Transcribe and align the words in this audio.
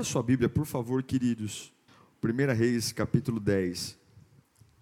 Abra 0.00 0.10
sua 0.10 0.22
Bíblia, 0.22 0.48
por 0.48 0.64
favor, 0.64 1.02
queridos. 1.02 1.70
1 2.24 2.54
Reis, 2.54 2.90
capítulo 2.90 3.38
10. 3.38 3.98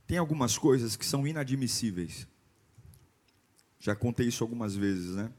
Tem 0.06 0.16
algumas 0.16 0.56
coisas 0.56 0.94
que 0.94 1.04
são 1.04 1.26
inadmissíveis. 1.26 2.24
Já 3.80 3.96
contei 3.96 4.28
isso 4.28 4.44
algumas 4.44 4.76
vezes, 4.76 5.16
né? 5.16 5.32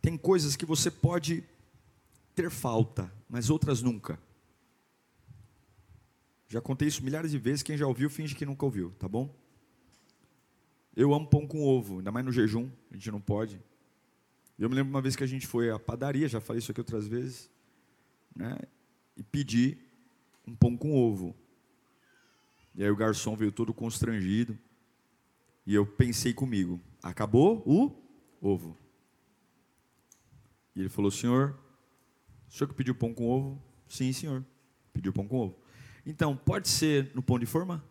Tem 0.00 0.16
coisas 0.16 0.56
que 0.56 0.64
você 0.64 0.90
pode 0.90 1.44
ter 2.34 2.48
falta, 2.48 3.12
mas 3.28 3.50
outras 3.50 3.82
nunca. 3.82 4.18
Já 6.48 6.62
contei 6.62 6.88
isso 6.88 7.04
milhares 7.04 7.32
de 7.32 7.38
vezes, 7.38 7.62
quem 7.62 7.76
já 7.76 7.86
ouviu, 7.86 8.08
finge 8.08 8.34
que 8.34 8.46
nunca 8.46 8.64
ouviu, 8.64 8.92
tá 8.92 9.06
bom? 9.06 9.28
Eu 10.96 11.12
amo 11.12 11.26
pão 11.26 11.46
com 11.46 11.62
ovo, 11.62 11.98
ainda 11.98 12.10
mais 12.10 12.24
no 12.24 12.32
jejum, 12.32 12.70
a 12.90 12.94
gente 12.94 13.10
não 13.10 13.20
pode. 13.20 13.60
Eu 14.58 14.70
me 14.70 14.74
lembro 14.74 14.90
uma 14.90 15.02
vez 15.02 15.14
que 15.14 15.24
a 15.24 15.26
gente 15.26 15.46
foi 15.46 15.68
à 15.68 15.78
padaria, 15.78 16.26
já 16.26 16.40
falei 16.40 16.60
isso 16.60 16.70
aqui 16.70 16.80
outras 16.80 17.06
vezes 17.06 17.52
né, 18.34 18.58
e 19.16 19.22
pedi 19.22 19.78
um 20.46 20.54
pão 20.54 20.76
com 20.76 20.94
ovo. 20.94 21.34
E 22.74 22.82
aí 22.82 22.90
o 22.90 22.96
garçom 22.96 23.36
veio 23.36 23.52
todo 23.52 23.72
constrangido. 23.72 24.58
E 25.66 25.74
eu 25.74 25.86
pensei 25.86 26.34
comigo: 26.34 26.80
acabou 27.02 27.62
o 27.64 27.90
ovo. 28.40 28.76
E 30.74 30.80
ele 30.80 30.88
falou: 30.88 31.10
Senhor, 31.10 31.58
o 32.48 32.52
senhor 32.52 32.68
que 32.68 32.74
pediu 32.74 32.94
pão 32.94 33.14
com 33.14 33.28
ovo? 33.28 33.62
Sim, 33.88 34.12
senhor. 34.12 34.44
Pediu 34.92 35.12
pão 35.12 35.26
com 35.26 35.36
ovo. 35.36 35.58
Então, 36.04 36.36
pode 36.36 36.68
ser 36.68 37.10
no 37.14 37.22
pão 37.22 37.38
de 37.38 37.46
forma? 37.46 37.84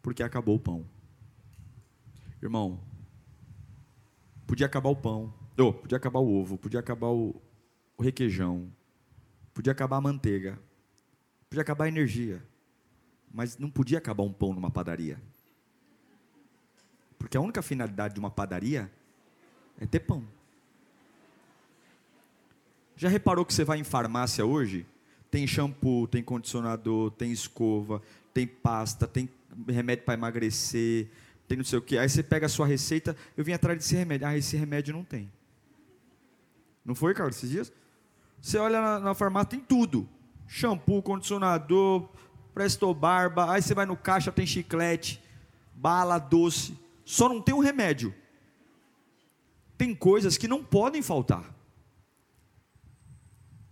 Porque 0.00 0.22
acabou 0.22 0.56
o 0.56 0.60
pão. 0.60 0.88
Irmão, 2.40 2.80
podia 4.46 4.66
acabar 4.66 4.88
o 4.88 4.96
pão, 4.96 5.32
oh, 5.56 5.72
podia 5.72 5.96
acabar 5.96 6.18
o 6.18 6.28
ovo, 6.28 6.58
podia 6.58 6.80
acabar 6.80 7.06
o, 7.06 7.40
o 7.96 8.02
requeijão, 8.02 8.72
Podia 9.54 9.72
acabar 9.72 9.98
a 9.98 10.00
manteiga, 10.00 10.58
podia 11.48 11.62
acabar 11.62 11.84
a 11.84 11.88
energia, 11.88 12.42
mas 13.32 13.58
não 13.58 13.70
podia 13.70 13.98
acabar 13.98 14.22
um 14.22 14.32
pão 14.32 14.52
numa 14.52 14.70
padaria. 14.70 15.20
Porque 17.18 17.36
a 17.36 17.40
única 17.40 17.62
finalidade 17.62 18.14
de 18.14 18.20
uma 18.20 18.30
padaria 18.30 18.90
é 19.78 19.86
ter 19.86 20.00
pão. 20.00 20.26
Já 22.96 23.08
reparou 23.08 23.44
que 23.44 23.52
você 23.52 23.64
vai 23.64 23.78
em 23.78 23.84
farmácia 23.84 24.44
hoje? 24.44 24.86
Tem 25.30 25.46
shampoo, 25.46 26.06
tem 26.06 26.22
condicionador, 26.22 27.10
tem 27.10 27.32
escova, 27.32 28.02
tem 28.34 28.46
pasta, 28.46 29.06
tem 29.06 29.28
remédio 29.68 30.04
para 30.04 30.14
emagrecer, 30.14 31.08
tem 31.48 31.56
não 31.56 31.64
sei 31.64 31.78
o 31.78 31.82
que. 31.82 31.98
Aí 31.98 32.08
você 32.08 32.22
pega 32.22 32.46
a 32.46 32.48
sua 32.48 32.66
receita, 32.66 33.16
eu 33.36 33.44
vim 33.44 33.52
atrás 33.52 33.78
desse 33.78 33.94
remédio. 33.94 34.26
Ah, 34.26 34.36
esse 34.36 34.56
remédio 34.56 34.94
não 34.94 35.04
tem. 35.04 35.30
Não 36.84 36.94
foi, 36.94 37.14
Carlos, 37.14 37.36
esses 37.36 37.50
dias? 37.50 37.72
Você 38.42 38.58
olha 38.58 38.80
na, 38.80 38.98
na 38.98 39.14
farmácia, 39.14 39.50
tem 39.50 39.60
tudo: 39.60 40.08
shampoo, 40.48 41.00
condicionador, 41.00 42.08
presto 42.52 42.92
barba. 42.92 43.52
Aí 43.52 43.62
você 43.62 43.72
vai 43.72 43.86
no 43.86 43.96
caixa, 43.96 44.32
tem 44.32 44.44
chiclete, 44.44 45.22
bala, 45.72 46.18
doce. 46.18 46.76
Só 47.04 47.28
não 47.28 47.40
tem 47.40 47.54
um 47.54 47.60
remédio. 47.60 48.12
Tem 49.78 49.94
coisas 49.94 50.36
que 50.36 50.48
não 50.48 50.62
podem 50.62 51.02
faltar. 51.02 51.54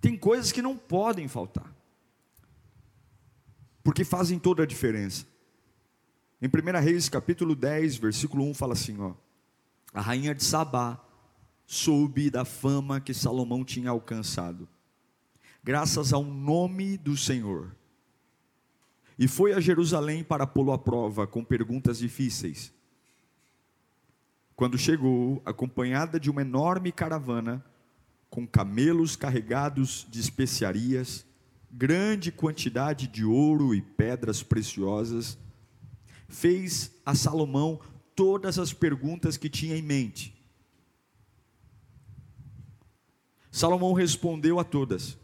Tem 0.00 0.16
coisas 0.16 0.52
que 0.52 0.62
não 0.62 0.76
podem 0.76 1.26
faltar. 1.26 1.74
Porque 3.82 4.04
fazem 4.04 4.38
toda 4.38 4.62
a 4.62 4.66
diferença. 4.66 5.26
Em 6.40 6.46
1 6.46 6.80
Reis, 6.80 7.08
capítulo 7.08 7.54
10, 7.54 7.96
versículo 7.96 8.44
1, 8.44 8.54
fala 8.54 8.74
assim: 8.74 8.96
ó, 9.00 9.14
a 9.92 10.00
rainha 10.00 10.32
de 10.32 10.44
Sabá 10.44 11.09
soube 11.70 12.30
da 12.30 12.44
fama 12.44 13.00
que 13.00 13.14
Salomão 13.14 13.64
tinha 13.64 13.90
alcançado, 13.90 14.68
graças 15.62 16.12
ao 16.12 16.24
nome 16.24 16.96
do 16.96 17.16
Senhor. 17.16 17.76
E 19.16 19.28
foi 19.28 19.52
a 19.52 19.60
Jerusalém 19.60 20.24
para 20.24 20.48
pô-lo 20.48 20.72
à 20.72 20.78
prova 20.78 21.28
com 21.28 21.44
perguntas 21.44 21.98
difíceis. 21.98 22.74
Quando 24.56 24.76
chegou, 24.76 25.40
acompanhada 25.46 26.18
de 26.18 26.28
uma 26.28 26.40
enorme 26.40 26.90
caravana, 26.90 27.64
com 28.28 28.44
camelos 28.44 29.14
carregados 29.14 30.04
de 30.10 30.18
especiarias, 30.18 31.24
grande 31.70 32.32
quantidade 32.32 33.06
de 33.06 33.24
ouro 33.24 33.76
e 33.76 33.80
pedras 33.80 34.42
preciosas, 34.42 35.38
fez 36.28 36.90
a 37.06 37.14
Salomão 37.14 37.78
todas 38.16 38.58
as 38.58 38.72
perguntas 38.72 39.36
que 39.36 39.48
tinha 39.48 39.76
em 39.76 39.82
mente 39.82 40.39
Salomão 43.50 43.92
respondeu 43.92 44.58
a 44.58 44.64
todas. 44.64 45.18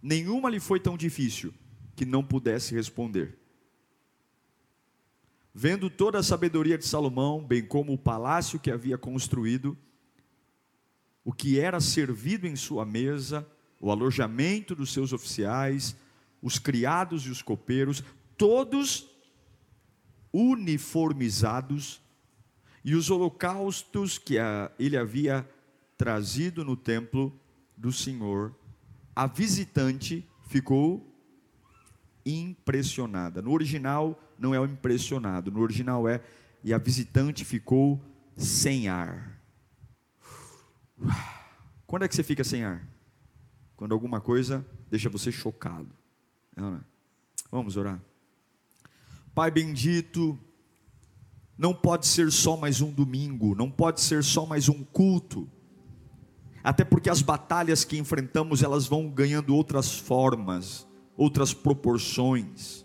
Nenhuma 0.00 0.50
lhe 0.50 0.60
foi 0.60 0.80
tão 0.80 0.96
difícil 0.96 1.52
que 1.94 2.04
não 2.04 2.22
pudesse 2.22 2.74
responder. 2.74 3.38
Vendo 5.54 5.90
toda 5.90 6.18
a 6.18 6.22
sabedoria 6.22 6.78
de 6.78 6.86
Salomão, 6.86 7.44
bem 7.44 7.64
como 7.64 7.92
o 7.92 7.98
palácio 7.98 8.58
que 8.58 8.70
havia 8.70 8.96
construído, 8.96 9.76
o 11.24 11.32
que 11.32 11.58
era 11.58 11.80
servido 11.80 12.46
em 12.46 12.56
sua 12.56 12.86
mesa, 12.86 13.46
o 13.78 13.90
alojamento 13.90 14.74
dos 14.74 14.92
seus 14.92 15.12
oficiais, 15.12 15.94
os 16.40 16.58
criados 16.58 17.26
e 17.26 17.30
os 17.30 17.42
copeiros, 17.42 18.02
todos 18.36 19.08
uniformizados, 20.32 22.00
e 22.84 22.94
os 22.94 23.10
holocaustos 23.10 24.18
que 24.18 24.36
ele 24.78 24.96
havia 24.96 25.48
trazido 25.96 26.64
no 26.64 26.76
templo, 26.76 27.38
do 27.82 27.90
Senhor, 27.90 28.54
a 29.14 29.26
visitante 29.26 30.24
ficou 30.46 31.12
impressionada. 32.24 33.42
No 33.42 33.50
original 33.50 34.16
não 34.38 34.54
é 34.54 34.60
o 34.60 34.64
impressionado, 34.64 35.50
no 35.50 35.60
original 35.60 36.08
é 36.08 36.22
e 36.62 36.72
a 36.72 36.78
visitante 36.78 37.44
ficou 37.44 38.00
sem 38.36 38.86
ar. 38.86 39.36
Quando 41.84 42.04
é 42.04 42.08
que 42.08 42.14
você 42.14 42.22
fica 42.22 42.44
sem 42.44 42.62
ar? 42.62 42.86
Quando 43.74 43.92
alguma 43.92 44.20
coisa 44.20 44.64
deixa 44.88 45.10
você 45.10 45.32
chocado. 45.32 45.92
É 46.56 46.62
é? 46.62 46.80
Vamos 47.50 47.76
orar. 47.76 48.00
Pai 49.34 49.50
bendito, 49.50 50.38
não 51.58 51.74
pode 51.74 52.06
ser 52.06 52.30
só 52.30 52.56
mais 52.56 52.80
um 52.80 52.92
domingo, 52.92 53.56
não 53.56 53.68
pode 53.68 54.00
ser 54.00 54.22
só 54.22 54.46
mais 54.46 54.68
um 54.68 54.84
culto 54.84 55.50
até 56.62 56.84
porque 56.84 57.10
as 57.10 57.22
batalhas 57.22 57.84
que 57.84 57.98
enfrentamos, 57.98 58.62
elas 58.62 58.86
vão 58.86 59.08
ganhando 59.08 59.54
outras 59.54 59.92
formas, 59.92 60.86
outras 61.16 61.52
proporções, 61.52 62.84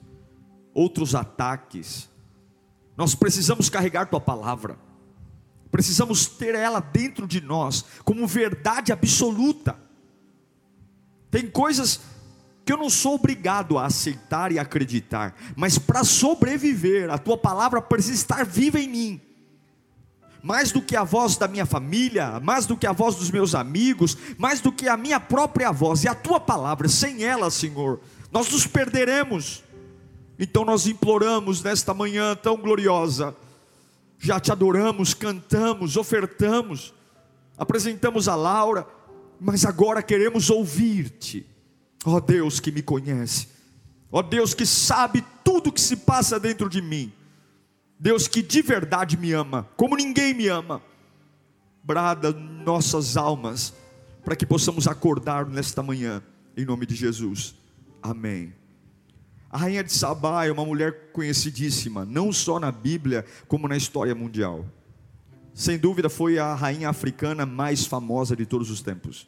outros 0.74 1.14
ataques. 1.14 2.10
Nós 2.96 3.14
precisamos 3.14 3.70
carregar 3.70 4.10
tua 4.10 4.20
palavra. 4.20 4.80
Precisamos 5.70 6.26
ter 6.26 6.56
ela 6.56 6.80
dentro 6.80 7.28
de 7.28 7.40
nós 7.40 7.86
como 8.04 8.26
verdade 8.26 8.92
absoluta. 8.92 9.78
Tem 11.30 11.48
coisas 11.48 12.00
que 12.66 12.74
eu 12.74 12.78
não 12.78 12.90
sou 12.90 13.16
obrigado 13.16 13.78
a 13.78 13.86
aceitar 13.86 14.52
e 14.52 14.60
acreditar, 14.60 15.36
mas 15.56 15.78
para 15.78 16.04
sobreviver, 16.04 17.10
a 17.10 17.18
tua 17.18 17.38
palavra 17.38 17.82
precisa 17.82 18.16
estar 18.16 18.46
viva 18.46 18.80
em 18.80 18.90
mim 18.90 19.27
mais 20.48 20.72
do 20.72 20.82
que 20.82 20.96
a 20.96 21.04
voz 21.04 21.36
da 21.36 21.46
minha 21.46 21.66
família, 21.66 22.40
mais 22.40 22.66
do 22.66 22.78
que 22.78 22.88
a 22.88 22.94
voz 22.94 23.16
dos 23.18 23.30
meus 23.30 23.54
amigos, 23.54 24.18
mais 24.38 24.62
do 24.62 24.72
que 24.72 24.88
a 24.88 24.96
minha 24.96 25.20
própria 25.20 25.74
voz 25.74 26.06
e 26.06 26.08
a 26.08 26.16
tua 26.16 26.40
palavra, 26.40 26.88
sem 26.88 27.22
ela, 27.22 27.52
Senhor, 27.52 28.00
nós 28.32 28.50
nos 28.50 28.66
perderemos. 28.66 29.62
Então 30.40 30.64
nós 30.64 30.88
imploramos 30.88 31.62
nesta 31.62 31.94
manhã 31.94 32.34
tão 32.34 32.56
gloriosa, 32.56 33.36
já 34.18 34.40
te 34.40 34.50
adoramos, 34.50 35.14
cantamos, 35.14 35.98
ofertamos, 35.98 36.94
apresentamos 37.58 38.30
a 38.30 38.36
Laura, 38.36 38.88
mas 39.42 39.66
agora 39.66 40.02
queremos 40.02 40.50
ouvir-te, 40.50 41.46
ó 42.06 42.22
Deus 42.22 42.62
que 42.62 42.72
me 42.72 42.82
conhece, 42.82 43.50
ó 44.10 44.22
Deus 44.22 44.54
que 44.54 44.66
sabe 44.66 45.26
tudo 45.44 45.74
que 45.74 45.82
se 45.82 45.98
passa 45.98 46.40
dentro 46.40 46.70
de 46.70 46.82
mim 46.82 47.12
Deus 48.00 48.28
que 48.28 48.42
de 48.42 48.62
verdade 48.62 49.18
me 49.18 49.32
ama, 49.32 49.68
como 49.76 49.96
ninguém 49.96 50.34
me 50.34 50.48
ama, 50.48 50.82
brada 51.84 52.32
nossas 52.32 53.18
almas, 53.18 53.74
para 54.24 54.36
que 54.36 54.46
possamos 54.46 54.88
acordar 54.88 55.46
nesta 55.48 55.82
manhã 55.82 56.22
em 56.56 56.66
nome 56.66 56.86
de 56.86 56.96
Jesus. 56.96 57.56
Amém. 58.02 58.54
A 59.50 59.58
rainha 59.58 59.84
de 59.84 59.92
Sabá 59.92 60.46
é 60.46 60.52
uma 60.52 60.66
mulher 60.66 61.12
conhecidíssima, 61.12 62.06
não 62.06 62.34
só 62.34 62.60
na 62.60 62.72
Bíblia, 62.72 63.26
como 63.48 63.68
na 63.68 63.78
história 63.78 64.14
mundial. 64.14 64.66
Sem 65.54 65.78
dúvida, 65.78 66.10
foi 66.10 66.38
a 66.38 66.54
rainha 66.54 66.90
africana 66.90 67.46
mais 67.46 67.86
famosa 67.86 68.36
de 68.36 68.46
todos 68.46 68.70
os 68.70 68.82
tempos. 68.82 69.28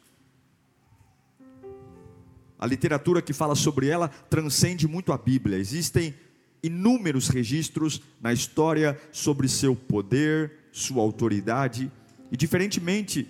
A 2.58 2.66
literatura 2.66 3.22
que 3.22 3.32
fala 3.32 3.54
sobre 3.54 3.88
ela 3.88 4.08
transcende 4.08 4.86
muito 4.86 5.12
a 5.12 5.18
Bíblia. 5.18 5.56
Existem 5.56 6.14
inúmeros 6.62 7.28
registros 7.28 8.00
na 8.20 8.32
história 8.32 9.00
sobre 9.12 9.48
seu 9.48 9.74
poder, 9.74 10.52
sua 10.72 11.02
autoridade, 11.02 11.90
e 12.30 12.36
diferentemente 12.36 13.28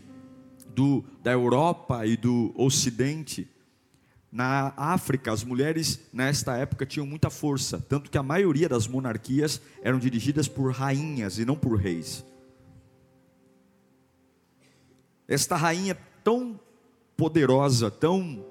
do, 0.75 1.05
da 1.23 1.32
Europa 1.32 2.06
e 2.06 2.17
do 2.17 2.53
Ocidente, 2.56 3.49
na 4.32 4.73
África, 4.77 5.32
as 5.32 5.43
mulheres 5.43 6.00
nesta 6.12 6.56
época 6.56 6.87
tinham 6.87 7.05
muita 7.05 7.31
força, 7.31 7.81
tanto 7.81 8.11
que 8.11 8.17
a 8.17 8.23
maioria 8.23 8.69
das 8.69 8.87
monarquias 8.87 9.61
eram 9.83 9.99
dirigidas 9.99 10.47
por 10.47 10.73
rainhas 10.73 11.38
e 11.38 11.44
não 11.44 11.56
por 11.56 11.76
reis. 11.76 12.25
Esta 15.26 15.56
rainha 15.56 15.97
tão 16.23 16.61
poderosa, 17.17 17.91
tão 17.91 18.44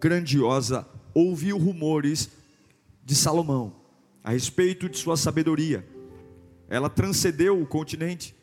grandiosa, 0.00 0.86
ouviu 1.14 1.56
rumores 1.56 2.28
de 3.12 3.18
Salomão 3.18 3.74
a 4.24 4.30
respeito 4.30 4.88
de 4.88 4.96
sua 4.96 5.18
sabedoria. 5.18 5.86
Ela 6.66 6.88
transcendeu 6.88 7.60
o 7.60 7.66
continente 7.66 8.34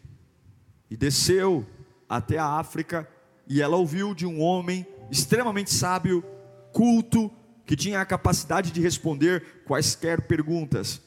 e 0.92 0.96
desceu 0.96 1.66
até 2.08 2.38
a 2.38 2.46
África 2.46 3.10
e 3.48 3.64
ela 3.64 3.78
ouviu 3.78 4.14
de 4.14 4.28
um 4.28 4.40
homem 4.40 4.86
extremamente 5.10 5.74
sábio, 5.74 6.24
culto, 6.72 7.32
que 7.66 7.76
tinha 7.76 8.00
a 8.00 8.06
capacidade 8.06 8.70
de 8.70 8.80
responder 8.80 9.64
quaisquer 9.66 10.28
perguntas. 10.28 11.02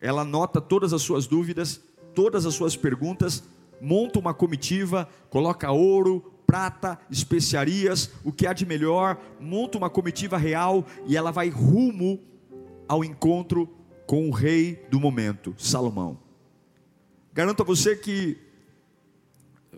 Ela 0.00 0.22
anota 0.22 0.60
todas 0.60 0.92
as 0.92 1.02
suas 1.02 1.26
dúvidas, 1.26 1.80
todas 2.14 2.46
as 2.46 2.54
suas 2.54 2.76
perguntas, 2.76 3.42
monta 3.80 4.20
uma 4.20 4.32
comitiva, 4.32 5.08
coloca 5.28 5.72
ouro, 5.72 6.32
prata, 6.46 7.00
especiarias, 7.10 8.10
o 8.22 8.30
que 8.30 8.46
há 8.46 8.52
de 8.52 8.64
melhor, 8.64 9.20
monta 9.40 9.76
uma 9.76 9.90
comitiva 9.90 10.36
real 10.36 10.86
e 11.06 11.16
ela 11.16 11.32
vai 11.32 11.48
rumo 11.48 12.29
ao 12.90 13.04
encontro 13.04 13.68
com 14.04 14.28
o 14.28 14.32
rei 14.32 14.84
do 14.90 14.98
momento, 14.98 15.54
Salomão. 15.56 16.18
Garanto 17.32 17.62
a 17.62 17.64
você 17.64 17.94
que 17.94 18.36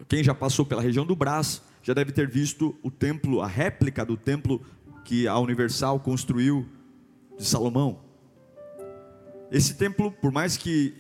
quem 0.09 0.25
já 0.25 0.35
passou 0.35 0.65
pela 0.65 0.81
região 0.81 1.05
do 1.05 1.15
Brás 1.15 1.61
já 1.83 1.93
deve 1.93 2.11
ter 2.11 2.27
visto 2.27 2.75
o 2.83 2.91
templo, 2.91 3.43
a 3.43 3.47
réplica 3.47 4.03
do 4.03 4.17
templo 4.17 4.63
que 5.05 5.29
a 5.29 5.39
Universal 5.39 6.01
construiu 6.01 6.67
de 7.37 7.45
Salomão. 7.45 8.01
Esse 9.51 9.75
templo, 9.75 10.11
por 10.11 10.33
mais 10.33 10.57
que 10.57 10.95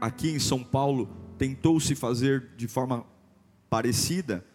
aqui 0.00 0.30
em 0.30 0.38
São 0.38 0.62
Paulo 0.62 1.10
tentou 1.36 1.80
se 1.80 1.96
fazer 1.96 2.50
de 2.56 2.68
forma 2.68 3.04
parecida, 3.68 4.46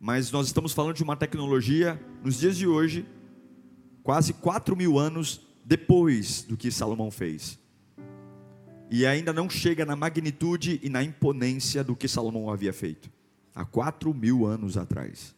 mas 0.00 0.32
nós 0.32 0.46
estamos 0.46 0.72
falando 0.72 0.96
de 0.96 1.02
uma 1.02 1.16
tecnologia, 1.16 2.00
nos 2.24 2.38
dias 2.38 2.56
de 2.56 2.66
hoje, 2.66 3.04
quase 4.02 4.32
4 4.32 4.74
mil 4.74 4.98
anos 4.98 5.44
depois 5.66 6.42
do 6.44 6.56
que 6.56 6.70
Salomão 6.70 7.10
fez. 7.10 7.58
E 8.88 9.04
ainda 9.04 9.32
não 9.32 9.50
chega 9.50 9.84
na 9.84 9.96
magnitude 9.96 10.78
e 10.80 10.88
na 10.88 11.02
imponência 11.02 11.82
do 11.82 11.96
que 11.96 12.06
Salomão 12.06 12.48
havia 12.48 12.72
feito, 12.72 13.10
há 13.52 13.64
4 13.64 14.14
mil 14.14 14.46
anos 14.46 14.76
atrás. 14.76 15.34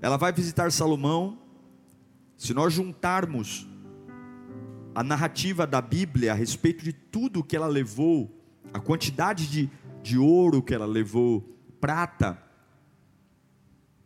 Ela 0.00 0.16
vai 0.16 0.32
visitar 0.32 0.72
Salomão, 0.72 1.38
se 2.38 2.54
nós 2.54 2.72
juntarmos 2.72 3.68
a 4.94 5.02
narrativa 5.02 5.66
da 5.66 5.82
Bíblia 5.82 6.32
a 6.32 6.34
respeito 6.34 6.82
de 6.82 6.92
tudo 6.92 7.44
que 7.44 7.54
ela 7.54 7.66
levou, 7.66 8.34
a 8.72 8.80
quantidade 8.80 9.46
de, 9.46 9.70
de 10.02 10.16
ouro 10.16 10.62
que 10.62 10.74
ela 10.74 10.86
levou, 10.86 11.42
prata, 11.82 12.42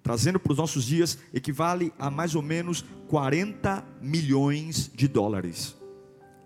trazendo 0.08 0.40
para 0.40 0.52
os 0.52 0.56
nossos 0.56 0.87
dias, 0.87 1.19
equivale 1.34 1.93
a 1.99 2.10
mais 2.10 2.34
ou 2.34 2.40
menos 2.40 2.82
40 3.08 3.84
milhões 4.00 4.90
de 4.94 5.06
dólares, 5.06 5.76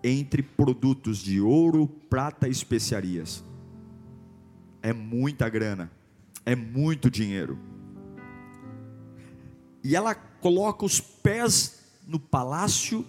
entre 0.03 0.43
produtos 0.43 1.19
de 1.19 1.39
ouro, 1.39 1.87
prata 2.09 2.45
e 2.45 2.51
especiarias. 2.51 3.41
É 4.81 4.91
muita 4.91 5.47
grana, 5.47 5.89
é 6.45 6.57
muito 6.57 7.09
dinheiro. 7.09 7.57
E 9.81 9.95
ela 9.95 10.13
coloca 10.13 10.83
os 10.83 10.99
pés 10.99 11.79
no 12.05 12.19
palácio, 12.19 13.05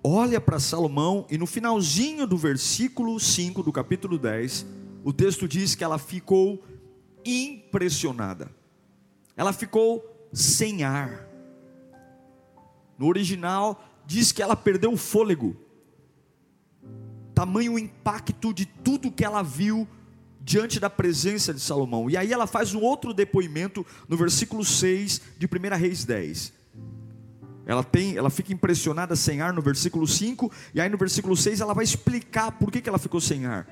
olha 0.00 0.40
para 0.40 0.60
Salomão, 0.60 1.26
e 1.28 1.36
no 1.36 1.46
finalzinho 1.46 2.24
do 2.24 2.36
versículo 2.36 3.18
5 3.18 3.64
do 3.64 3.72
capítulo 3.72 4.16
10, 4.16 4.64
o 5.02 5.12
texto 5.12 5.48
diz 5.48 5.74
que 5.74 5.82
ela 5.82 5.98
ficou 5.98 6.62
impressionada. 7.24 8.50
Ela 9.36 9.52
ficou 9.52 10.28
sem 10.32 10.84
ar. 10.84 11.26
No 12.98 13.06
original 13.06 13.82
diz 14.06 14.32
que 14.32 14.42
ela 14.42 14.56
perdeu 14.56 14.92
o 14.92 14.96
fôlego. 14.96 15.56
Tamanho 17.34 17.78
impacto 17.78 18.52
de 18.52 18.66
tudo 18.66 19.10
que 19.10 19.24
ela 19.24 19.42
viu 19.42 19.88
diante 20.40 20.78
da 20.78 20.90
presença 20.90 21.54
de 21.54 21.60
Salomão. 21.60 22.08
E 22.10 22.16
aí 22.16 22.32
ela 22.32 22.46
faz 22.46 22.74
um 22.74 22.80
outro 22.80 23.14
depoimento 23.14 23.84
no 24.08 24.16
versículo 24.16 24.64
6 24.64 25.20
de 25.38 25.46
1 25.46 25.76
Reis 25.76 26.04
10. 26.04 26.52
Ela 27.66 27.82
tem, 27.82 28.16
ela 28.16 28.28
fica 28.28 28.52
impressionada 28.52 29.16
sem 29.16 29.40
ar 29.40 29.52
no 29.52 29.62
versículo 29.62 30.06
5, 30.06 30.52
e 30.74 30.80
aí 30.80 30.88
no 30.88 30.98
versículo 30.98 31.34
6 31.34 31.60
ela 31.60 31.72
vai 31.72 31.82
explicar 31.82 32.52
por 32.52 32.70
que, 32.70 32.82
que 32.82 32.88
ela 32.88 32.98
ficou 32.98 33.20
sem 33.20 33.46
ar. 33.46 33.66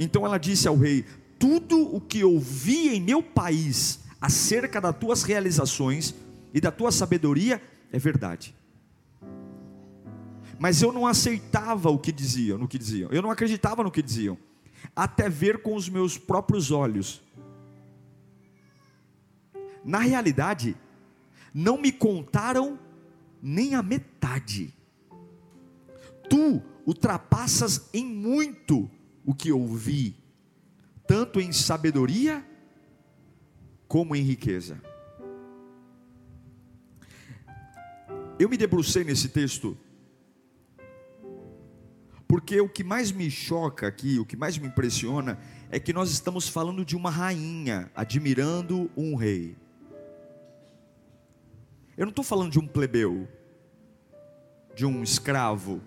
Então 0.00 0.26
ela 0.26 0.36
disse 0.36 0.66
ao 0.66 0.76
rei: 0.76 1.04
Tudo 1.40 1.96
o 1.96 2.02
que 2.02 2.22
ouvi 2.22 2.94
em 2.94 3.00
meu 3.00 3.22
país 3.22 4.00
acerca 4.20 4.78
das 4.78 4.94
tuas 4.98 5.22
realizações 5.22 6.14
e 6.52 6.60
da 6.60 6.70
tua 6.70 6.92
sabedoria 6.92 7.62
é 7.90 7.98
verdade. 7.98 8.54
Mas 10.58 10.82
eu 10.82 10.92
não 10.92 11.06
aceitava 11.06 11.88
o 11.88 11.98
que 11.98 12.12
diziam, 12.12 12.58
no 12.58 12.68
que 12.68 12.78
diziam. 12.78 13.10
Eu 13.10 13.22
não 13.22 13.30
acreditava 13.30 13.82
no 13.82 13.90
que 13.90 14.02
diziam, 14.02 14.36
até 14.94 15.30
ver 15.30 15.62
com 15.62 15.74
os 15.74 15.88
meus 15.88 16.18
próprios 16.18 16.70
olhos. 16.70 17.22
Na 19.82 20.00
realidade, 20.00 20.76
não 21.54 21.80
me 21.80 21.90
contaram 21.90 22.78
nem 23.42 23.74
a 23.74 23.82
metade. 23.82 24.74
Tu 26.28 26.62
ultrapassas 26.86 27.88
em 27.94 28.04
muito 28.04 28.90
o 29.24 29.34
que 29.34 29.50
ouvi, 29.50 30.19
tanto 31.10 31.40
em 31.40 31.50
sabedoria 31.50 32.46
como 33.88 34.14
em 34.14 34.22
riqueza. 34.22 34.80
Eu 38.38 38.48
me 38.48 38.56
debrucei 38.56 39.02
nesse 39.02 39.28
texto, 39.28 39.76
porque 42.28 42.60
o 42.60 42.68
que 42.68 42.84
mais 42.84 43.10
me 43.10 43.28
choca 43.28 43.88
aqui, 43.88 44.20
o 44.20 44.24
que 44.24 44.36
mais 44.36 44.56
me 44.56 44.68
impressiona, 44.68 45.36
é 45.68 45.80
que 45.80 45.92
nós 45.92 46.12
estamos 46.12 46.46
falando 46.46 46.84
de 46.84 46.94
uma 46.94 47.10
rainha 47.10 47.90
admirando 47.92 48.88
um 48.96 49.16
rei. 49.16 49.56
Eu 51.96 52.06
não 52.06 52.10
estou 52.10 52.24
falando 52.24 52.52
de 52.52 52.60
um 52.60 52.68
plebeu, 52.68 53.26
de 54.76 54.86
um 54.86 55.02
escravo, 55.02 55.82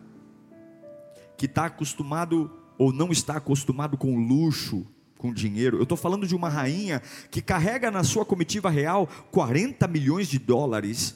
que 1.37 1.45
está 1.45 1.67
acostumado 1.67 2.51
ou 2.77 2.91
não 2.91 3.09
está 3.09 3.37
acostumado 3.37 3.97
com 3.97 4.19
luxo, 4.27 4.85
com 5.23 5.33
dinheiro. 5.33 5.77
Eu 5.77 5.83
estou 5.83 5.97
falando 5.97 6.27
de 6.27 6.35
uma 6.35 6.49
rainha 6.49 7.01
que 7.31 7.41
carrega 7.41 7.89
na 7.89 8.03
sua 8.03 8.25
comitiva 8.25 8.69
real 8.69 9.07
40 9.31 9.87
milhões 9.87 10.27
de 10.27 10.37
dólares 10.37 11.15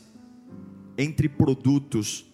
entre 0.98 1.28
produtos 1.28 2.26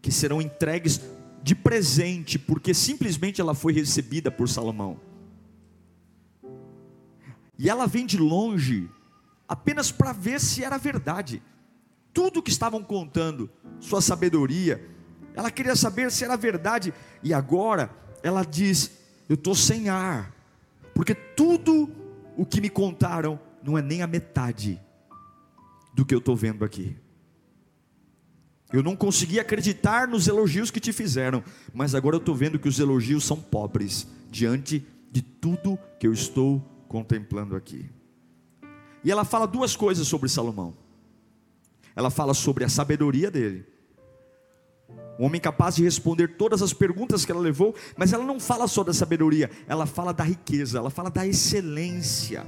que 0.00 0.12
serão 0.12 0.40
entregues 0.40 1.00
de 1.42 1.56
presente, 1.56 2.38
porque 2.38 2.72
simplesmente 2.72 3.40
ela 3.40 3.56
foi 3.56 3.72
recebida 3.72 4.30
por 4.30 4.48
Salomão. 4.48 5.00
E 7.58 7.68
ela 7.68 7.88
vem 7.88 8.06
de 8.06 8.16
longe, 8.16 8.88
apenas 9.48 9.90
para 9.90 10.12
ver 10.12 10.40
se 10.40 10.62
era 10.62 10.78
verdade. 10.78 11.42
Tudo 12.14 12.40
que 12.40 12.50
estavam 12.50 12.84
contando, 12.84 13.50
sua 13.80 14.00
sabedoria, 14.00 14.88
ela 15.34 15.50
queria 15.50 15.74
saber 15.74 16.12
se 16.12 16.22
era 16.22 16.36
verdade. 16.36 16.94
E 17.20 17.34
agora 17.34 17.90
ela 18.22 18.44
diz: 18.44 18.92
Eu 19.28 19.34
estou 19.34 19.56
sem 19.56 19.88
ar, 19.88 20.37
porque 20.98 21.14
tudo 21.14 21.88
o 22.36 22.44
que 22.44 22.60
me 22.60 22.68
contaram 22.68 23.38
não 23.62 23.78
é 23.78 23.82
nem 23.82 24.02
a 24.02 24.06
metade 24.08 24.82
do 25.94 26.04
que 26.04 26.12
eu 26.12 26.18
estou 26.18 26.34
vendo 26.34 26.64
aqui. 26.64 26.96
Eu 28.72 28.82
não 28.82 28.96
consegui 28.96 29.38
acreditar 29.38 30.08
nos 30.08 30.26
elogios 30.26 30.72
que 30.72 30.80
te 30.80 30.92
fizeram, 30.92 31.44
mas 31.72 31.94
agora 31.94 32.16
eu 32.16 32.18
estou 32.18 32.34
vendo 32.34 32.58
que 32.58 32.66
os 32.66 32.80
elogios 32.80 33.22
são 33.22 33.40
pobres 33.40 34.08
diante 34.28 34.84
de 35.08 35.22
tudo 35.22 35.78
que 36.00 36.06
eu 36.08 36.12
estou 36.12 36.60
contemplando 36.88 37.54
aqui. 37.54 37.88
E 39.04 39.12
ela 39.12 39.24
fala 39.24 39.46
duas 39.46 39.76
coisas 39.76 40.08
sobre 40.08 40.28
Salomão. 40.28 40.76
Ela 41.94 42.10
fala 42.10 42.34
sobre 42.34 42.64
a 42.64 42.68
sabedoria 42.68 43.30
dele. 43.30 43.64
Um 45.18 45.24
homem 45.24 45.40
capaz 45.40 45.76
de 45.76 45.82
responder 45.82 46.36
todas 46.36 46.62
as 46.62 46.72
perguntas 46.72 47.24
que 47.24 47.32
ela 47.32 47.40
levou, 47.40 47.74
mas 47.96 48.12
ela 48.12 48.24
não 48.24 48.38
fala 48.38 48.68
só 48.68 48.84
da 48.84 48.94
sabedoria, 48.94 49.50
ela 49.66 49.84
fala 49.84 50.12
da 50.12 50.22
riqueza, 50.22 50.78
ela 50.78 50.90
fala 50.90 51.10
da 51.10 51.26
excelência, 51.26 52.46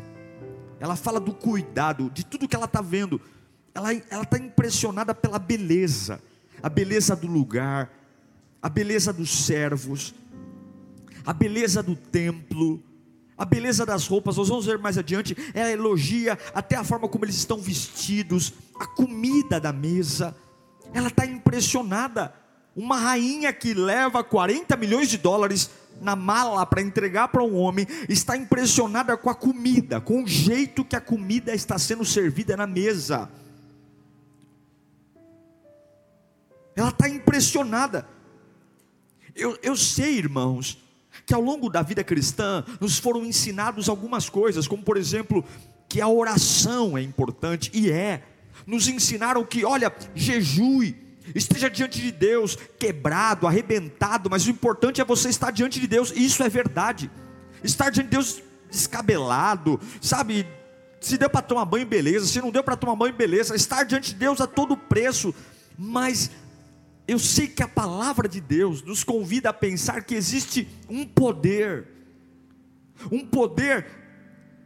ela 0.79 0.97
fala 0.97 1.19
do 1.19 1.33
cuidado, 1.35 2.11
de 2.11 2.25
tudo 2.25 2.49
que 2.49 2.57
ela 2.57 2.67
está 2.67 2.81
vendo. 2.81 3.21
Ela 3.75 3.93
está 3.93 4.39
impressionada 4.39 5.15
pela 5.15 5.39
beleza, 5.39 6.21
a 6.63 6.69
beleza 6.69 7.15
do 7.15 7.27
lugar, 7.27 7.91
a 8.63 8.69
beleza 8.69 9.13
dos 9.13 9.45
servos, 9.45 10.15
a 11.25 11.33
beleza 11.33 11.83
do 11.83 11.95
templo, 11.95 12.83
a 13.37 13.45
beleza 13.45 13.87
das 13.87 14.07
roupas, 14.07 14.37
nós 14.37 14.49
vamos 14.49 14.67
ver 14.67 14.79
mais 14.79 14.99
adiante, 14.99 15.37
ela 15.55 15.71
elogia 15.71 16.39
até 16.55 16.77
a 16.77 16.85
forma 16.85 17.09
como 17.09 17.25
eles 17.25 17.37
estão 17.37 17.59
vestidos, 17.59 18.53
a 18.79 18.87
comida 18.87 19.59
da 19.59 19.73
mesa, 19.73 20.37
ela 20.93 21.09
está 21.09 21.27
impressionada. 21.27 22.35
Uma 22.75 22.97
rainha 22.97 23.53
que 23.53 23.75
leva 23.75 24.23
40 24.23 24.77
milhões 24.77 25.09
de 25.09 25.19
dólares 25.19 25.71
na 26.01 26.17
mala 26.17 26.65
para 26.65 26.81
entregar 26.81 27.29
para 27.29 27.43
um 27.43 27.57
homem, 27.57 27.87
está 28.09 28.37
impressionada 28.37 29.17
com 29.17 29.29
a 29.29 29.35
comida, 29.35 30.01
com 30.01 30.23
o 30.23 30.27
jeito 30.27 30.85
que 30.85 30.97
a 30.97 31.01
comida 31.01 31.55
está 31.55 31.79
sendo 31.79 32.05
servida 32.05 32.57
na 32.57 32.67
mesa. 32.67 33.31
Ela 36.75 36.89
está 36.89 37.09
impressionada. 37.09 38.09
Eu, 39.35 39.59
eu 39.63 39.77
sei, 39.77 40.17
irmãos, 40.17 40.83
que 41.27 41.35
ao 41.35 41.43
longo 41.43 41.69
da 41.69 41.83
vida 41.83 42.03
cristã 42.03 42.65
nos 42.81 42.99
foram 42.99 43.25
ensinados 43.25 43.89
algumas 43.89 44.29
coisas, 44.29 44.67
como 44.67 44.83
por 44.83 44.97
exemplo, 44.97 45.45
que 45.89 46.01
a 46.01 46.09
oração 46.09 46.97
é 46.97 47.03
importante, 47.03 47.71
e 47.75 47.91
é. 47.91 48.23
Nos 48.67 48.89
ensinaram 48.89 49.45
que, 49.45 49.65
olha, 49.65 49.93
jejue, 50.15 50.97
esteja 51.35 51.69
diante 51.71 52.01
de 52.01 52.13
Deus, 52.13 52.57
quebrado, 52.79 53.47
arrebentado, 53.47 54.29
mas 54.31 54.47
o 54.47 54.51
importante 54.51 55.01
é 55.01 55.05
você 55.05 55.29
estar 55.29 55.51
diante 55.51 55.81
de 55.81 55.87
Deus, 55.87 56.13
e 56.15 56.25
isso 56.25 56.43
é 56.43 56.49
verdade. 56.49 57.11
Estar 57.63 57.91
diante 57.91 58.07
de 58.07 58.17
Deus 58.17 58.43
descabelado, 58.71 59.81
sabe? 60.01 60.47
Se 61.01 61.17
deu 61.17 61.31
para 61.31 61.43
tomar 61.43 61.65
banho, 61.65 61.87
beleza, 61.87 62.27
se 62.27 62.41
não 62.41 62.51
deu 62.51 62.63
para 62.63 62.77
tomar 62.77 62.97
banho, 62.97 63.15
beleza. 63.15 63.55
Estar 63.55 63.85
diante 63.85 64.11
de 64.11 64.17
Deus 64.17 64.41
a 64.41 64.47
todo 64.47 64.77
preço, 64.77 65.35
mas 65.77 66.31
eu 67.09 67.19
sei 67.19 67.49
que 67.49 67.63
a 67.63 67.69
palavra 67.69 68.29
de 68.29 68.41
Deus 68.41 68.83
nos 68.83 69.03
convida 69.03 69.51
a 69.51 69.53
pensar 69.53 70.05
que 70.05 70.15
existe 70.15 70.69
um 70.89 71.05
poder, 71.05 71.89
um 73.11 73.27
poder, 73.27 73.87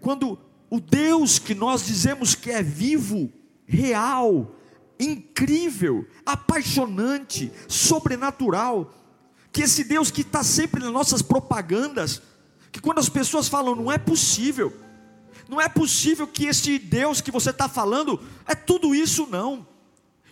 quando 0.00 0.38
o 0.68 0.80
Deus 0.80 1.38
que 1.38 1.54
nós 1.54 1.86
dizemos 1.86 2.34
que 2.34 2.50
é 2.50 2.62
vivo, 2.62 3.32
real, 3.66 4.54
incrível, 4.98 6.06
apaixonante, 6.24 7.52
sobrenatural, 7.68 8.92
que 9.52 9.62
esse 9.62 9.84
Deus 9.84 10.10
que 10.10 10.22
está 10.22 10.42
sempre 10.42 10.82
nas 10.82 10.92
nossas 10.92 11.22
propagandas, 11.22 12.22
que 12.72 12.80
quando 12.80 12.98
as 12.98 13.08
pessoas 13.08 13.48
falam, 13.48 13.74
não 13.74 13.90
é 13.90 13.98
possível, 13.98 14.72
não 15.48 15.60
é 15.60 15.68
possível 15.68 16.26
que 16.26 16.46
esse 16.46 16.78
Deus 16.78 17.20
que 17.20 17.30
você 17.30 17.50
está 17.50 17.68
falando 17.68 18.20
é 18.46 18.54
tudo 18.54 18.94
isso, 18.94 19.26
não. 19.30 19.66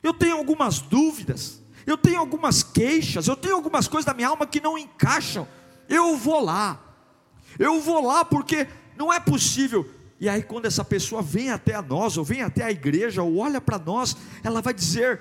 Eu 0.03 0.13
tenho 0.13 0.37
algumas 0.37 0.81
dúvidas, 0.81 1.63
eu 1.87 1.97
tenho 1.97 2.19
algumas 2.19 2.63
queixas, 2.63 3.29
eu 3.29 3.37
tenho 3.37 3.55
algumas 3.55 3.87
coisas 3.87 4.05
da 4.05 4.15
minha 4.15 4.29
alma 4.29 4.47
que 4.47 4.61
não 4.61 4.77
encaixam. 4.77 5.47
Eu 5.89 6.17
vou 6.17 6.43
lá, 6.43 6.81
eu 7.59 7.81
vou 7.81 8.05
lá 8.05 8.25
porque 8.25 8.67
não 8.97 9.13
é 9.13 9.21
possível. 9.21 9.89
E 10.23 10.29
aí, 10.29 10.41
quando 10.41 10.67
essa 10.67 10.85
pessoa 10.85 11.21
vem 11.21 11.51
até 11.51 11.75
a 11.75 11.83
nós, 11.83 12.17
ou 12.17 12.25
vem 12.25 12.43
até 12.43 12.63
a 12.63 12.71
igreja, 12.71 13.25
ou 13.25 13.39
olha 13.39 13.61
para 13.61 13.77
nós, 13.77 14.17
ela 14.45 14.63
vai 14.63 14.73
dizer: 14.73 15.21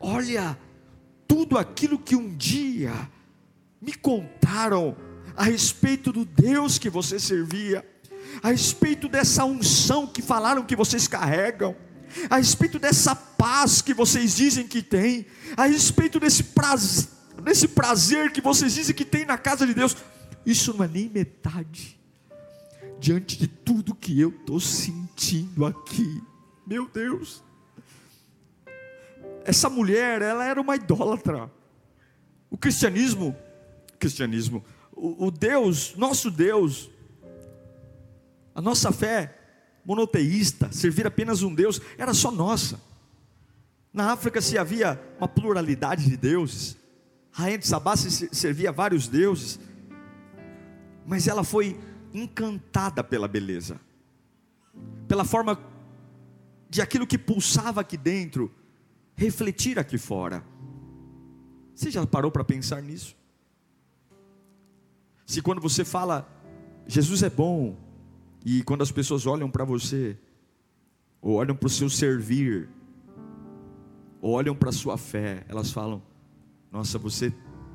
Olha, 0.00 0.58
tudo 1.28 1.56
aquilo 1.56 1.96
que 1.96 2.16
um 2.16 2.34
dia 2.36 2.92
me 3.80 3.94
contaram 3.94 4.96
a 5.36 5.44
respeito 5.44 6.10
do 6.10 6.24
Deus 6.24 6.76
que 6.76 6.90
você 6.90 7.20
servia, 7.20 7.88
a 8.42 8.48
respeito 8.48 9.08
dessa 9.08 9.44
unção 9.44 10.08
que 10.08 10.20
falaram 10.20 10.64
que 10.64 10.74
vocês 10.74 11.06
carregam 11.06 11.76
a 12.28 12.36
respeito 12.38 12.80
dessa 12.80 13.14
paz 13.14 13.80
que 13.80 13.94
vocês 13.94 14.34
dizem 14.34 14.66
que 14.66 14.82
tem, 14.82 15.24
a 15.56 15.66
respeito 15.66 16.18
desse 16.18 16.42
prazer, 16.42 17.08
desse 17.44 17.68
prazer 17.68 18.32
que 18.32 18.40
vocês 18.40 18.74
dizem 18.74 18.94
que 18.94 19.04
tem 19.04 19.24
na 19.24 19.38
casa 19.38 19.64
de 19.64 19.72
Deus, 19.72 19.96
isso 20.44 20.74
não 20.74 20.84
é 20.84 20.88
nem 20.88 21.08
metade 21.08 22.01
diante 23.02 23.36
de 23.36 23.48
tudo 23.48 23.96
que 23.96 24.18
eu 24.20 24.28
estou 24.28 24.60
sentindo 24.60 25.66
aqui. 25.66 26.22
Meu 26.64 26.88
Deus, 26.88 27.42
essa 29.44 29.68
mulher, 29.68 30.22
ela 30.22 30.44
era 30.44 30.60
uma 30.60 30.76
idólatra. 30.76 31.50
O 32.48 32.56
cristianismo, 32.56 33.36
cristianismo, 33.98 34.64
o, 34.92 35.26
o 35.26 35.30
Deus, 35.32 35.96
nosso 35.96 36.30
Deus, 36.30 36.88
a 38.54 38.62
nossa 38.62 38.92
fé 38.92 39.36
monoteísta, 39.84 40.70
servir 40.70 41.04
apenas 41.04 41.42
um 41.42 41.52
Deus, 41.52 41.80
era 41.98 42.14
só 42.14 42.30
nossa. 42.30 42.80
Na 43.92 44.12
África 44.12 44.40
se 44.40 44.56
havia 44.56 45.02
uma 45.18 45.26
pluralidade 45.26 46.08
de 46.08 46.16
deuses. 46.16 46.76
Rainha 47.32 47.58
de 47.58 47.66
Sabá 47.66 47.96
se 47.96 48.28
servia 48.32 48.70
vários 48.70 49.08
deuses. 49.08 49.58
Mas 51.04 51.26
ela 51.26 51.42
foi 51.42 51.76
encantada 52.12 53.02
pela 53.02 53.28
beleza. 53.28 53.80
Pela 55.06 55.24
forma 55.24 55.58
de 56.68 56.80
aquilo 56.80 57.06
que 57.06 57.18
pulsava 57.18 57.80
aqui 57.80 57.96
dentro 57.96 58.50
refletir 59.14 59.78
aqui 59.78 59.98
fora. 59.98 60.44
Você 61.74 61.90
já 61.90 62.06
parou 62.06 62.30
para 62.30 62.44
pensar 62.44 62.82
nisso? 62.82 63.16
Se 65.26 65.40
quando 65.40 65.60
você 65.60 65.84
fala 65.84 66.28
Jesus 66.86 67.22
é 67.22 67.30
bom, 67.30 67.76
e 68.44 68.62
quando 68.62 68.82
as 68.82 68.90
pessoas 68.90 69.26
olham 69.26 69.50
para 69.50 69.64
você, 69.64 70.18
ou 71.20 71.34
olham 71.34 71.54
para 71.54 71.66
o 71.66 71.70
seu 71.70 71.88
servir, 71.88 72.68
ou 74.20 74.32
olham 74.32 74.54
para 74.54 74.70
a 74.70 74.72
sua 74.72 74.98
fé, 74.98 75.44
elas 75.48 75.70
falam: 75.70 76.02
Nossa, 76.70 76.98
você 76.98 77.32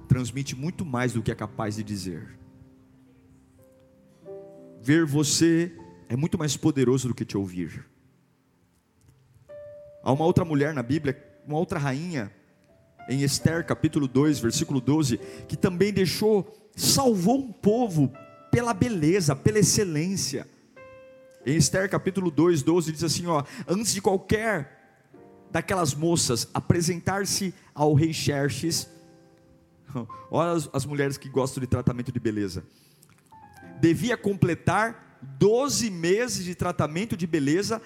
transmite 0.08 0.56
muito 0.56 0.86
mais 0.86 1.14
do 1.14 1.22
que 1.22 1.32
é 1.32 1.36
capaz 1.36 1.76
de 1.76 1.84
dizer. 1.84 2.38
Ver 4.88 5.06
você 5.06 5.70
é 6.08 6.16
muito 6.16 6.38
mais 6.38 6.56
poderoso 6.56 7.10
do 7.10 7.14
que 7.14 7.26
te 7.26 7.36
ouvir. 7.36 7.86
Há 10.02 10.14
uma 10.14 10.24
outra 10.24 10.46
mulher 10.46 10.74
na 10.74 10.82
Bíblia, 10.82 11.22
uma 11.46 11.58
outra 11.58 11.78
rainha, 11.78 12.32
em 13.10 13.22
Esther 13.22 13.66
capítulo 13.66 14.08
2, 14.08 14.40
versículo 14.40 14.80
12, 14.80 15.18
que 15.46 15.58
também 15.58 15.92
deixou, 15.92 16.72
salvou 16.74 17.38
um 17.38 17.52
povo 17.52 18.14
pela 18.50 18.74
beleza, 18.74 19.36
pela 19.36 19.60
excelência. 19.60 20.48
Em 21.46 21.58
Esther 21.58 21.90
capítulo 21.90 22.32
2, 22.32 22.64
12 22.64 22.94
diz 22.94 23.04
assim: 23.04 23.28
ó, 23.28 23.44
antes 23.68 23.94
de 23.94 24.02
qualquer 24.02 25.04
daquelas 25.52 25.94
moças 25.94 26.48
apresentar-se 26.54 27.54
ao 27.76 27.94
rei 27.94 28.14
Xerxes, 28.14 28.90
olha 30.32 30.52
as, 30.52 30.70
as 30.72 30.86
mulheres 30.86 31.18
que 31.18 31.28
gostam 31.28 31.60
de 31.60 31.68
tratamento 31.68 32.10
de 32.10 32.22
beleza, 32.22 32.64
devia 33.80 34.18
completar 34.18 35.20
12 35.40 35.90
meses 35.90 36.46
de 36.46 36.56
tratamento 36.56 37.18
de 37.18 37.26
beleza 37.26 37.82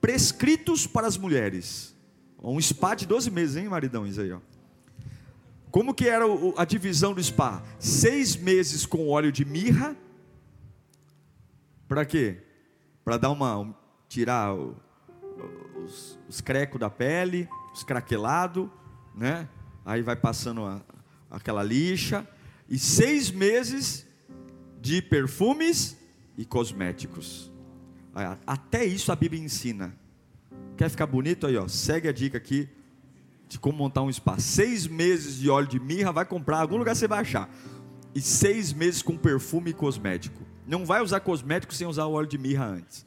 prescritos 0.00 0.86
para 0.86 1.06
as 1.06 1.16
mulheres. 1.16 1.94
Um 2.42 2.60
spa 2.60 2.94
de 2.94 3.06
12 3.06 3.30
meses, 3.30 3.56
hein, 3.56 3.68
maridão? 3.68 4.06
Isso 4.06 4.20
aí, 4.20 4.32
ó. 4.32 4.40
Como 5.70 5.94
que 5.94 6.08
era 6.08 6.24
a 6.56 6.64
divisão 6.64 7.14
do 7.14 7.22
spa? 7.22 7.62
Seis 7.78 8.36
meses 8.36 8.84
com 8.84 9.08
óleo 9.08 9.32
de 9.32 9.44
mirra. 9.44 9.96
Para 11.88 12.04
quê? 12.04 12.38
para 13.04 13.16
dar 13.16 13.30
uma 13.30 13.74
tirar 14.08 14.54
os, 14.54 16.18
os 16.28 16.40
crecos 16.40 16.78
da 16.78 16.88
pele, 16.88 17.48
os 17.72 17.82
craquelados, 17.82 18.68
né? 19.14 19.48
Aí 19.84 20.02
vai 20.02 20.14
passando 20.14 20.64
a, 20.64 20.80
aquela 21.30 21.62
lixa 21.62 22.26
e 22.68 22.78
seis 22.78 23.30
meses 23.30 24.06
de 24.82 25.00
perfumes 25.00 25.96
e 26.36 26.44
cosméticos. 26.44 27.50
Até 28.44 28.84
isso 28.84 29.12
a 29.12 29.16
Bíblia 29.16 29.40
ensina. 29.40 29.96
Quer 30.76 30.90
ficar 30.90 31.06
bonito 31.06 31.46
aí, 31.46 31.56
ó? 31.56 31.68
Segue 31.68 32.08
a 32.08 32.12
dica 32.12 32.36
aqui 32.36 32.68
de 33.48 33.60
como 33.60 33.78
montar 33.78 34.02
um 34.02 34.12
spa. 34.12 34.38
Seis 34.40 34.88
meses 34.88 35.36
de 35.36 35.48
óleo 35.48 35.68
de 35.68 35.78
mirra, 35.78 36.10
vai 36.10 36.24
comprar, 36.24 36.58
algum 36.58 36.76
lugar 36.76 36.96
você 36.96 37.06
vai 37.06 37.20
achar. 37.20 37.48
E 38.12 38.20
seis 38.20 38.72
meses 38.72 39.02
com 39.02 39.16
perfume 39.16 39.70
e 39.70 39.74
cosmético. 39.74 40.42
Não 40.66 40.84
vai 40.84 41.00
usar 41.00 41.20
cosmético 41.20 41.72
sem 41.72 41.86
usar 41.86 42.06
o 42.06 42.12
óleo 42.12 42.28
de 42.28 42.36
mirra 42.36 42.66
antes. 42.66 43.06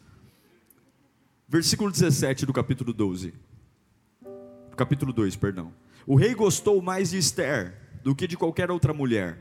Versículo 1.47 1.91
17 1.91 2.45
do 2.45 2.53
capítulo 2.53 2.93
12. 2.93 3.33
Capítulo 4.77 5.11
2, 5.11 5.35
perdão. 5.35 5.73
O 6.07 6.15
rei 6.15 6.33
gostou 6.33 6.81
mais 6.81 7.09
de 7.09 7.17
Esther 7.17 7.75
do 8.01 8.15
que 8.15 8.27
de 8.27 8.37
qualquer 8.37 8.71
outra 8.71 8.93
mulher. 8.93 9.39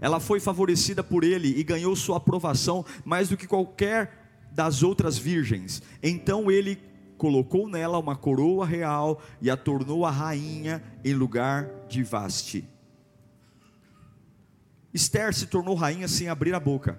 Ela 0.00 0.20
foi 0.20 0.40
favorecida 0.40 1.02
por 1.02 1.24
ele 1.24 1.58
e 1.58 1.62
ganhou 1.62 1.94
sua 1.96 2.18
aprovação 2.18 2.84
mais 3.04 3.28
do 3.28 3.36
que 3.36 3.46
qualquer 3.46 4.48
das 4.52 4.82
outras 4.82 5.18
virgens. 5.18 5.82
Então 6.02 6.50
ele 6.50 6.78
colocou 7.16 7.68
nela 7.68 7.98
uma 7.98 8.16
coroa 8.16 8.64
real 8.64 9.20
e 9.40 9.50
a 9.50 9.56
tornou 9.56 10.06
a 10.06 10.10
rainha 10.10 10.82
em 11.04 11.14
lugar 11.14 11.68
de 11.88 12.02
Vaste. 12.02 12.64
Esther 14.94 15.34
se 15.34 15.46
tornou 15.46 15.74
rainha 15.74 16.08
sem 16.08 16.28
abrir 16.28 16.54
a 16.54 16.60
boca. 16.60 16.98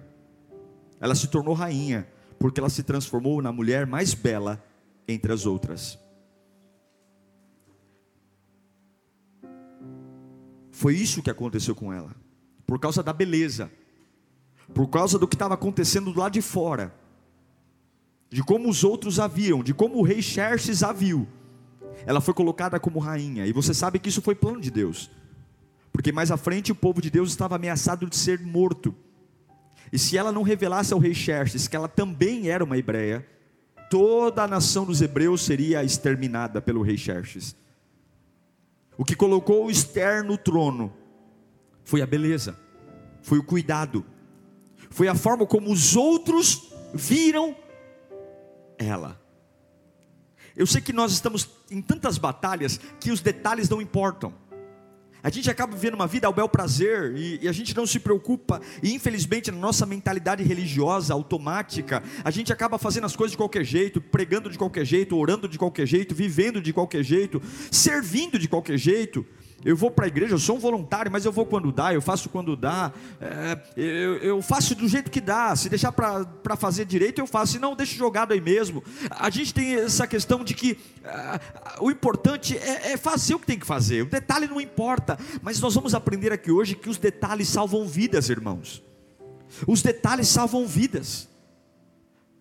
Ela 1.00 1.14
se 1.14 1.26
tornou 1.28 1.54
rainha 1.54 2.06
porque 2.38 2.60
ela 2.60 2.70
se 2.70 2.82
transformou 2.82 3.42
na 3.42 3.52
mulher 3.52 3.86
mais 3.86 4.14
bela 4.14 4.62
entre 5.08 5.32
as 5.32 5.44
outras. 5.44 5.98
Foi 10.70 10.94
isso 10.94 11.22
que 11.22 11.30
aconteceu 11.30 11.74
com 11.74 11.92
ela, 11.92 12.14
por 12.70 12.78
causa 12.78 13.02
da 13.02 13.12
beleza, 13.12 13.68
por 14.72 14.86
causa 14.86 15.18
do 15.18 15.26
que 15.26 15.34
estava 15.34 15.54
acontecendo 15.54 16.12
do 16.12 16.20
lado 16.20 16.34
de 16.34 16.40
fora, 16.40 16.94
de 18.30 18.44
como 18.44 18.70
os 18.70 18.84
outros 18.84 19.18
a 19.18 19.26
viam, 19.26 19.60
de 19.60 19.74
como 19.74 19.96
o 19.96 20.02
rei 20.02 20.22
Xerxes 20.22 20.84
a 20.84 20.92
viu. 20.92 21.26
Ela 22.06 22.20
foi 22.20 22.32
colocada 22.32 22.78
como 22.78 23.00
rainha, 23.00 23.44
e 23.44 23.52
você 23.52 23.74
sabe 23.74 23.98
que 23.98 24.08
isso 24.08 24.22
foi 24.22 24.36
plano 24.36 24.60
de 24.60 24.70
Deus, 24.70 25.10
porque 25.92 26.12
mais 26.12 26.30
à 26.30 26.36
frente 26.36 26.70
o 26.70 26.76
povo 26.76 27.02
de 27.02 27.10
Deus 27.10 27.30
estava 27.30 27.56
ameaçado 27.56 28.06
de 28.06 28.14
ser 28.14 28.38
morto. 28.38 28.94
E 29.92 29.98
se 29.98 30.16
ela 30.16 30.30
não 30.30 30.44
revelasse 30.44 30.94
ao 30.94 31.00
rei 31.00 31.12
Xerxes 31.12 31.66
que 31.66 31.74
ela 31.74 31.88
também 31.88 32.50
era 32.50 32.62
uma 32.62 32.78
hebreia, 32.78 33.26
toda 33.90 34.44
a 34.44 34.46
nação 34.46 34.84
dos 34.84 35.02
hebreus 35.02 35.42
seria 35.44 35.82
exterminada 35.82 36.62
pelo 36.62 36.82
rei 36.82 36.96
Xerxes. 36.96 37.56
O 38.96 39.04
que 39.04 39.16
colocou 39.16 39.68
Esther 39.68 40.22
no 40.22 40.38
trono 40.38 40.99
foi 41.90 42.02
a 42.02 42.06
beleza, 42.06 42.56
foi 43.20 43.40
o 43.40 43.42
cuidado, 43.42 44.06
foi 44.90 45.08
a 45.08 45.14
forma 45.16 45.44
como 45.44 45.72
os 45.72 45.96
outros 45.96 46.72
viram 46.94 47.56
ela. 48.78 49.20
Eu 50.54 50.68
sei 50.68 50.80
que 50.80 50.92
nós 50.92 51.10
estamos 51.10 51.50
em 51.68 51.82
tantas 51.82 52.16
batalhas 52.16 52.78
que 53.00 53.10
os 53.10 53.20
detalhes 53.20 53.68
não 53.68 53.82
importam. 53.82 54.32
A 55.20 55.30
gente 55.30 55.50
acaba 55.50 55.74
vivendo 55.74 55.94
uma 55.94 56.06
vida 56.06 56.28
ao 56.28 56.32
bel 56.32 56.48
prazer 56.48 57.12
e, 57.16 57.40
e, 57.42 57.48
a 57.48 57.52
gente 57.52 57.74
não 57.76 57.84
se 57.84 57.98
preocupa. 57.98 58.60
E 58.80 58.94
infelizmente, 58.94 59.50
na 59.50 59.58
nossa 59.58 59.84
mentalidade 59.84 60.44
religiosa 60.44 61.12
automática, 61.12 62.04
a 62.22 62.30
gente 62.30 62.52
acaba 62.52 62.78
fazendo 62.78 63.06
as 63.06 63.16
coisas 63.16 63.32
de 63.32 63.36
qualquer 63.36 63.64
jeito, 63.64 64.00
pregando 64.00 64.48
de 64.48 64.56
qualquer 64.56 64.84
jeito, 64.84 65.16
orando 65.16 65.48
de 65.48 65.58
qualquer 65.58 65.86
jeito, 65.86 66.14
vivendo 66.14 66.62
de 66.62 66.72
qualquer 66.72 67.02
jeito, 67.02 67.42
servindo 67.68 68.38
de 68.38 68.46
qualquer 68.46 68.78
jeito. 68.78 69.26
Eu 69.62 69.76
vou 69.76 69.90
para 69.90 70.06
a 70.06 70.08
igreja, 70.08 70.34
eu 70.34 70.38
sou 70.38 70.56
um 70.56 70.58
voluntário, 70.58 71.12
mas 71.12 71.26
eu 71.26 71.32
vou 71.32 71.44
quando 71.44 71.70
dá, 71.70 71.92
eu 71.92 72.00
faço 72.00 72.30
quando 72.30 72.56
dá, 72.56 72.90
é, 73.20 73.58
eu, 73.76 74.16
eu, 74.16 74.42
faço 74.42 74.74
do 74.74 74.88
jeito 74.88 75.10
que 75.10 75.20
dá. 75.20 75.54
Se 75.54 75.68
deixar 75.68 75.92
para 75.92 76.56
fazer 76.56 76.86
direito, 76.86 77.20
eu 77.20 77.26
faço, 77.26 77.52
se 77.52 77.58
não, 77.58 77.76
deixo 77.76 77.94
jogado 77.94 78.32
aí 78.32 78.40
mesmo. 78.40 78.82
A 79.10 79.28
gente 79.28 79.52
tem 79.52 79.74
essa 79.74 80.06
questão 80.06 80.42
de 80.42 80.54
que 80.54 80.72
uh, 80.72 81.84
o 81.84 81.90
importante 81.90 82.56
é, 82.56 82.92
é 82.92 82.96
fazer 82.96 83.34
o 83.34 83.38
que 83.38 83.46
tem 83.46 83.58
que 83.58 83.66
fazer, 83.66 84.02
o 84.02 84.06
detalhe 84.06 84.46
não 84.46 84.60
importa, 84.60 85.18
mas 85.42 85.60
nós 85.60 85.74
vamos 85.74 85.94
aprender 85.94 86.32
aqui 86.32 86.50
hoje 86.50 86.74
que 86.74 86.88
os 86.88 86.96
detalhes 86.96 87.48
salvam 87.48 87.86
vidas, 87.86 88.30
irmãos. 88.30 88.82
Os 89.66 89.82
detalhes 89.82 90.28
salvam 90.28 90.66
vidas. 90.66 91.28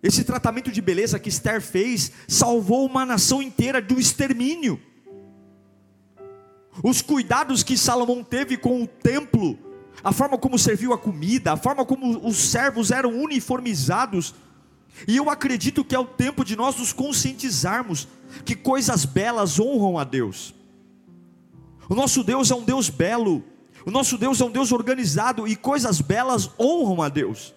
Esse 0.01 0.23
tratamento 0.23 0.71
de 0.71 0.81
beleza 0.81 1.19
que 1.19 1.27
Esther 1.27 1.61
fez 1.61 2.13
salvou 2.29 2.85
uma 2.85 3.05
nação 3.05 3.41
inteira 3.41 3.81
do 3.81 3.99
extermínio 3.99 4.79
os 6.83 7.01
cuidados 7.01 7.63
que 7.63 7.77
Salomão 7.77 8.23
teve 8.23 8.57
com 8.57 8.83
o 8.83 8.87
templo, 8.87 9.57
a 10.03 10.11
forma 10.11 10.37
como 10.37 10.57
serviu 10.57 10.93
a 10.93 10.97
comida, 10.97 11.53
a 11.53 11.57
forma 11.57 11.85
como 11.85 12.25
os 12.25 12.37
servos 12.37 12.91
eram 12.91 13.21
uniformizados. 13.21 14.33
E 15.07 15.17
eu 15.17 15.29
acredito 15.29 15.83
que 15.83 15.95
é 15.95 15.99
o 15.99 16.05
tempo 16.05 16.43
de 16.43 16.55
nós 16.55 16.77
nos 16.77 16.93
conscientizarmos 16.93 18.07
que 18.45 18.55
coisas 18.55 19.05
belas 19.05 19.59
honram 19.59 19.97
a 19.97 20.03
Deus. 20.03 20.53
O 21.89 21.95
nosso 21.95 22.23
Deus 22.23 22.51
é 22.51 22.55
um 22.55 22.63
Deus 22.63 22.89
belo, 22.89 23.43
o 23.85 23.91
nosso 23.91 24.17
Deus 24.17 24.39
é 24.39 24.45
um 24.45 24.51
Deus 24.51 24.71
organizado 24.71 25.47
e 25.47 25.55
coisas 25.55 26.01
belas 26.01 26.49
honram 26.59 27.01
a 27.01 27.09
Deus. 27.09 27.53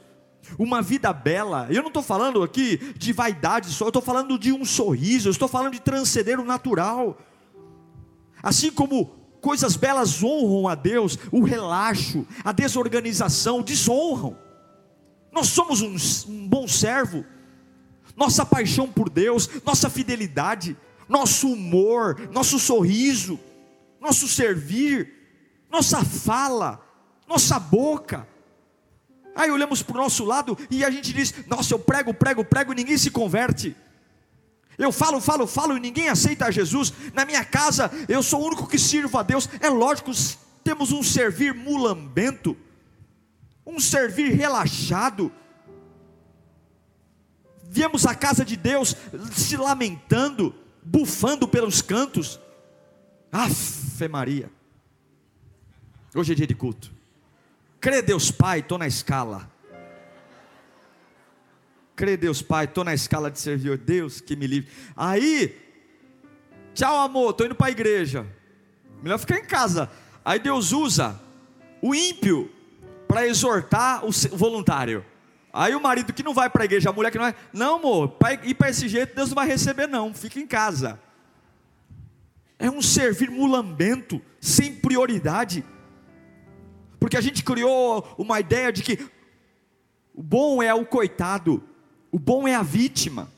Uma 0.58 0.82
vida 0.82 1.12
bela, 1.12 1.66
eu 1.70 1.82
não 1.82 1.88
estou 1.88 2.02
falando 2.02 2.42
aqui 2.42 2.78
de 2.96 3.12
vaidade 3.12 3.68
só, 3.68 3.84
eu 3.84 3.90
estou 3.90 4.02
falando 4.02 4.38
de 4.38 4.52
um 4.52 4.64
sorriso, 4.64 5.28
eu 5.28 5.32
estou 5.32 5.48
falando 5.48 5.74
de 5.74 5.80
transcender 5.80 6.40
o 6.40 6.44
natural. 6.44 7.18
Assim 8.42 8.70
como 8.70 9.21
coisas 9.42 9.76
belas 9.76 10.22
honram 10.22 10.68
a 10.68 10.74
Deus, 10.74 11.18
o 11.30 11.42
relaxo, 11.42 12.24
a 12.42 12.52
desorganização 12.52 13.60
desonram. 13.60 14.38
Nós 15.32 15.48
somos 15.48 15.82
um, 15.82 15.96
um 16.32 16.48
bom 16.48 16.68
servo, 16.68 17.24
nossa 18.16 18.46
paixão 18.46 18.88
por 18.88 19.10
Deus, 19.10 19.50
nossa 19.64 19.90
fidelidade, 19.90 20.76
nosso 21.08 21.52
humor, 21.52 22.28
nosso 22.32 22.58
sorriso, 22.58 23.38
nosso 24.00 24.28
servir, 24.28 25.12
nossa 25.70 26.04
fala, 26.04 26.80
nossa 27.26 27.58
boca. 27.58 28.28
Aí 29.34 29.50
olhamos 29.50 29.82
para 29.82 29.96
o 29.96 30.02
nosso 30.02 30.24
lado 30.24 30.56
e 30.70 30.84
a 30.84 30.90
gente 30.90 31.12
diz: 31.12 31.34
Nossa, 31.48 31.74
eu 31.74 31.78
prego, 31.78 32.14
prego, 32.14 32.44
prego 32.44 32.72
e 32.72 32.76
ninguém 32.76 32.98
se 32.98 33.10
converte. 33.10 33.74
Eu 34.82 34.90
falo, 34.90 35.20
falo, 35.20 35.46
falo 35.46 35.76
e 35.76 35.80
ninguém 35.80 36.08
aceita 36.08 36.50
Jesus. 36.50 36.92
Na 37.14 37.24
minha 37.24 37.44
casa, 37.44 37.90
eu 38.08 38.22
sou 38.22 38.42
o 38.42 38.46
único 38.46 38.66
que 38.66 38.78
sirvo 38.78 39.16
a 39.16 39.22
Deus. 39.22 39.48
É 39.60 39.68
lógico, 39.68 40.10
temos 40.64 40.90
um 40.90 41.02
servir 41.02 41.54
mulambento, 41.54 42.56
um 43.64 43.78
servir 43.78 44.32
relaxado. 44.32 45.30
Viemos 47.62 48.06
à 48.06 48.14
casa 48.14 48.44
de 48.44 48.56
Deus 48.56 48.96
se 49.32 49.56
lamentando, 49.56 50.52
bufando 50.82 51.46
pelos 51.46 51.80
cantos. 51.80 52.40
Afe 53.30 54.08
Maria. 54.08 54.50
Hoje 56.14 56.32
é 56.32 56.34
dia 56.34 56.46
de 56.46 56.54
culto. 56.54 56.92
Crê 57.80 58.02
Deus 58.02 58.30
Pai, 58.30 58.58
estou 58.58 58.78
na 58.78 58.86
escala. 58.86 59.48
Crê 62.02 62.16
Deus 62.16 62.42
Pai, 62.42 62.64
estou 62.64 62.82
na 62.82 62.92
escala 62.92 63.30
de 63.30 63.38
servir, 63.38 63.78
Deus 63.78 64.20
que 64.20 64.34
me 64.34 64.44
livre. 64.44 64.68
Aí, 64.96 65.56
tchau 66.74 66.96
amor, 66.96 67.30
estou 67.30 67.46
indo 67.46 67.54
para 67.54 67.68
a 67.68 67.70
igreja. 67.70 68.26
Melhor 69.00 69.18
ficar 69.18 69.38
em 69.38 69.44
casa. 69.44 69.88
Aí 70.24 70.40
Deus 70.40 70.72
usa 70.72 71.20
o 71.80 71.94
ímpio 71.94 72.50
para 73.06 73.24
exortar 73.24 74.04
o 74.04 74.10
voluntário. 74.36 75.06
Aí 75.52 75.76
o 75.76 75.80
marido 75.80 76.12
que 76.12 76.24
não 76.24 76.34
vai 76.34 76.50
para 76.50 76.62
a 76.62 76.64
igreja, 76.64 76.90
a 76.90 76.92
mulher 76.92 77.12
que 77.12 77.18
não 77.18 77.26
vai, 77.26 77.36
não 77.52 77.76
amor, 77.76 78.08
para 78.08 78.34
ir 78.34 78.54
para 78.54 78.70
esse 78.70 78.88
jeito 78.88 79.14
Deus 79.14 79.28
não 79.28 79.36
vai 79.36 79.46
receber 79.46 79.86
não, 79.86 80.12
fica 80.12 80.40
em 80.40 80.46
casa. 80.48 80.98
É 82.58 82.68
um 82.68 82.82
servir 82.82 83.30
mulambento, 83.30 84.20
sem 84.40 84.74
prioridade. 84.74 85.64
Porque 86.98 87.16
a 87.16 87.20
gente 87.20 87.44
criou 87.44 88.12
uma 88.18 88.40
ideia 88.40 88.72
de 88.72 88.82
que 88.82 88.98
o 90.12 90.20
bom 90.20 90.60
é 90.60 90.74
o 90.74 90.84
coitado, 90.84 91.62
o 92.12 92.18
bom 92.18 92.46
é 92.46 92.54
a 92.54 92.62
vítima. 92.62 93.28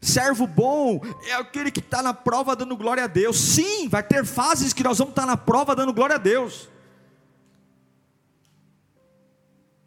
Servo 0.00 0.46
bom 0.46 1.00
é 1.26 1.34
aquele 1.34 1.70
que 1.70 1.80
está 1.80 2.02
na 2.02 2.12
prova 2.12 2.56
dando 2.56 2.76
glória 2.76 3.04
a 3.04 3.06
Deus. 3.06 3.38
Sim, 3.38 3.88
vai 3.88 4.02
ter 4.02 4.24
fases 4.24 4.72
que 4.72 4.82
nós 4.82 4.98
vamos 4.98 5.12
estar 5.12 5.26
na 5.26 5.36
prova 5.36 5.76
dando 5.76 5.92
glória 5.92 6.16
a 6.16 6.18
Deus. 6.18 6.68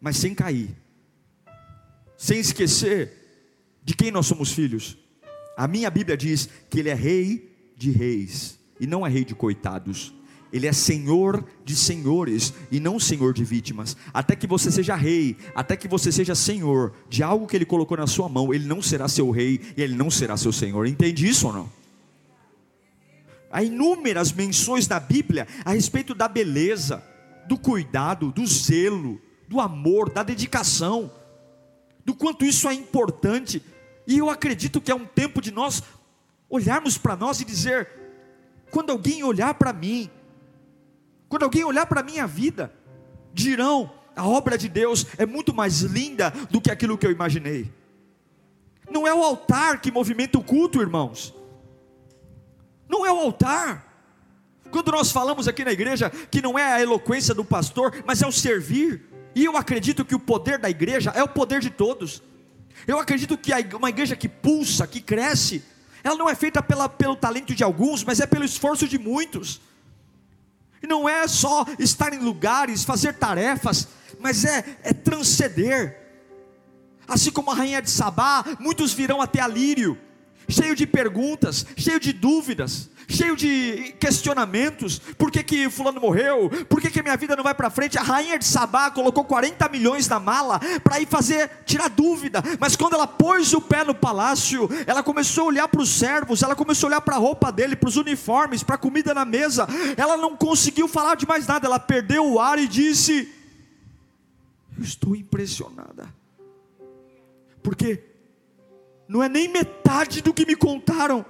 Mas 0.00 0.16
sem 0.16 0.34
cair, 0.34 0.76
sem 2.16 2.38
esquecer 2.38 3.80
de 3.82 3.94
quem 3.94 4.12
nós 4.12 4.26
somos 4.26 4.52
filhos. 4.52 4.96
A 5.56 5.66
minha 5.66 5.90
Bíblia 5.90 6.16
diz 6.16 6.48
que 6.70 6.78
Ele 6.78 6.88
é 6.88 6.94
Rei 6.94 7.72
de 7.76 7.90
Reis 7.90 8.58
e 8.78 8.86
não 8.86 9.04
é 9.04 9.10
Rei 9.10 9.24
de 9.24 9.34
coitados. 9.34 10.14
Ele 10.52 10.66
é 10.66 10.72
Senhor 10.72 11.44
de 11.64 11.76
senhores 11.76 12.54
e 12.70 12.80
não 12.80 12.98
Senhor 12.98 13.34
de 13.34 13.44
vítimas. 13.44 13.96
Até 14.12 14.34
que 14.34 14.46
você 14.46 14.70
seja 14.70 14.94
rei, 14.94 15.36
até 15.54 15.76
que 15.76 15.86
você 15.86 16.10
seja 16.10 16.34
Senhor 16.34 16.94
de 17.08 17.22
algo 17.22 17.46
que 17.46 17.56
Ele 17.56 17.66
colocou 17.66 17.96
na 17.96 18.06
sua 18.06 18.28
mão, 18.28 18.52
Ele 18.52 18.66
não 18.66 18.80
será 18.80 19.08
seu 19.08 19.30
rei 19.30 19.60
e 19.76 19.82
Ele 19.82 19.94
não 19.94 20.10
será 20.10 20.36
seu 20.36 20.52
Senhor. 20.52 20.86
Entende 20.86 21.28
isso 21.28 21.46
ou 21.46 21.52
não? 21.52 21.78
Há 23.50 23.62
inúmeras 23.62 24.32
menções 24.32 24.86
na 24.88 25.00
Bíblia 25.00 25.46
a 25.64 25.72
respeito 25.72 26.14
da 26.14 26.28
beleza, 26.28 27.02
do 27.46 27.56
cuidado, 27.58 28.30
do 28.30 28.46
zelo, 28.46 29.20
do 29.48 29.60
amor, 29.60 30.10
da 30.10 30.22
dedicação, 30.22 31.10
do 32.04 32.14
quanto 32.14 32.44
isso 32.44 32.68
é 32.68 32.74
importante. 32.74 33.62
E 34.06 34.18
eu 34.18 34.28
acredito 34.28 34.80
que 34.80 34.90
é 34.90 34.94
um 34.94 35.06
tempo 35.06 35.40
de 35.40 35.50
nós 35.50 35.82
olharmos 36.48 36.96
para 36.98 37.16
nós 37.16 37.40
e 37.40 37.44
dizer: 37.44 37.88
quando 38.70 38.90
alguém 38.90 39.22
olhar 39.22 39.54
para 39.54 39.72
mim, 39.72 40.10
quando 41.28 41.42
alguém 41.42 41.64
olhar 41.64 41.86
para 41.86 42.00
a 42.00 42.04
minha 42.04 42.26
vida, 42.26 42.72
dirão: 43.32 43.92
a 44.16 44.26
obra 44.26 44.56
de 44.56 44.68
Deus 44.68 45.06
é 45.16 45.26
muito 45.26 45.54
mais 45.54 45.80
linda 45.80 46.30
do 46.50 46.60
que 46.60 46.70
aquilo 46.70 46.96
que 46.96 47.06
eu 47.06 47.12
imaginei. 47.12 47.72
Não 48.90 49.06
é 49.06 49.14
o 49.14 49.22
altar 49.22 49.80
que 49.80 49.92
movimenta 49.92 50.38
o 50.38 50.42
culto, 50.42 50.80
irmãos. 50.80 51.34
Não 52.88 53.04
é 53.04 53.12
o 53.12 53.18
altar. 53.18 53.86
Quando 54.70 54.92
nós 54.92 55.10
falamos 55.10 55.46
aqui 55.46 55.64
na 55.64 55.72
igreja 55.72 56.10
que 56.30 56.42
não 56.42 56.58
é 56.58 56.72
a 56.72 56.80
eloquência 56.80 57.34
do 57.34 57.44
pastor, 57.44 58.02
mas 58.06 58.22
é 58.22 58.26
o 58.26 58.32
servir. 58.32 59.02
E 59.34 59.44
eu 59.44 59.56
acredito 59.56 60.04
que 60.04 60.14
o 60.14 60.18
poder 60.18 60.58
da 60.58 60.70
igreja 60.70 61.12
é 61.14 61.22
o 61.22 61.28
poder 61.28 61.60
de 61.60 61.70
todos. 61.70 62.22
Eu 62.86 62.98
acredito 62.98 63.36
que 63.36 63.52
uma 63.74 63.90
igreja 63.90 64.16
que 64.16 64.28
pulsa, 64.28 64.86
que 64.86 65.00
cresce, 65.00 65.62
ela 66.02 66.16
não 66.16 66.28
é 66.28 66.34
feita 66.34 66.62
pela, 66.62 66.88
pelo 66.88 67.16
talento 67.16 67.54
de 67.54 67.62
alguns, 67.62 68.04
mas 68.04 68.20
é 68.20 68.26
pelo 68.26 68.44
esforço 68.44 68.88
de 68.88 68.98
muitos. 68.98 69.60
E 70.82 70.86
não 70.86 71.08
é 71.08 71.26
só 71.26 71.64
estar 71.78 72.12
em 72.12 72.18
lugares, 72.18 72.84
fazer 72.84 73.14
tarefas, 73.14 73.88
mas 74.20 74.44
é, 74.44 74.64
é 74.82 74.92
transcender. 74.92 75.96
Assim 77.06 77.30
como 77.30 77.50
a 77.50 77.54
rainha 77.54 77.80
de 77.80 77.90
Sabá, 77.90 78.44
muitos 78.60 78.92
virão 78.92 79.20
até 79.20 79.40
a 79.40 79.48
Lírio, 79.48 79.98
cheio 80.48 80.76
de 80.76 80.86
perguntas, 80.86 81.64
cheio 81.76 81.98
de 81.98 82.12
dúvidas, 82.12 82.90
cheio 83.08 83.34
de 83.34 83.94
questionamentos. 83.98 84.98
Por 84.98 85.30
que, 85.30 85.42
que 85.42 85.70
fulano 85.70 86.00
morreu? 86.00 86.50
Por 86.68 86.80
que, 86.80 86.90
que 86.90 87.02
minha 87.02 87.16
vida 87.16 87.34
não 87.34 87.42
vai 87.42 87.54
para 87.54 87.70
frente? 87.70 87.98
A 87.98 88.02
rainha 88.02 88.38
de 88.38 88.44
Sabá 88.44 88.90
colocou 88.90 89.24
40 89.24 89.66
milhões 89.70 90.06
na 90.06 90.20
mala 90.20 90.60
para 90.84 91.00
ir 91.00 91.06
fazer, 91.06 91.50
tirar 91.64 91.88
dúvida. 91.88 92.42
Mas 92.60 92.76
quando 92.76 92.94
ela 92.94 93.06
pôs 93.06 93.54
o 93.54 93.60
pé 93.60 93.82
no 93.82 93.94
palácio, 93.94 94.68
ela 94.86 95.02
começou 95.02 95.44
a 95.44 95.46
olhar 95.46 95.68
para 95.68 95.80
os 95.80 95.88
servos, 95.88 96.42
ela 96.42 96.54
começou 96.54 96.88
a 96.88 96.90
olhar 96.90 97.00
para 97.00 97.16
a 97.16 97.18
roupa 97.18 97.50
dele, 97.50 97.74
para 97.74 97.88
os 97.88 97.96
uniformes, 97.96 98.62
para 98.62 98.74
a 98.74 98.78
comida 98.78 99.14
na 99.14 99.24
mesa. 99.24 99.66
Ela 99.96 100.16
não 100.16 100.36
conseguiu 100.36 100.86
falar 100.86 101.16
de 101.16 101.26
mais 101.26 101.46
nada. 101.46 101.66
Ela 101.66 101.78
perdeu 101.78 102.30
o 102.30 102.38
ar 102.38 102.58
e 102.58 102.68
disse: 102.68 103.32
Eu 104.76 104.84
estou 104.84 105.16
impressionada. 105.16 106.14
Porque 107.62 108.04
não 109.08 109.22
é 109.22 109.28
nem 109.28 109.48
metade 109.48 110.20
do 110.20 110.34
que 110.34 110.44
me 110.44 110.54
contaram. 110.54 111.24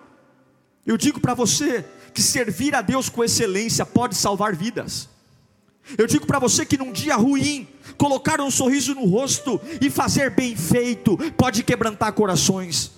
Eu 0.89 0.97
digo 0.97 1.21
para 1.21 1.35
você 1.35 1.85
que 2.15 2.23
servir 2.23 2.75
a 2.75 2.81
Deus 2.81 3.11
com 3.11 3.23
excelência 3.23 3.85
pode 3.85 4.15
salvar 4.15 4.57
vidas. 4.57 5.09
Eu 5.99 6.07
digo 6.07 6.27
para 6.27 6.39
você 6.39 6.65
que 6.65 6.79
num 6.79 6.91
dia 6.91 7.15
ruim, 7.15 7.69
colocar 7.99 8.41
um 8.41 8.51
sorriso 8.51 8.95
no 8.95 9.05
rosto 9.05 9.61
e 9.81 9.91
fazer 9.91 10.31
bem 10.31 10.57
feito 10.57 11.17
pode 11.37 11.63
quebrantar 11.63 12.13
corações. 12.15 12.91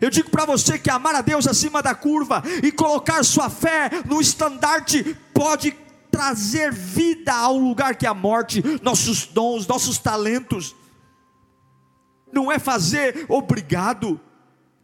Eu 0.00 0.10
digo 0.10 0.28
para 0.28 0.44
você 0.44 0.76
que 0.76 0.90
amar 0.90 1.14
a 1.14 1.20
Deus 1.22 1.46
acima 1.46 1.80
da 1.80 1.94
curva 1.94 2.42
e 2.62 2.72
colocar 2.72 3.24
sua 3.24 3.48
fé 3.48 3.90
no 4.04 4.20
estandarte 4.20 5.16
pode 5.32 5.74
trazer 6.10 6.72
vida 6.72 7.32
ao 7.32 7.56
lugar 7.56 7.94
que 7.94 8.06
é 8.06 8.08
a 8.08 8.14
morte, 8.14 8.62
nossos 8.82 9.24
dons, 9.26 9.66
nossos 9.66 9.98
talentos 9.98 10.74
não 12.34 12.50
é 12.50 12.58
fazer 12.58 13.24
obrigado, 13.28 14.20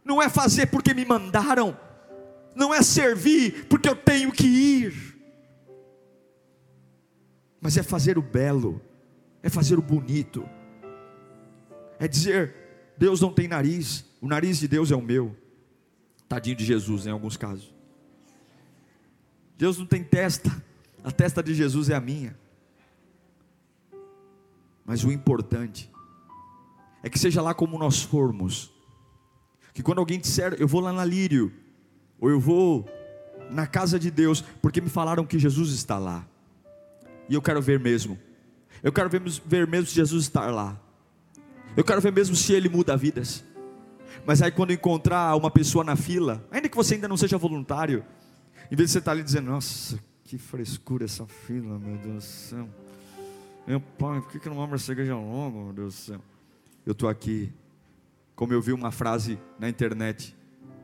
não 0.03 0.21
é 0.21 0.29
fazer 0.29 0.67
porque 0.67 0.93
me 0.93 1.05
mandaram, 1.05 1.77
não 2.55 2.73
é 2.73 2.81
servir 2.81 3.65
porque 3.67 3.87
eu 3.87 3.95
tenho 3.95 4.31
que 4.31 4.47
ir, 4.47 5.17
mas 7.59 7.77
é 7.77 7.83
fazer 7.83 8.17
o 8.17 8.21
belo, 8.21 8.81
é 9.43 9.49
fazer 9.49 9.77
o 9.77 9.81
bonito, 9.81 10.47
é 11.99 12.07
dizer: 12.07 12.53
Deus 12.97 13.21
não 13.21 13.33
tem 13.33 13.47
nariz, 13.47 14.05
o 14.19 14.27
nariz 14.27 14.59
de 14.59 14.67
Deus 14.67 14.91
é 14.91 14.95
o 14.95 15.01
meu, 15.01 15.35
tadinho 16.27 16.55
de 16.55 16.65
Jesus 16.65 17.05
em 17.05 17.11
alguns 17.11 17.37
casos. 17.37 17.73
Deus 19.57 19.77
não 19.77 19.85
tem 19.85 20.03
testa, 20.03 20.63
a 21.03 21.11
testa 21.11 21.43
de 21.43 21.53
Jesus 21.53 21.89
é 21.89 21.95
a 21.95 22.01
minha. 22.01 22.35
Mas 24.83 25.03
o 25.03 25.11
importante 25.11 25.91
é 27.03 27.09
que 27.09 27.19
seja 27.19 27.41
lá 27.41 27.53
como 27.53 27.77
nós 27.77 28.01
formos, 28.01 28.71
que 29.73 29.83
quando 29.83 29.99
alguém 29.99 30.19
disser, 30.19 30.55
eu 30.59 30.67
vou 30.67 30.81
lá 30.81 30.91
na 30.91 31.05
Lírio, 31.05 31.53
ou 32.21 32.29
eu 32.29 32.39
vou 32.39 32.87
na 33.49 33.67
casa 33.67 33.99
de 33.99 34.09
Deus, 34.09 34.41
porque 34.61 34.79
me 34.79 34.89
falaram 34.89 35.25
que 35.25 35.37
Jesus 35.37 35.73
está 35.73 35.97
lá, 35.97 36.25
e 37.27 37.33
eu 37.33 37.41
quero 37.41 37.61
ver 37.61 37.79
mesmo, 37.79 38.17
eu 38.81 38.93
quero 38.93 39.09
ver, 39.09 39.21
ver 39.45 39.67
mesmo 39.67 39.87
se 39.87 39.95
Jesus 39.95 40.23
está 40.23 40.49
lá, 40.49 40.79
eu 41.75 41.83
quero 41.83 41.99
ver 41.99 42.13
mesmo 42.13 42.35
se 42.35 42.53
Ele 42.53 42.69
muda 42.69 42.95
vidas, 42.95 43.43
mas 44.25 44.41
aí 44.41 44.51
quando 44.51 44.71
encontrar 44.71 45.35
uma 45.35 45.51
pessoa 45.51 45.83
na 45.83 45.97
fila, 45.97 46.47
ainda 46.49 46.69
que 46.69 46.77
você 46.77 46.93
ainda 46.93 47.09
não 47.09 47.17
seja 47.17 47.37
voluntário, 47.37 48.05
em 48.71 48.75
vez 48.75 48.89
de 48.89 48.93
você 48.93 48.99
estar 48.99 49.11
ali 49.11 49.23
dizendo, 49.23 49.51
nossa, 49.51 49.99
que 50.23 50.37
frescura 50.37 51.03
essa 51.03 51.25
fila, 51.25 51.77
meu 51.77 51.97
Deus 51.97 52.15
do 52.15 52.21
céu, 52.21 52.69
meu 53.67 53.81
pai, 53.81 54.21
por 54.21 54.31
que, 54.31 54.39
que 54.39 54.47
não 54.47 54.63
abre 54.63 54.75
essa 54.75 54.93
igreja 54.93 55.15
logo, 55.15 55.65
meu 55.65 55.73
Deus 55.73 55.95
do 55.95 55.97
céu? 55.97 56.21
eu 56.85 56.91
estou 56.91 57.09
aqui. 57.09 57.51
Como 58.35 58.53
eu 58.53 58.61
vi 58.61 58.73
uma 58.73 58.91
frase 58.91 59.39
na 59.59 59.69
internet 59.69 60.35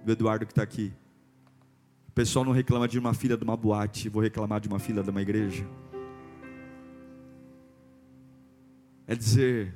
do 0.06 0.12
Eduardo 0.12 0.45
que 0.45 0.52
está 0.52 0.63
aqui. 0.63 0.93
Pessoal 2.17 2.43
não 2.43 2.51
reclama 2.51 2.88
de 2.88 2.97
uma 2.97 3.13
fila 3.13 3.38
de 3.38 3.43
uma 3.43 3.56
boate, 3.56 4.10
vou 4.10 4.23
reclamar 4.23 4.60
de 4.60 4.67
uma 4.67 4.80
fila 4.80 5.03
de 5.03 5.10
uma 5.12 5.21
igreja. 5.21 5.63
É 9.06 9.15
dizer, 9.15 9.71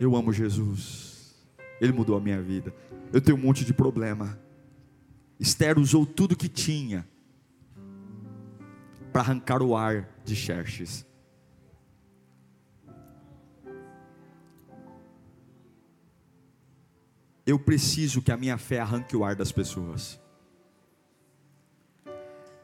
eu 0.00 0.16
amo 0.16 0.32
Jesus, 0.32 1.36
Ele 1.78 1.92
mudou 1.92 2.16
a 2.16 2.20
minha 2.20 2.40
vida. 2.40 2.74
Eu 3.12 3.20
tenho 3.20 3.36
um 3.36 3.40
monte 3.42 3.62
de 3.62 3.74
problema. 3.74 4.40
Esther 5.38 5.78
usou 5.78 6.06
tudo 6.06 6.34
que 6.34 6.48
tinha 6.48 7.06
para 9.12 9.20
arrancar 9.20 9.60
o 9.60 9.76
ar 9.76 10.08
de 10.24 10.34
Xerxes. 10.34 11.04
eu 17.46 17.58
preciso 17.60 18.22
que 18.22 18.32
a 18.32 18.36
minha 18.36 18.56
fé 18.56 18.80
arranque 18.80 19.14
o 19.14 19.22
ar 19.22 19.36
das 19.36 19.52
pessoas. 19.52 20.18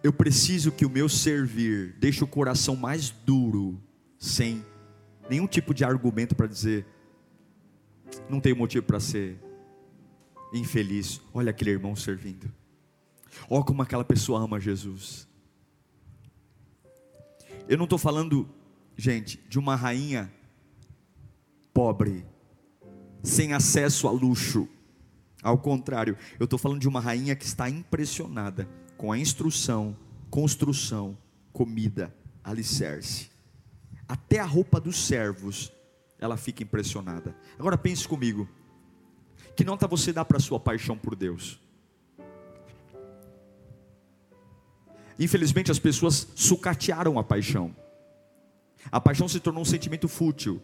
Eu 0.02 0.12
preciso 0.12 0.72
que 0.72 0.84
o 0.84 0.90
meu 0.90 1.08
servir 1.08 1.94
deixe 1.98 2.24
o 2.24 2.26
coração 2.26 2.74
mais 2.74 3.10
duro, 3.10 3.80
sem 4.18 4.64
nenhum 5.30 5.46
tipo 5.46 5.72
de 5.72 5.84
argumento 5.84 6.34
para 6.34 6.48
dizer, 6.48 6.84
não 8.28 8.40
tenho 8.40 8.56
motivo 8.56 8.84
para 8.84 8.98
ser 8.98 9.38
infeliz. 10.52 11.20
Olha 11.32 11.50
aquele 11.50 11.70
irmão 11.70 11.94
servindo. 11.94 12.52
Olha 13.48 13.64
como 13.64 13.80
aquela 13.80 14.04
pessoa 14.04 14.40
ama 14.40 14.58
Jesus. 14.58 15.28
Eu 17.68 17.78
não 17.78 17.84
estou 17.84 17.98
falando, 17.98 18.48
gente, 18.96 19.40
de 19.48 19.56
uma 19.56 19.76
rainha 19.76 20.32
pobre, 21.72 22.26
sem 23.22 23.52
acesso 23.52 24.08
a 24.08 24.10
luxo. 24.10 24.68
Ao 25.40 25.56
contrário, 25.56 26.18
eu 26.40 26.44
estou 26.44 26.58
falando 26.58 26.80
de 26.80 26.88
uma 26.88 27.00
rainha 27.00 27.36
que 27.36 27.44
está 27.44 27.70
impressionada 27.70 28.68
com 29.02 29.10
a 29.10 29.18
instrução, 29.18 29.96
construção, 30.30 31.18
comida, 31.52 32.14
alicerce. 32.44 33.32
Até 34.06 34.38
a 34.38 34.44
roupa 34.44 34.80
dos 34.80 34.96
servos, 34.96 35.72
ela 36.20 36.36
fica 36.36 36.62
impressionada. 36.62 37.34
Agora 37.58 37.76
pense 37.76 38.06
comigo: 38.06 38.48
que 39.56 39.64
nota 39.64 39.88
você 39.88 40.12
dá 40.12 40.24
para 40.24 40.36
a 40.36 40.40
sua 40.40 40.60
paixão 40.60 40.96
por 40.96 41.16
Deus? 41.16 41.60
Infelizmente, 45.18 45.72
as 45.72 45.80
pessoas 45.80 46.28
sucatearam 46.36 47.18
a 47.18 47.24
paixão. 47.24 47.74
A 48.88 49.00
paixão 49.00 49.26
se 49.26 49.40
tornou 49.40 49.62
um 49.62 49.66
sentimento 49.66 50.06
fútil. 50.06 50.62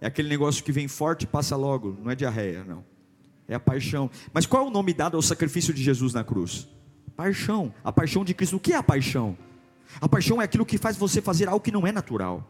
É 0.00 0.06
aquele 0.06 0.28
negócio 0.28 0.62
que 0.62 0.70
vem 0.70 0.86
forte 0.86 1.24
e 1.24 1.26
passa 1.26 1.56
logo, 1.56 1.98
não 2.00 2.08
é 2.08 2.14
diarreia, 2.14 2.62
não. 2.62 2.84
É 3.48 3.54
a 3.56 3.60
paixão. 3.60 4.08
Mas 4.32 4.46
qual 4.46 4.64
é 4.64 4.68
o 4.68 4.70
nome 4.70 4.94
dado 4.94 5.16
ao 5.16 5.22
sacrifício 5.22 5.74
de 5.74 5.82
Jesus 5.82 6.14
na 6.14 6.22
cruz? 6.22 6.68
Paixão. 7.20 7.70
A 7.84 7.92
paixão 7.92 8.24
de 8.24 8.32
Cristo. 8.32 8.56
O 8.56 8.58
que 8.58 8.72
é 8.72 8.76
a 8.76 8.82
paixão? 8.82 9.36
A 10.00 10.08
paixão 10.08 10.40
é 10.40 10.46
aquilo 10.46 10.64
que 10.64 10.78
faz 10.78 10.96
você 10.96 11.20
fazer 11.20 11.50
algo 11.50 11.60
que 11.60 11.70
não 11.70 11.86
é 11.86 11.92
natural. 11.92 12.48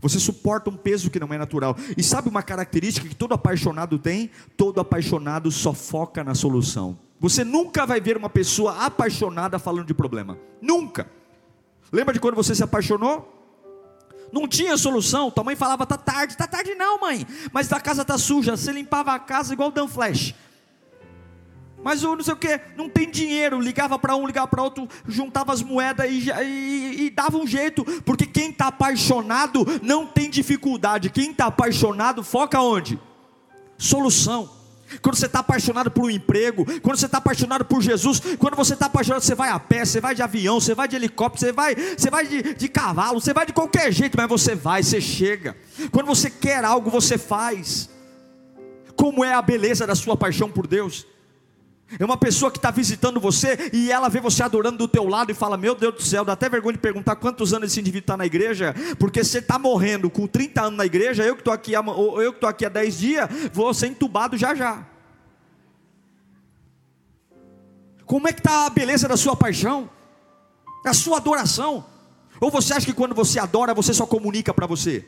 Você 0.00 0.20
suporta 0.20 0.70
um 0.70 0.76
peso 0.76 1.10
que 1.10 1.18
não 1.18 1.34
é 1.34 1.36
natural. 1.36 1.76
E 1.96 2.02
sabe 2.02 2.28
uma 2.28 2.40
característica 2.40 3.08
que 3.08 3.14
todo 3.16 3.34
apaixonado 3.34 3.98
tem? 3.98 4.30
Todo 4.56 4.80
apaixonado 4.80 5.50
só 5.50 5.72
foca 5.72 6.22
na 6.22 6.32
solução. 6.32 6.96
Você 7.18 7.42
nunca 7.42 7.84
vai 7.84 8.00
ver 8.00 8.16
uma 8.16 8.30
pessoa 8.30 8.84
apaixonada 8.84 9.58
falando 9.58 9.88
de 9.88 9.94
problema. 9.94 10.38
Nunca. 10.62 11.10
Lembra 11.90 12.14
de 12.14 12.20
quando 12.20 12.36
você 12.36 12.54
se 12.54 12.62
apaixonou? 12.62 13.34
não 14.32 14.48
tinha 14.48 14.76
solução. 14.76 15.30
Tua 15.30 15.44
mãe 15.44 15.54
falava, 15.54 15.86
tá 15.86 15.96
tarde, 15.96 16.36
tá 16.36 16.46
tarde 16.46 16.74
não, 16.74 17.00
mãe. 17.00 17.26
Mas 17.52 17.72
a 17.72 17.80
casa 17.80 18.04
tá 18.04 18.18
suja. 18.18 18.56
Você 18.56 18.72
limpava 18.72 19.12
a 19.12 19.18
casa 19.18 19.52
igual 19.52 19.70
Dan 19.70 19.86
Flash. 19.86 20.34
Mas 21.84 22.02
o 22.02 22.16
não 22.16 22.24
sei 22.24 22.32
o 22.32 22.36
que, 22.36 22.60
não 22.76 22.88
tem 22.88 23.10
dinheiro. 23.10 23.60
Ligava 23.60 23.98
para 23.98 24.16
um, 24.16 24.26
ligava 24.26 24.48
para 24.48 24.62
outro, 24.62 24.88
juntava 25.06 25.52
as 25.52 25.62
moedas 25.62 26.10
e, 26.10 26.30
e, 26.30 27.04
e, 27.04 27.10
dava 27.10 27.36
um 27.36 27.46
jeito. 27.46 27.84
Porque 28.02 28.26
quem 28.26 28.50
está 28.50 28.68
apaixonado 28.68 29.64
não 29.82 30.06
tem 30.06 30.30
dificuldade. 30.30 31.10
Quem 31.10 31.30
está 31.30 31.46
apaixonado 31.46 32.24
foca 32.24 32.60
onde? 32.60 32.98
Solução 33.76 34.48
quando 35.00 35.16
você 35.16 35.26
está 35.26 35.40
apaixonado 35.40 35.90
por 35.90 36.04
um 36.04 36.10
emprego, 36.10 36.64
quando 36.80 36.96
você 36.96 37.06
está 37.06 37.18
apaixonado 37.18 37.64
por 37.64 37.82
Jesus, 37.82 38.20
quando 38.38 38.54
você 38.54 38.74
está 38.74 38.86
apaixonado, 38.86 39.22
você 39.22 39.34
vai 39.34 39.50
a 39.50 39.58
pé, 39.58 39.84
você 39.84 40.00
vai 40.00 40.14
de 40.14 40.22
avião, 40.22 40.60
você 40.60 40.74
vai 40.74 40.86
de 40.86 40.96
helicóptero, 40.96 41.46
você 41.46 41.52
vai, 41.52 41.74
você 41.74 42.10
vai 42.10 42.26
de, 42.26 42.54
de 42.54 42.68
cavalo, 42.68 43.20
você 43.20 43.32
vai 43.32 43.46
de 43.46 43.52
qualquer 43.52 43.92
jeito, 43.92 44.16
mas 44.16 44.28
você 44.28 44.54
vai, 44.54 44.82
você 44.82 45.00
chega. 45.00 45.56
Quando 45.90 46.06
você 46.06 46.30
quer 46.30 46.64
algo, 46.64 46.90
você 46.90 47.18
faz. 47.18 47.90
Como 48.96 49.24
é 49.24 49.34
a 49.34 49.42
beleza 49.42 49.86
da 49.86 49.94
sua 49.94 50.16
paixão 50.16 50.50
por 50.50 50.66
Deus? 50.66 51.06
É 51.98 52.04
uma 52.04 52.16
pessoa 52.16 52.50
que 52.50 52.58
está 52.58 52.70
visitando 52.70 53.20
você 53.20 53.70
e 53.72 53.92
ela 53.92 54.08
vê 54.08 54.20
você 54.20 54.42
adorando 54.42 54.78
do 54.78 54.88
teu 54.88 55.06
lado 55.06 55.30
e 55.30 55.34
fala: 55.34 55.56
Meu 55.56 55.74
Deus 55.74 55.94
do 55.94 56.02
céu, 56.02 56.24
dá 56.24 56.32
até 56.32 56.48
vergonha 56.48 56.72
de 56.72 56.78
perguntar 56.78 57.16
quantos 57.16 57.52
anos 57.52 57.70
esse 57.70 57.80
indivíduo 57.80 58.04
está 58.04 58.16
na 58.16 58.26
igreja, 58.26 58.74
porque 58.98 59.22
você 59.22 59.38
está 59.38 59.58
morrendo 59.58 60.10
com 60.10 60.26
30 60.26 60.62
anos 60.62 60.78
na 60.78 60.86
igreja, 60.86 61.22
eu 61.24 61.34
que 61.34 61.42
estou 61.42 61.52
aqui, 61.52 61.72
eu 61.72 62.30
estou 62.30 62.48
aqui 62.48 62.64
há 62.64 62.68
10 62.68 62.98
dias, 62.98 63.28
vou 63.52 63.72
ser 63.72 63.88
entubado 63.88 64.36
já 64.36 64.54
já. 64.54 64.84
Como 68.06 68.28
é 68.28 68.32
que 68.32 68.40
está 68.40 68.66
a 68.66 68.70
beleza 68.70 69.06
da 69.06 69.16
sua 69.16 69.36
paixão? 69.36 69.88
A 70.84 70.92
sua 70.92 71.18
adoração? 71.18 71.86
Ou 72.40 72.50
você 72.50 72.74
acha 72.74 72.86
que 72.86 72.92
quando 72.92 73.14
você 73.14 73.38
adora, 73.38 73.72
você 73.72 73.94
só 73.94 74.06
comunica 74.06 74.52
para 74.52 74.66
você? 74.66 75.06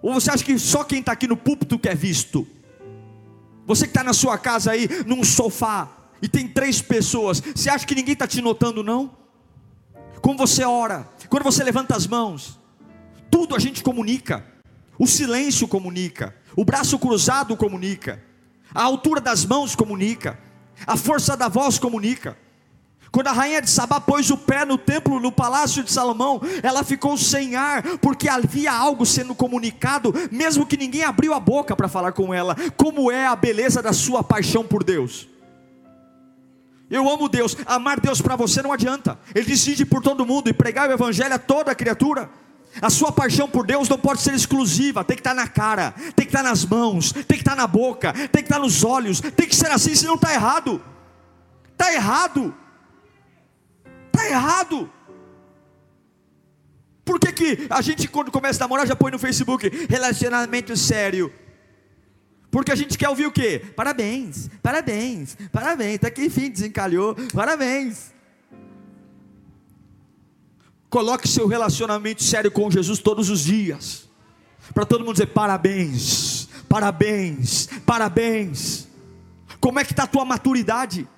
Ou 0.00 0.14
você 0.14 0.30
acha 0.30 0.44
que 0.44 0.58
só 0.58 0.82
quem 0.82 1.00
está 1.00 1.12
aqui 1.12 1.28
no 1.28 1.36
púlpito 1.36 1.78
quer 1.78 1.96
visto? 1.96 2.46
Você 3.66 3.84
que 3.84 3.90
está 3.90 4.02
na 4.02 4.12
sua 4.12 4.36
casa 4.38 4.72
aí, 4.72 4.88
num 5.06 5.22
sofá, 5.24 5.88
e 6.20 6.28
tem 6.28 6.46
três 6.46 6.80
pessoas, 6.80 7.40
você 7.40 7.68
acha 7.68 7.86
que 7.86 7.94
ninguém 7.94 8.12
está 8.12 8.26
te 8.26 8.40
notando, 8.40 8.82
não? 8.82 9.10
Como 10.20 10.38
você 10.38 10.64
ora, 10.64 11.08
quando 11.28 11.42
você 11.42 11.64
levanta 11.64 11.96
as 11.96 12.06
mãos, 12.06 12.60
tudo 13.30 13.56
a 13.56 13.58
gente 13.58 13.82
comunica. 13.82 14.46
O 14.98 15.06
silêncio 15.06 15.66
comunica, 15.66 16.36
o 16.56 16.64
braço 16.64 16.96
cruzado 16.98 17.56
comunica, 17.56 18.22
a 18.72 18.84
altura 18.84 19.20
das 19.20 19.44
mãos 19.44 19.74
comunica, 19.74 20.38
a 20.86 20.96
força 20.96 21.36
da 21.36 21.48
voz 21.48 21.78
comunica. 21.78 22.36
Quando 23.12 23.26
a 23.26 23.32
rainha 23.32 23.60
de 23.60 23.68
Sabá 23.68 24.00
pôs 24.00 24.30
o 24.30 24.38
pé 24.38 24.64
no 24.64 24.78
templo, 24.78 25.20
no 25.20 25.30
palácio 25.30 25.84
de 25.84 25.92
Salomão, 25.92 26.40
ela 26.62 26.82
ficou 26.82 27.18
sem 27.18 27.54
ar, 27.54 27.82
porque 27.98 28.26
havia 28.26 28.72
algo 28.72 29.04
sendo 29.04 29.34
comunicado, 29.34 30.14
mesmo 30.30 30.64
que 30.64 30.78
ninguém 30.78 31.04
abriu 31.04 31.34
a 31.34 31.38
boca 31.38 31.76
para 31.76 31.88
falar 31.88 32.12
com 32.12 32.32
ela. 32.32 32.56
Como 32.74 33.12
é 33.12 33.26
a 33.26 33.36
beleza 33.36 33.82
da 33.82 33.92
sua 33.92 34.24
paixão 34.24 34.64
por 34.64 34.82
Deus? 34.82 35.28
Eu 36.90 37.06
amo 37.08 37.28
Deus, 37.28 37.54
amar 37.66 38.00
Deus 38.00 38.22
para 38.22 38.34
você 38.34 38.62
não 38.62 38.72
adianta. 38.72 39.18
Ele 39.34 39.44
decide 39.44 39.84
por 39.84 40.02
todo 40.02 40.24
mundo 40.24 40.48
e 40.48 40.54
pregar 40.54 40.88
o 40.88 40.92
evangelho 40.92 41.34
a 41.34 41.38
toda 41.38 41.74
criatura. 41.74 42.30
A 42.80 42.88
sua 42.88 43.12
paixão 43.12 43.46
por 43.46 43.66
Deus 43.66 43.90
não 43.90 43.98
pode 43.98 44.22
ser 44.22 44.32
exclusiva, 44.32 45.04
tem 45.04 45.16
que 45.16 45.20
estar 45.20 45.34
na 45.34 45.46
cara, 45.46 45.94
tem 46.16 46.24
que 46.24 46.32
estar 46.34 46.42
nas 46.42 46.64
mãos, 46.64 47.12
tem 47.12 47.24
que 47.24 47.34
estar 47.42 47.54
na 47.54 47.66
boca, 47.66 48.14
tem 48.14 48.42
que 48.42 48.48
estar 48.48 48.58
nos 48.58 48.82
olhos, 48.82 49.20
tem 49.20 49.46
que 49.46 49.54
ser 49.54 49.70
assim, 49.70 49.94
senão 49.94 50.14
está 50.14 50.32
errado. 50.32 50.80
Está 51.72 51.92
errado. 51.92 52.54
Está 54.12 54.28
errado. 54.28 54.90
Por 57.04 57.18
que, 57.18 57.32
que 57.32 57.66
a 57.68 57.80
gente, 57.80 58.06
quando 58.08 58.30
começa 58.30 58.62
a 58.62 58.64
namorar, 58.64 58.86
já 58.86 58.94
põe 58.94 59.10
no 59.10 59.18
Facebook 59.18 59.68
relacionamento 59.88 60.76
sério? 60.76 61.32
Porque 62.50 62.70
a 62.70 62.74
gente 62.76 62.98
quer 62.98 63.08
ouvir 63.08 63.26
o 63.26 63.32
quê? 63.32 63.62
Parabéns, 63.74 64.50
parabéns, 64.62 65.36
parabéns. 65.50 65.96
Até 65.96 66.10
que 66.10 66.24
enfim 66.24 66.50
desencalhou. 66.50 67.16
Parabéns. 67.32 68.12
Coloque 70.90 71.26
seu 71.26 71.46
relacionamento 71.46 72.22
sério 72.22 72.50
com 72.50 72.70
Jesus 72.70 72.98
todos 72.98 73.30
os 73.30 73.40
dias. 73.40 74.06
Para 74.74 74.84
todo 74.84 75.00
mundo 75.00 75.14
dizer 75.14 75.28
parabéns, 75.28 76.48
parabéns, 76.68 77.68
parabéns. 77.86 78.86
Como 79.58 79.78
é 79.80 79.84
que 79.84 79.92
está 79.92 80.02
a 80.02 80.06
tua 80.06 80.24
maturidade? 80.24 81.08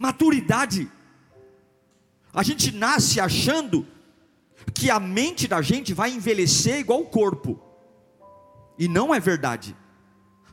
Maturidade. 0.00 0.90
A 2.32 2.42
gente 2.42 2.72
nasce 2.72 3.20
achando 3.20 3.86
que 4.74 4.88
a 4.88 4.98
mente 4.98 5.46
da 5.46 5.60
gente 5.60 5.92
vai 5.92 6.10
envelhecer 6.10 6.78
igual 6.78 7.02
o 7.02 7.06
corpo. 7.06 7.60
E 8.78 8.88
não 8.88 9.14
é 9.14 9.20
verdade. 9.20 9.76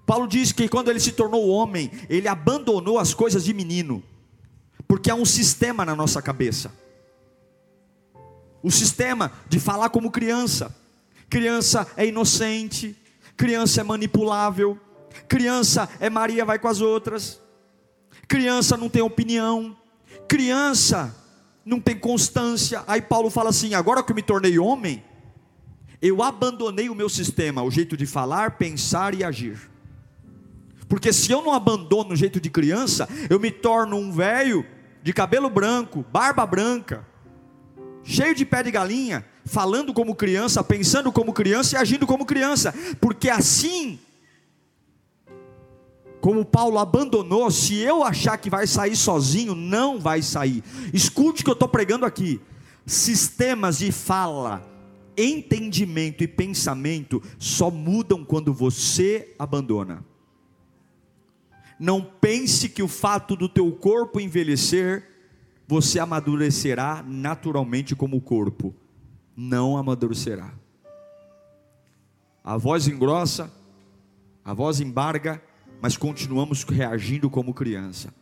Paulo 0.06 0.28
diz 0.28 0.52
que 0.52 0.68
quando 0.68 0.90
ele 0.90 1.00
se 1.00 1.14
tornou 1.14 1.48
homem, 1.48 1.90
ele 2.10 2.28
abandonou 2.28 3.00
as 3.00 3.14
coisas 3.14 3.46
de 3.46 3.54
menino, 3.54 4.04
porque 4.86 5.10
há 5.10 5.16
um 5.16 5.24
sistema 5.24 5.86
na 5.86 5.96
nossa 5.96 6.22
cabeça. 6.22 6.70
O 8.62 8.70
sistema 8.70 9.32
de 9.48 9.62
falar 9.62 9.90
como 9.92 10.12
criança. 10.12 10.76
Criança 11.30 11.88
é 11.96 12.06
inocente, 12.06 12.98
criança 13.38 13.80
é 13.80 13.84
manipulável, 13.86 14.78
criança 15.30 15.88
é 16.02 16.10
Maria 16.10 16.44
vai 16.44 16.60
com 16.60 16.68
as 16.68 16.82
outras. 16.82 17.47
Criança 18.28 18.76
não 18.76 18.90
tem 18.90 19.02
opinião, 19.02 19.76
criança 20.28 21.16
não 21.66 21.80
tem 21.80 21.98
constância. 21.98 22.84
Aí 22.88 23.02
Paulo 23.02 23.30
fala 23.30 23.50
assim: 23.50 23.74
agora 23.74 24.04
que 24.04 24.12
eu 24.12 24.16
me 24.16 24.22
tornei 24.22 24.60
homem, 24.60 25.04
eu 26.02 26.22
abandonei 26.22 26.90
o 26.90 26.96
meu 26.96 27.10
sistema, 27.10 27.64
o 27.64 27.72
jeito 27.72 27.96
de 27.96 28.06
falar, 28.06 28.52
pensar 28.52 29.14
e 29.14 29.24
agir. 29.24 29.70
Porque 30.88 31.12
se 31.12 31.32
eu 31.32 31.42
não 31.42 31.54
abandono 31.54 32.14
o 32.14 32.16
jeito 32.16 32.40
de 32.40 32.50
criança, 32.50 33.08
eu 33.30 33.40
me 33.40 33.52
torno 33.52 33.98
um 33.98 34.12
velho 34.12 34.66
de 35.04 35.12
cabelo 35.12 35.50
branco, 35.50 36.06
barba 36.12 36.46
branca, 36.46 37.06
cheio 38.04 38.34
de 38.34 38.46
pé 38.46 38.64
de 38.64 38.72
galinha, 38.72 39.26
falando 39.46 39.94
como 39.94 40.16
criança, 40.16 40.64
pensando 40.64 41.12
como 41.12 41.34
criança 41.34 41.76
e 41.76 41.80
agindo 41.80 42.08
como 42.08 42.26
criança, 42.26 42.74
porque 43.02 43.30
assim 43.30 44.00
como 46.22 46.46
Paulo 46.46 46.80
abandonou, 46.80 47.50
se 47.52 47.76
eu 47.76 48.04
achar 48.04 48.38
que 48.38 48.50
vai 48.50 48.68
sair 48.68 48.96
sozinho, 48.96 49.54
não 49.56 50.00
vai 50.00 50.22
sair. 50.22 50.64
Escute 50.94 51.42
o 51.42 51.46
que 51.46 51.50
eu 51.50 51.54
estou 51.54 51.68
pregando 51.68 52.06
aqui. 52.06 52.42
Sistemas 52.86 53.80
de 53.80 53.92
fala, 53.92 54.66
entendimento 55.18 56.24
e 56.24 56.28
pensamento 56.28 57.22
só 57.38 57.70
mudam 57.70 58.24
quando 58.24 58.54
você 58.54 59.34
abandona. 59.38 60.06
Não 61.80 62.02
pense 62.02 62.70
que 62.70 62.82
o 62.82 62.88
fato 62.88 63.36
do 63.36 63.48
teu 63.48 63.72
corpo 63.72 64.20
envelhecer, 64.20 65.08
você 65.68 66.00
amadurecerá 66.00 67.04
naturalmente 67.06 67.96
como 67.96 68.18
o 68.18 68.22
corpo. 68.22 68.74
Não 69.36 69.78
amadurecerá. 69.78 70.54
A 72.44 72.58
voz 72.58 72.88
engrossa, 72.88 73.52
a 74.44 74.54
voz 74.54 74.80
embarga, 74.80 75.44
mas 75.82 75.98
continuamos 75.98 76.64
reagindo 76.64 77.30
como 77.30 77.54
criança, 77.54 78.14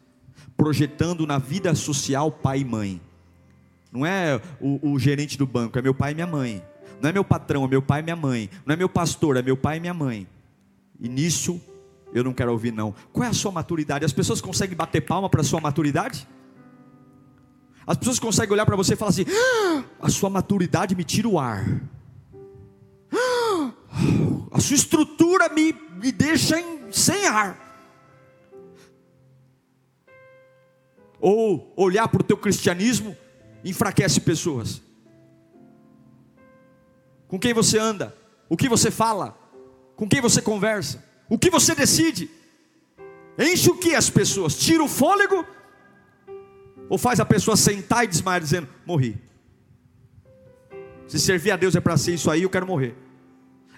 projetando 0.57 1.25
na 1.25 1.37
vida 1.37 1.73
social 1.75 2.31
pai 2.31 2.59
e 2.59 2.65
mãe. 2.65 3.01
Não 3.91 4.05
é 4.05 4.41
o, 4.59 4.91
o, 4.91 4.99
gerente 4.99 5.37
do 5.37 5.47
banco, 5.47 5.79
é 5.79 5.81
meu 5.81 5.93
pai 5.93 6.11
e 6.11 6.15
minha 6.15 6.27
mãe. 6.27 6.61
Não 7.01 7.09
é 7.09 7.13
meu 7.13 7.23
patrão, 7.23 7.63
é 7.63 7.67
meu 7.67 7.81
pai 7.81 8.01
e 8.01 8.03
minha 8.03 8.15
mãe. 8.15 8.49
Não 8.65 8.73
é 8.73 8.75
meu 8.75 8.89
pastor, 8.89 9.37
é 9.37 9.41
meu 9.41 9.55
pai 9.55 9.77
e 9.77 9.79
minha 9.79 9.93
mãe. 9.93 10.27
E 10.99 11.07
nisso 11.07 11.61
eu 12.13 12.23
não 12.23 12.33
quero 12.33 12.51
ouvir 12.51 12.71
não. 12.71 12.93
Qual 13.13 13.25
é 13.25 13.29
a 13.29 13.33
sua 13.33 13.51
maturidade? 13.51 14.05
As 14.05 14.13
pessoas 14.13 14.41
conseguem 14.41 14.75
bater 14.75 15.01
palma 15.01 15.29
para 15.29 15.41
a 15.41 15.43
sua 15.43 15.61
maturidade? 15.61 16.27
As 17.87 17.97
pessoas 17.97 18.19
conseguem 18.19 18.53
olhar 18.53 18.65
para 18.65 18.75
você 18.75 18.93
e 18.93 18.95
falar 18.97 19.11
assim: 19.11 19.25
ah, 19.29 19.83
a 20.01 20.09
sua 20.09 20.29
maturidade 20.29 20.95
me 20.95 21.03
tira 21.03 21.27
o 21.27 21.39
ar. 21.39 21.65
Ah, 23.13 23.71
a 24.51 24.59
sua 24.59 24.75
estrutura 24.75 25.49
me, 25.49 25.73
me 26.01 26.11
deixa 26.11 26.59
em 26.59 26.74
sem 26.95 27.27
ar. 27.27 27.59
Ou 31.19 31.73
olhar 31.75 32.07
para 32.07 32.21
o 32.21 32.23
teu 32.23 32.37
cristianismo 32.37 33.15
enfraquece 33.63 34.21
pessoas. 34.21 34.81
Com 37.27 37.37
quem 37.37 37.53
você 37.53 37.77
anda, 37.77 38.15
o 38.47 38.55
que 38.55 38.69
você 38.69 38.89
fala, 38.89 39.37
com 39.95 40.07
quem 40.07 40.21
você 40.21 40.41
conversa, 40.41 41.03
o 41.27 41.37
que 41.37 41.49
você 41.49 41.75
decide, 41.75 42.29
enche 43.37 43.69
o 43.69 43.77
que 43.77 43.93
as 43.93 44.09
pessoas? 44.09 44.57
Tira 44.57 44.83
o 44.83 44.87
fôlego 44.87 45.45
ou 46.87 46.97
faz 46.97 47.19
a 47.19 47.25
pessoa 47.25 47.57
sentar 47.57 48.05
e 48.05 48.07
desmaiar 48.07 48.39
dizendo: 48.39 48.69
morri. 48.85 49.21
Se 51.07 51.19
servir 51.19 51.51
a 51.51 51.57
Deus 51.57 51.75
é 51.75 51.81
para 51.81 51.97
ser 51.97 52.13
isso 52.13 52.31
aí, 52.31 52.43
eu 52.43 52.49
quero 52.49 52.65
morrer. 52.65 53.04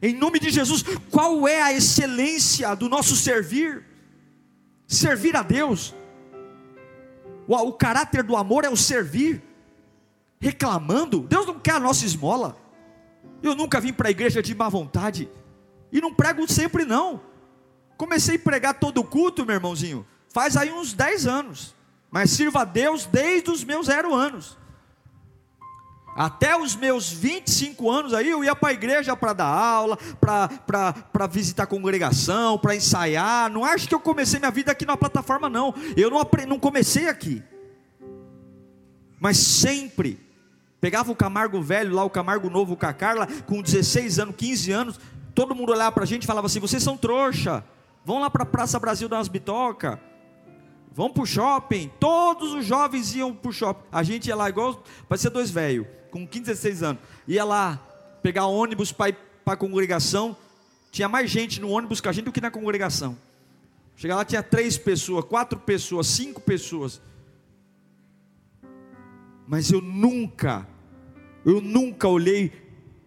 Em 0.02 0.14
nome 0.14 0.40
de 0.40 0.50
Jesus, 0.50 0.84
qual 1.10 1.48
é 1.48 1.62
a 1.62 1.74
excelência 1.74 2.76
do 2.76 2.88
nosso 2.88 3.16
servir? 3.16 3.84
Servir 4.88 5.36
a 5.36 5.42
Deus. 5.42 5.94
O, 7.48 7.74
caráter 7.74 8.24
do 8.24 8.36
amor 8.36 8.66
é 8.66 8.70
o 8.70 8.78
servir, 8.78 9.42
reclamando. 10.40 11.22
Deus 11.22 11.46
não 11.46 11.60
quer 11.60 11.74
a 11.74 11.80
nossa 11.80 12.06
esmola. 12.06 12.58
Eu 13.42 13.56
nunca 13.56 13.80
vim 13.80 13.94
para 13.94 14.10
a 14.10 14.12
igreja 14.12 14.42
de 14.42 14.54
má 14.54 14.70
vontade. 14.70 15.30
E 15.92 16.02
não 16.02 16.14
prego 16.14 16.48
sempre, 16.52 16.86
não. 16.86 17.22
Comecei 17.96 18.36
a 18.36 18.40
pregar 18.40 18.80
todo 18.80 19.00
o 19.00 19.04
culto, 19.04 19.46
meu 19.46 19.56
irmãozinho, 19.56 20.06
faz 20.30 20.56
aí 20.56 20.72
uns 20.72 20.94
10 20.94 21.26
anos. 21.26 21.76
Mas 22.12 22.32
sirvo 22.32 22.60
a 22.60 22.66
Deus 22.66 23.06
desde 23.06 23.50
os 23.50 23.64
meus 23.64 23.88
zero 23.88 24.14
anos. 24.14 24.58
Até 26.18 26.58
os 26.58 26.76
meus 26.76 27.12
25 27.12 27.92
anos 27.92 28.12
aí, 28.12 28.28
eu 28.28 28.44
ia 28.44 28.56
para 28.56 28.70
a 28.70 28.74
igreja 28.74 29.16
para 29.16 29.34
dar 29.34 29.46
aula, 29.46 29.96
para 30.20 31.28
visitar 31.28 31.64
a 31.64 31.68
congregação, 31.68 32.58
para 32.58 32.76
ensaiar. 32.76 33.52
Não 33.52 33.64
acho 33.64 33.88
que 33.88 33.94
eu 33.94 34.00
comecei 34.00 34.40
minha 34.40 34.50
vida 34.50 34.72
aqui 34.72 34.84
na 34.84 34.98
plataforma, 34.98 35.48
não. 35.48 35.76
Eu 35.96 36.10
não, 36.10 36.28
não 36.48 36.58
comecei 36.58 37.08
aqui. 37.08 37.44
Mas 39.20 39.38
sempre 39.38 40.20
pegava 40.82 41.12
o 41.12 41.16
Camargo 41.16 41.62
velho, 41.62 41.94
lá 41.94 42.04
o 42.04 42.10
Camargo 42.10 42.50
novo 42.50 42.76
com 42.76 42.86
a 42.88 42.94
Carla, 42.94 43.28
com 43.46 43.62
16 43.62 44.18
anos, 44.18 44.36
15 44.36 44.72
anos. 44.72 45.00
Todo 45.36 45.54
mundo 45.54 45.72
olhava 45.72 45.92
para 45.92 46.04
a 46.04 46.08
gente 46.08 46.24
e 46.24 46.28
falava 46.28 46.48
assim: 46.48 46.60
vocês 46.60 46.82
são 46.82 46.98
trouxa. 46.98 47.64
vão 48.04 48.20
lá 48.20 48.28
para 48.28 48.42
a 48.42 48.46
Praça 48.46 48.80
Brasil 48.80 49.08
dar 49.08 49.18
umas 49.18 49.28
bitoca, 49.28 50.02
vão 50.92 51.12
para 51.12 51.22
o 51.22 51.28
shopping. 51.28 51.92
Todos 52.00 52.54
os 52.54 52.66
jovens 52.66 53.14
iam 53.14 53.36
para 53.36 53.50
o 53.50 53.54
shopping. 53.54 53.86
A 53.92 54.02
gente 54.02 54.28
ia 54.30 54.36
lá 54.36 54.50
igual, 54.50 54.84
parecia 55.08 55.30
dois 55.30 55.52
velhos, 55.52 55.86
com 56.18 56.28
15, 56.28 56.46
16 56.46 56.84
anos. 56.84 57.02
Ia 57.28 57.44
lá 57.44 57.78
pegar 58.24 58.48
ônibus 58.48 58.92
para 58.92 59.10
ir 59.10 59.18
para 59.46 59.54
a 59.54 59.58
congregação. 59.58 60.36
Tinha 60.92 61.08
mais 61.08 61.30
gente 61.30 61.62
no 61.62 61.70
ônibus 61.70 62.02
com 62.02 62.10
a 62.10 62.12
gente 62.12 62.26
do 62.26 62.32
que 62.32 62.42
na 62.42 62.50
congregação. 62.50 63.18
Chegar 63.96 64.16
lá 64.16 64.26
tinha 64.26 64.42
três 64.44 64.78
pessoas, 64.78 65.26
quatro 65.26 65.60
pessoas, 65.60 66.08
cinco 66.08 66.42
pessoas. 66.42 67.02
Mas 69.48 69.72
eu 69.72 69.82
nunca, 69.82 70.68
eu 71.46 71.62
nunca 71.62 72.08
olhei 72.08 72.52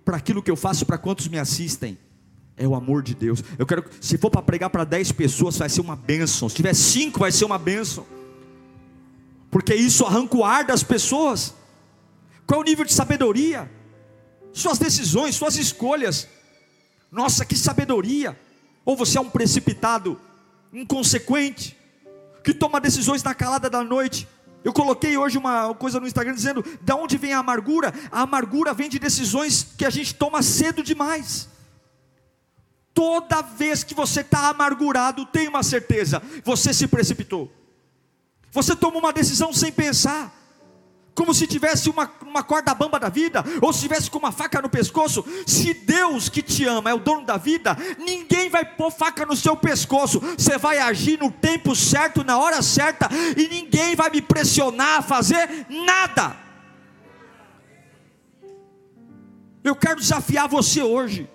para 0.05 0.17
aquilo 0.17 0.43
que 0.43 0.51
eu 0.51 0.57
faço, 0.57 0.87
para 0.87 0.99
quantos 0.99 1.29
me 1.29 1.39
assistem. 1.39 1.99
É 2.57 2.67
o 2.67 2.75
amor 2.75 3.03
de 3.03 3.15
Deus. 3.15 3.43
Eu 3.59 3.67
quero, 3.67 3.85
se 4.01 4.19
for 4.19 4.31
para 4.31 4.43
pregar 4.43 4.71
para 4.71 4.85
dez 4.85 5.11
pessoas, 5.11 5.57
vai 5.57 5.69
ser 5.69 5.81
uma 5.81 5.97
bênção. 5.97 6.49
Se 6.49 6.57
tiver 6.57 6.75
cinco, 6.75 7.21
vai 7.21 7.33
ser 7.33 7.45
uma 7.45 7.59
bênção. 7.59 8.07
Porque 9.51 9.75
isso 9.75 10.05
arranca 10.05 10.37
o 10.37 10.45
ar 10.45 10.65
das 10.65 10.83
pessoas. 10.83 11.55
Qual 12.51 12.59
é 12.59 12.65
o 12.65 12.67
nível 12.67 12.85
de 12.85 12.93
sabedoria? 12.93 13.71
Suas 14.53 14.77
decisões, 14.77 15.37
suas 15.37 15.55
escolhas. 15.55 16.27
Nossa, 17.09 17.45
que 17.45 17.57
sabedoria! 17.57 18.37
Ou 18.85 18.97
você 18.97 19.19
é 19.19 19.21
um 19.21 19.31
precipitado, 19.31 20.21
inconsequente, 20.73 21.79
que 22.43 22.53
toma 22.53 22.81
decisões 22.81 23.23
na 23.23 23.37
calada 23.37 23.71
da 23.71 23.85
noite. 23.85 24.27
Eu 24.65 24.73
coloquei 24.73 25.17
hoje 25.17 25.39
uma 25.39 25.73
coisa 25.77 26.01
no 26.01 26.09
Instagram 26.09 26.35
dizendo: 26.35 26.65
da 26.83 26.97
onde 26.97 27.17
vem 27.17 27.33
a 27.33 27.39
amargura? 27.39 27.95
A 28.11 28.23
amargura 28.23 28.75
vem 28.75 28.91
de 28.91 28.99
decisões 28.99 29.69
que 29.79 29.85
a 29.85 29.91
gente 29.91 30.13
toma 30.13 30.43
cedo 30.43 30.83
demais. 30.83 31.49
Toda 32.93 33.43
vez 33.43 33.85
que 33.85 33.95
você 33.95 34.23
está 34.23 34.49
amargurado, 34.49 35.25
tem 35.25 35.47
uma 35.47 35.63
certeza: 35.63 36.21
você 36.43 36.75
se 36.75 36.89
precipitou. 36.89 37.49
Você 38.51 38.75
toma 38.75 38.99
uma 38.99 39.13
decisão 39.13 39.53
sem 39.53 39.71
pensar 39.71 40.40
como 41.15 41.35
se 41.35 41.47
tivesse 41.47 41.91
uma, 41.91 42.11
uma 42.23 42.43
corda 42.43 42.75
bamba 42.75 42.99
da 42.99 43.09
vida, 43.09 43.45
ou 43.61 43.73
se 43.73 43.81
tivesse 43.81 44.11
com 44.11 44.19
uma 44.19 44.33
faca 44.33 44.61
no 44.63 44.69
pescoço. 44.69 45.25
Se 45.47 45.75
Deus 45.75 46.29
que 46.29 46.43
te 46.43 46.65
ama 46.65 46.91
é 46.91 46.95
o 46.95 46.99
dono 46.99 47.25
da 47.25 47.37
vida, 47.37 47.77
ninguém 47.99 48.49
vai 48.49 48.65
pôr 48.65 48.91
faca 48.91 49.27
no 49.27 49.37
seu 49.37 49.57
pescoço. 49.57 50.21
Você 50.39 50.57
vai 50.57 50.79
agir 50.79 51.19
no 51.19 51.31
tempo 51.31 51.75
certo, 51.75 52.25
na 52.25 52.39
hora 52.39 52.63
certa, 52.63 53.09
e 53.37 53.49
ninguém 53.49 53.95
vai 53.95 54.11
me 54.11 54.23
pressionar 54.23 54.99
a 54.99 55.03
fazer 55.03 55.67
nada. 55.69 56.37
Eu 59.63 59.77
quero 59.77 60.01
desafiar 60.01 60.49
você 60.49 60.83
hoje 60.83 61.29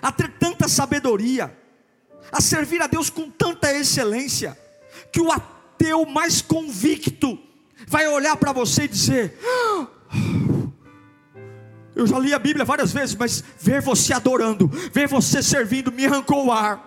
a 0.00 0.10
ter 0.10 0.32
tanta 0.38 0.68
sabedoria, 0.68 1.54
a 2.32 2.40
servir 2.40 2.80
a 2.80 2.86
Deus 2.86 3.10
com 3.10 3.30
tanta 3.30 3.72
excelência, 3.72 4.58
que 5.12 5.20
o 5.20 5.30
ateu 5.30 6.06
mais 6.06 6.40
convicto 6.40 7.38
vai 7.86 8.06
olhar 8.08 8.36
para 8.36 8.52
você 8.52 8.84
e 8.84 8.88
dizer: 8.88 9.38
Eu 11.94 12.06
já 12.06 12.18
li 12.18 12.32
a 12.32 12.38
Bíblia 12.38 12.64
várias 12.64 12.92
vezes, 12.92 13.14
mas 13.14 13.42
ver 13.58 13.80
você 13.80 14.12
adorando, 14.12 14.68
ver 14.92 15.08
você 15.08 15.42
servindo, 15.42 15.92
me 15.92 16.06
arrancou 16.06 16.46
o 16.46 16.52
ar. 16.52 16.86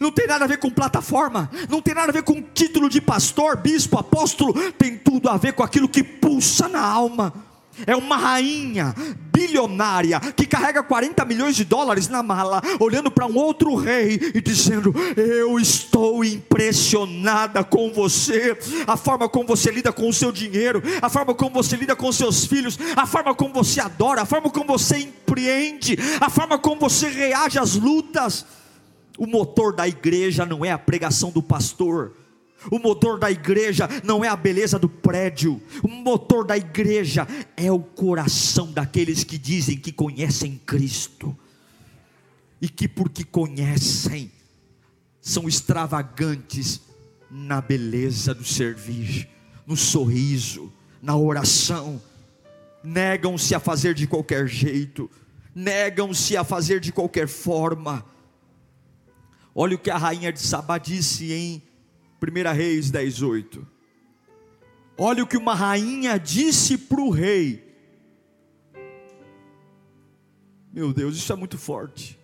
Não 0.00 0.10
tem 0.10 0.26
nada 0.26 0.44
a 0.44 0.48
ver 0.48 0.58
com 0.58 0.70
plataforma, 0.70 1.48
não 1.68 1.80
tem 1.80 1.94
nada 1.94 2.10
a 2.10 2.12
ver 2.12 2.24
com 2.24 2.42
título 2.42 2.88
de 2.88 3.00
pastor, 3.00 3.56
bispo, 3.56 3.96
apóstolo, 3.96 4.52
tem 4.72 4.98
tudo 4.98 5.28
a 5.28 5.36
ver 5.36 5.52
com 5.52 5.62
aquilo 5.62 5.88
que 5.88 6.02
pulsa 6.02 6.68
na 6.68 6.80
alma 6.80 7.53
é 7.86 7.96
uma 7.96 8.16
rainha 8.16 8.94
bilionária 9.32 10.20
que 10.20 10.46
carrega 10.46 10.82
40 10.82 11.24
milhões 11.24 11.56
de 11.56 11.64
dólares 11.64 12.08
na 12.08 12.22
mala, 12.22 12.62
olhando 12.78 13.10
para 13.10 13.26
um 13.26 13.36
outro 13.36 13.74
rei 13.74 14.32
e 14.34 14.40
dizendo: 14.40 14.94
Eu 15.16 15.58
estou 15.58 16.24
impressionada 16.24 17.64
com 17.64 17.92
você, 17.92 18.56
a 18.86 18.96
forma 18.96 19.28
como 19.28 19.48
você 19.48 19.70
lida 19.70 19.92
com 19.92 20.08
o 20.08 20.12
seu 20.12 20.30
dinheiro, 20.30 20.82
a 21.02 21.08
forma 21.08 21.34
como 21.34 21.50
você 21.50 21.76
lida 21.76 21.96
com 21.96 22.10
seus 22.12 22.46
filhos, 22.46 22.78
a 22.96 23.06
forma 23.06 23.34
como 23.34 23.52
você 23.54 23.80
adora, 23.80 24.22
a 24.22 24.26
forma 24.26 24.50
como 24.50 24.66
você 24.66 24.98
empreende, 24.98 25.98
a 26.20 26.30
forma 26.30 26.58
como 26.58 26.80
você 26.80 27.08
reage 27.08 27.58
às 27.58 27.74
lutas. 27.74 28.46
O 29.16 29.26
motor 29.28 29.72
da 29.72 29.86
igreja 29.86 30.44
não 30.44 30.64
é 30.64 30.72
a 30.72 30.78
pregação 30.78 31.30
do 31.30 31.40
pastor 31.40 32.12
o 32.70 32.78
motor 32.78 33.18
da 33.18 33.30
igreja 33.30 33.88
não 34.02 34.24
é 34.24 34.28
a 34.28 34.36
beleza 34.36 34.78
do 34.78 34.88
prédio, 34.88 35.60
o 35.82 35.88
motor 35.88 36.46
da 36.46 36.56
igreja 36.56 37.26
é 37.56 37.70
o 37.70 37.80
coração 37.80 38.72
daqueles 38.72 39.24
que 39.24 39.38
dizem 39.38 39.76
que 39.76 39.92
conhecem 39.92 40.60
Cristo. 40.64 41.36
E 42.60 42.68
que, 42.68 42.88
porque 42.88 43.24
conhecem, 43.24 44.30
são 45.20 45.48
extravagantes 45.48 46.80
na 47.30 47.60
beleza 47.60 48.34
do 48.34 48.44
servir, 48.44 49.28
no 49.66 49.76
sorriso, 49.76 50.72
na 51.02 51.16
oração, 51.16 52.00
negam-se 52.82 53.54
a 53.54 53.60
fazer 53.60 53.94
de 53.94 54.06
qualquer 54.06 54.46
jeito, 54.46 55.10
negam-se 55.54 56.36
a 56.36 56.44
fazer 56.44 56.80
de 56.80 56.92
qualquer 56.92 57.28
forma. 57.28 58.04
Olha 59.54 59.76
o 59.76 59.78
que 59.78 59.90
a 59.90 59.98
rainha 59.98 60.32
de 60.32 60.40
Sabá 60.40 60.78
disse 60.78 61.32
em 61.32 61.62
1 62.24 62.52
Reis 62.54 62.90
10, 62.90 63.22
8. 63.22 63.66
Olha 64.96 65.22
o 65.22 65.26
que 65.26 65.36
uma 65.36 65.54
rainha 65.54 66.18
disse 66.18 66.78
para 66.78 67.00
o 67.00 67.10
rei. 67.10 67.62
Meu 70.72 70.92
Deus, 70.92 71.16
isso 71.16 71.32
é 71.32 71.36
muito 71.36 71.58
forte. 71.58 72.18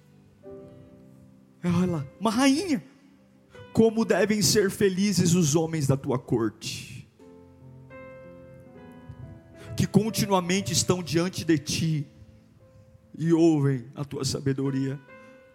Olha, 1.65 2.07
uma 2.19 2.31
rainha. 2.31 2.83
Como 3.73 4.05
devem 4.05 4.43
ser 4.43 4.71
felizes 4.71 5.35
os 5.35 5.55
homens 5.55 5.87
da 5.87 5.97
tua 5.97 6.19
corte, 6.19 7.09
que 9.77 9.87
continuamente 9.87 10.73
estão 10.73 11.03
diante 11.03 11.45
de 11.45 11.57
ti 11.57 12.07
e 13.17 13.33
ouvem 13.33 13.87
a 13.95 14.05
tua 14.05 14.25
sabedoria. 14.25 15.01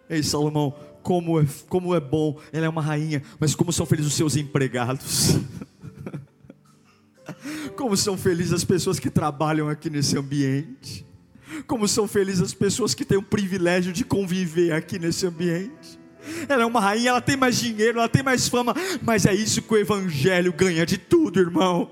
Ei, 0.08 0.22
Salomão, 0.22 0.74
como 1.06 1.40
é, 1.40 1.46
como 1.68 1.94
é 1.94 2.00
bom, 2.00 2.36
ela 2.52 2.66
é 2.66 2.68
uma 2.68 2.82
rainha, 2.82 3.22
mas 3.38 3.54
como 3.54 3.72
são 3.72 3.86
felizes 3.86 4.10
os 4.10 4.16
seus 4.16 4.34
empregados. 4.34 5.38
como 7.78 7.96
são 7.96 8.18
felizes 8.18 8.52
as 8.52 8.64
pessoas 8.64 8.98
que 8.98 9.08
trabalham 9.08 9.68
aqui 9.68 9.88
nesse 9.88 10.18
ambiente. 10.18 11.06
Como 11.68 11.86
são 11.86 12.08
felizes 12.08 12.42
as 12.42 12.52
pessoas 12.52 12.92
que 12.92 13.04
têm 13.04 13.16
o 13.16 13.22
privilégio 13.22 13.92
de 13.92 14.04
conviver 14.04 14.72
aqui 14.72 14.98
nesse 14.98 15.24
ambiente. 15.24 15.96
Ela 16.48 16.64
é 16.64 16.66
uma 16.66 16.80
rainha, 16.80 17.10
ela 17.10 17.20
tem 17.20 17.36
mais 17.36 17.56
dinheiro, 17.56 17.98
ela 17.98 18.08
tem 18.08 18.24
mais 18.24 18.48
fama, 18.48 18.74
mas 19.00 19.26
é 19.26 19.32
isso 19.32 19.62
que 19.62 19.74
o 19.74 19.78
Evangelho 19.78 20.52
ganha 20.52 20.84
de 20.84 20.98
tudo, 20.98 21.38
irmão. 21.38 21.88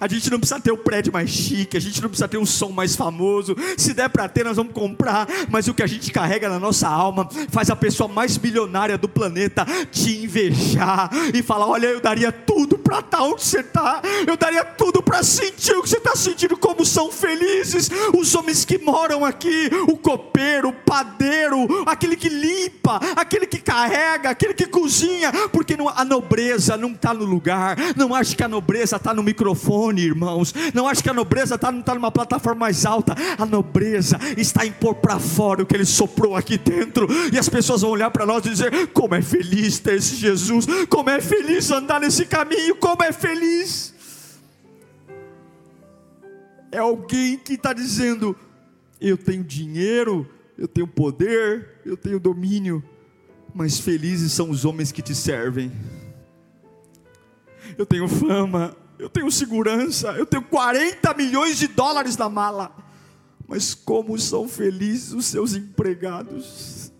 A 0.00 0.06
gente 0.06 0.30
não 0.30 0.38
precisa 0.38 0.60
ter 0.60 0.70
o 0.70 0.76
prédio 0.76 1.12
mais 1.12 1.30
chique, 1.30 1.76
a 1.76 1.80
gente 1.80 2.00
não 2.00 2.08
precisa 2.08 2.28
ter 2.28 2.38
um 2.38 2.46
som 2.46 2.70
mais 2.70 2.94
famoso. 2.96 3.56
Se 3.76 3.94
der 3.94 4.08
para 4.08 4.28
ter, 4.28 4.44
nós 4.44 4.56
vamos 4.56 4.72
comprar. 4.72 5.26
Mas 5.48 5.68
o 5.68 5.74
que 5.74 5.82
a 5.82 5.86
gente 5.86 6.10
carrega 6.10 6.48
na 6.48 6.58
nossa 6.58 6.88
alma 6.88 7.28
faz 7.50 7.70
a 7.70 7.76
pessoa 7.76 8.08
mais 8.08 8.36
bilionária 8.36 8.98
do 8.98 9.08
planeta 9.08 9.66
te 9.90 10.24
invejar 10.24 11.10
e 11.34 11.42
falar: 11.42 11.66
Olha, 11.66 11.86
eu 11.86 12.00
daria 12.00 12.30
tudo 12.30 12.78
para 12.78 13.00
estar 13.00 13.22
onde 13.22 13.42
você 13.42 13.60
está, 13.60 14.02
eu 14.26 14.36
daria 14.36 14.64
tudo 14.64 15.02
para 15.02 15.22
sentir 15.22 15.72
o 15.72 15.82
que 15.82 15.88
você 15.88 15.98
está 15.98 16.14
sentindo. 16.16 16.56
Como 16.56 16.84
são 16.84 17.10
felizes 17.10 17.90
os 18.16 18.34
homens 18.34 18.64
que 18.64 18.78
moram 18.78 19.24
aqui: 19.24 19.70
o 19.88 19.96
copeiro, 19.96 20.68
o 20.70 20.72
padeiro, 20.72 21.84
aquele 21.86 22.16
que 22.16 22.28
limpa, 22.28 23.00
aquele 23.16 23.46
que 23.46 23.58
carrega, 23.58 24.30
aquele 24.30 24.54
que 24.54 24.66
cozinha, 24.66 25.32
porque 25.52 25.76
a 25.94 26.04
nobreza 26.04 26.76
não 26.76 26.90
está 26.90 27.14
no 27.14 27.24
lugar. 27.24 27.76
Não 27.96 28.14
acho 28.14 28.36
que 28.36 28.42
a 28.42 28.48
nobreza 28.48 28.96
está 28.96 29.14
no 29.14 29.22
microfone 29.22 29.67
microfone, 29.68 30.02
irmãos. 30.02 30.54
Não 30.72 30.88
acho 30.88 31.02
que 31.02 31.10
a 31.10 31.14
nobreza 31.14 31.54
está 31.54 31.72
tá 31.82 31.94
numa 31.94 32.10
plataforma 32.10 32.60
mais 32.60 32.86
alta. 32.86 33.14
A 33.36 33.44
nobreza 33.44 34.18
está 34.36 34.64
em 34.64 34.72
pôr 34.72 34.94
para 34.94 35.18
fora 35.18 35.62
o 35.62 35.66
que 35.66 35.76
ele 35.76 35.84
soprou 35.84 36.34
aqui 36.34 36.56
dentro. 36.56 37.06
E 37.32 37.38
as 37.38 37.48
pessoas 37.48 37.82
vão 37.82 37.90
olhar 37.90 38.10
para 38.10 38.24
nós 38.24 38.44
e 38.46 38.50
dizer: 38.50 38.88
como 38.88 39.14
é 39.14 39.22
feliz 39.22 39.78
ter 39.78 39.94
esse 39.94 40.16
Jesus, 40.16 40.66
como 40.88 41.10
é 41.10 41.20
feliz 41.20 41.70
andar 41.70 42.00
nesse 42.00 42.24
caminho, 42.24 42.76
como 42.76 43.02
é 43.02 43.12
feliz. 43.12 43.94
É 46.72 46.78
alguém 46.78 47.36
que 47.36 47.54
está 47.54 47.72
dizendo: 47.72 48.34
eu 49.00 49.16
tenho 49.16 49.44
dinheiro, 49.44 50.28
eu 50.56 50.66
tenho 50.66 50.86
poder, 50.86 51.80
eu 51.84 51.96
tenho 51.96 52.18
domínio, 52.18 52.82
mas 53.54 53.78
felizes 53.78 54.32
são 54.32 54.50
os 54.50 54.64
homens 54.64 54.90
que 54.90 55.02
te 55.02 55.14
servem. 55.14 55.70
Eu 57.76 57.84
tenho 57.84 58.08
fama, 58.08 58.74
eu 58.98 59.08
tenho 59.08 59.30
segurança, 59.30 60.12
eu 60.12 60.26
tenho 60.26 60.42
40 60.42 61.14
milhões 61.14 61.58
de 61.58 61.68
dólares 61.68 62.16
na 62.16 62.28
mala. 62.28 62.74
Mas 63.46 63.74
como 63.74 64.18
são 64.18 64.48
felizes 64.48 65.12
os 65.12 65.26
seus 65.26 65.54
empregados? 65.54 66.92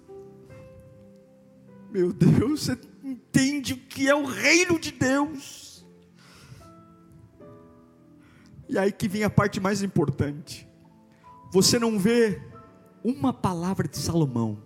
Meu 1.90 2.12
Deus, 2.12 2.62
você 2.62 2.78
entende 3.02 3.74
o 3.74 3.76
que 3.76 4.08
é 4.08 4.14
o 4.14 4.24
reino 4.24 4.78
de 4.78 4.92
Deus? 4.92 5.86
E 8.68 8.78
aí 8.78 8.92
que 8.92 9.08
vem 9.08 9.24
a 9.24 9.30
parte 9.30 9.60
mais 9.60 9.82
importante. 9.82 10.68
Você 11.50 11.78
não 11.78 11.98
vê 11.98 12.40
uma 13.02 13.32
palavra 13.32 13.88
de 13.88 13.96
Salomão. 13.96 14.62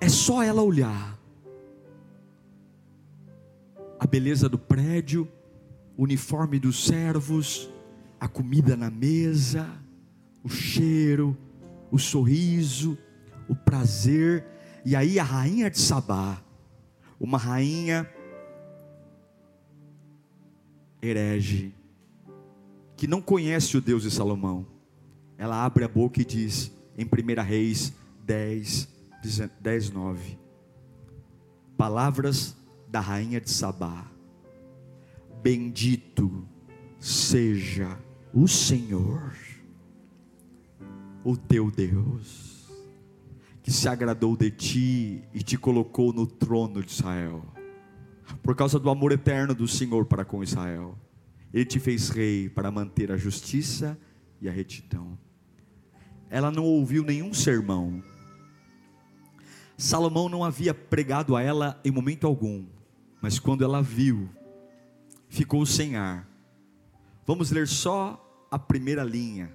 É 0.00 0.08
só 0.08 0.42
ela 0.42 0.62
olhar 0.62 1.16
a 3.98 4.06
beleza 4.06 4.48
do 4.48 4.58
prédio, 4.58 5.28
uniforme 5.96 6.58
dos 6.58 6.84
servos, 6.84 7.70
a 8.20 8.28
comida 8.28 8.76
na 8.76 8.90
mesa, 8.90 9.68
o 10.42 10.48
cheiro, 10.48 11.36
o 11.90 11.98
sorriso, 11.98 12.98
o 13.48 13.54
prazer. 13.54 14.44
E 14.84 14.94
aí 14.94 15.18
a 15.18 15.24
rainha 15.24 15.70
de 15.70 15.78
Sabá, 15.78 16.42
uma 17.18 17.38
rainha 17.38 18.08
herege, 21.00 21.74
que 22.96 23.06
não 23.06 23.20
conhece 23.20 23.76
o 23.76 23.80
Deus 23.80 24.02
de 24.02 24.10
Salomão, 24.10 24.66
ela 25.38 25.64
abre 25.64 25.84
a 25.84 25.88
boca 25.88 26.20
e 26.20 26.24
diz, 26.24 26.72
em 26.96 27.04
1 27.04 27.42
Reis 27.42 27.92
10, 28.24 28.88
10, 29.60 29.90
9, 29.90 30.38
palavras 31.76 32.56
da 32.88 33.00
rainha 33.00 33.40
de 33.40 33.50
Sabá, 33.50 34.06
bendito 35.46 36.44
seja 36.98 37.96
o 38.34 38.48
Senhor, 38.48 39.32
o 41.22 41.36
teu 41.36 41.70
Deus, 41.70 42.68
que 43.62 43.70
se 43.70 43.88
agradou 43.88 44.36
de 44.36 44.50
ti 44.50 45.22
e 45.32 45.44
te 45.44 45.56
colocou 45.56 46.12
no 46.12 46.26
trono 46.26 46.82
de 46.82 46.90
Israel, 46.90 47.44
por 48.42 48.56
causa 48.56 48.76
do 48.80 48.90
amor 48.90 49.12
eterno 49.12 49.54
do 49.54 49.68
Senhor 49.68 50.06
para 50.06 50.24
com 50.24 50.42
Israel. 50.42 50.98
Ele 51.54 51.64
te 51.64 51.78
fez 51.78 52.08
rei 52.08 52.48
para 52.48 52.72
manter 52.72 53.12
a 53.12 53.16
justiça 53.16 53.96
e 54.40 54.48
a 54.48 54.52
retidão. 54.52 55.16
Ela 56.28 56.50
não 56.50 56.64
ouviu 56.64 57.04
nenhum 57.04 57.32
sermão. 57.32 58.02
Salomão 59.78 60.28
não 60.28 60.42
havia 60.42 60.74
pregado 60.74 61.36
a 61.36 61.40
ela 61.40 61.80
em 61.84 61.92
momento 61.92 62.26
algum, 62.26 62.66
mas 63.22 63.38
quando 63.38 63.62
ela 63.62 63.80
viu, 63.80 64.28
ficou 65.36 65.66
sem 65.66 65.96
ar. 65.96 66.26
Vamos 67.26 67.50
ler 67.50 67.68
só 67.68 68.46
a 68.50 68.58
primeira 68.58 69.04
linha. 69.04 69.52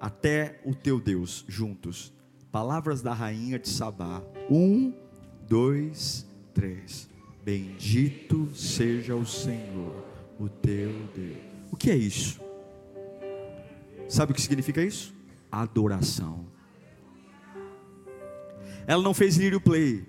Até 0.00 0.60
o 0.64 0.74
teu 0.74 0.98
Deus, 0.98 1.44
juntos. 1.46 2.12
Palavras 2.50 3.00
da 3.00 3.14
rainha 3.14 3.56
de 3.56 3.68
Sabá. 3.68 4.20
Um, 4.50 4.92
dois, 5.46 6.26
três. 6.52 7.08
Bendito 7.44 8.52
seja 8.52 9.14
o 9.14 9.24
Senhor 9.24 10.04
o 10.40 10.48
teu 10.48 10.90
Deus. 11.14 11.38
O 11.70 11.76
que 11.76 11.88
é 11.88 11.96
isso? 11.96 12.40
Sabe 14.08 14.32
o 14.32 14.34
que 14.34 14.42
significa 14.42 14.82
isso? 14.82 15.14
Adoração. 15.52 16.46
Ela 18.88 19.02
não 19.02 19.14
fez 19.14 19.36
lírio 19.36 19.60
play. 19.60 20.04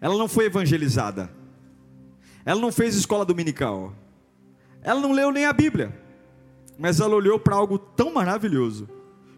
Ela 0.00 0.16
não 0.16 0.28
foi 0.28 0.44
evangelizada. 0.44 1.41
Ela 2.44 2.60
não 2.60 2.72
fez 2.72 2.94
escola 2.94 3.24
dominical. 3.24 3.94
Ela 4.82 5.00
não 5.00 5.12
leu 5.12 5.30
nem 5.30 5.44
a 5.44 5.52
Bíblia. 5.52 5.96
Mas 6.78 7.00
ela 7.00 7.14
olhou 7.14 7.38
para 7.38 7.54
algo 7.54 7.78
tão 7.78 8.12
maravilhoso 8.12 8.88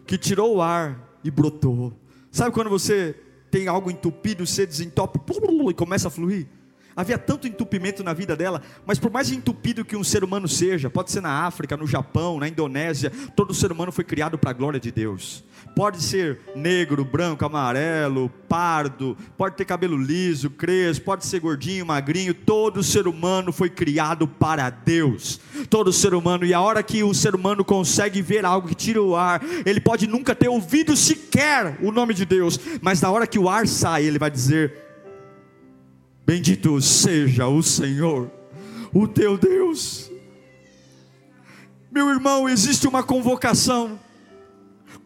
que 0.05 0.17
tirou 0.17 0.55
o 0.55 0.61
ar 0.61 1.17
e 1.23 1.29
brotou. 1.29 1.93
Sabe 2.31 2.51
quando 2.53 2.69
você 2.69 3.15
tem 3.51 3.67
algo 3.67 3.89
entupido, 3.89 4.45
você 4.45 4.65
desentope 4.65 5.19
e 5.69 5.73
começa 5.73 6.07
a 6.07 6.11
fluir? 6.11 6.47
Havia 6.95 7.17
tanto 7.17 7.45
entupimento 7.45 8.03
na 8.05 8.13
vida 8.13 8.37
dela, 8.37 8.61
mas 8.85 8.97
por 8.97 9.11
mais 9.11 9.29
entupido 9.29 9.83
que 9.83 9.97
um 9.97 10.03
ser 10.03 10.23
humano 10.23 10.47
seja, 10.47 10.89
pode 10.89 11.11
ser 11.11 11.19
na 11.21 11.45
África, 11.45 11.75
no 11.75 11.85
Japão, 11.85 12.39
na 12.39 12.47
Indonésia, 12.47 13.11
todo 13.35 13.53
ser 13.53 13.69
humano 13.69 13.91
foi 13.91 14.05
criado 14.05 14.37
para 14.37 14.51
a 14.51 14.53
glória 14.53 14.79
de 14.79 14.91
Deus. 14.93 15.43
Pode 15.75 16.01
ser 16.01 16.39
negro, 16.55 17.03
branco, 17.03 17.45
amarelo, 17.45 18.29
pardo, 18.47 19.17
pode 19.37 19.57
ter 19.57 19.65
cabelo 19.65 19.97
liso, 19.97 20.49
crespo, 20.49 21.07
pode 21.07 21.25
ser 21.25 21.41
gordinho, 21.41 21.85
magrinho, 21.85 22.33
todo 22.33 22.81
ser 22.81 23.09
humano 23.09 23.51
foi 23.51 23.69
criado 23.69 24.25
para 24.25 24.69
Deus. 24.69 25.41
Todo 25.69 25.91
ser 25.91 26.13
humano, 26.13 26.45
e 26.45 26.53
a 26.53 26.61
hora 26.61 26.81
que 26.81 27.03
o 27.03 27.13
ser 27.13 27.35
humano 27.35 27.65
consegue 27.65 28.21
ver 28.21 28.45
algo 28.45 28.69
que 28.69 28.75
tira 28.75 29.01
o 29.01 29.17
ar, 29.17 29.41
ele 29.65 29.81
pode 29.81 30.07
nunca 30.07 30.33
ter 30.33 30.47
ouvido 30.47 30.95
sequer 30.95 31.77
o 31.81 31.91
nome 31.91 32.13
de 32.13 32.23
Deus, 32.23 32.57
mas 32.81 33.01
na 33.01 33.11
hora 33.11 33.27
que 33.27 33.37
o 33.37 33.49
ar 33.49 33.67
sai, 33.67 34.05
ele 34.05 34.19
vai 34.19 34.31
dizer: 34.31 34.84
Bendito 36.25 36.81
seja 36.81 37.47
o 37.47 37.61
Senhor, 37.61 38.31
o 38.91 39.07
teu 39.07 39.37
Deus. 39.37 40.09
Meu 41.91 42.09
irmão, 42.09 42.49
existe 42.49 42.87
uma 42.87 43.03
convocação. 43.03 43.99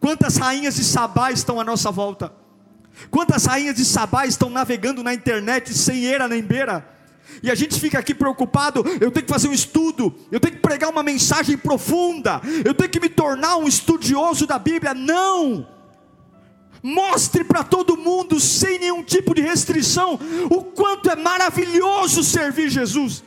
Quantas 0.00 0.38
rainhas 0.38 0.76
de 0.76 0.84
Sabá 0.84 1.30
estão 1.30 1.60
à 1.60 1.64
nossa 1.64 1.90
volta? 1.90 2.32
Quantas 3.10 3.44
rainhas 3.44 3.76
de 3.76 3.84
Sabá 3.84 4.26
estão 4.26 4.48
navegando 4.48 5.02
na 5.02 5.12
internet 5.12 5.74
sem 5.74 6.04
eira 6.04 6.26
nem 6.26 6.42
beira? 6.42 6.88
E 7.42 7.50
a 7.50 7.54
gente 7.54 7.78
fica 7.78 7.98
aqui 7.98 8.14
preocupado, 8.14 8.82
eu 9.00 9.10
tenho 9.10 9.26
que 9.26 9.32
fazer 9.32 9.48
um 9.48 9.52
estudo, 9.52 10.14
eu 10.32 10.40
tenho 10.40 10.54
que 10.54 10.60
pregar 10.60 10.90
uma 10.90 11.02
mensagem 11.02 11.56
profunda, 11.56 12.40
eu 12.64 12.74
tenho 12.74 12.90
que 12.90 12.98
me 12.98 13.08
tornar 13.08 13.56
um 13.56 13.68
estudioso 13.68 14.46
da 14.46 14.58
Bíblia. 14.58 14.94
Não! 14.94 15.66
Mostre 16.82 17.44
para 17.44 17.62
todo 17.62 17.96
mundo, 17.96 18.40
sem 18.40 18.78
nenhum 18.78 18.89
tipo 19.02 19.34
de 19.34 19.42
restrição, 19.42 20.18
o 20.50 20.62
quanto 20.64 21.10
é 21.10 21.16
maravilhoso 21.16 22.22
servir 22.22 22.70
Jesus. 22.70 23.22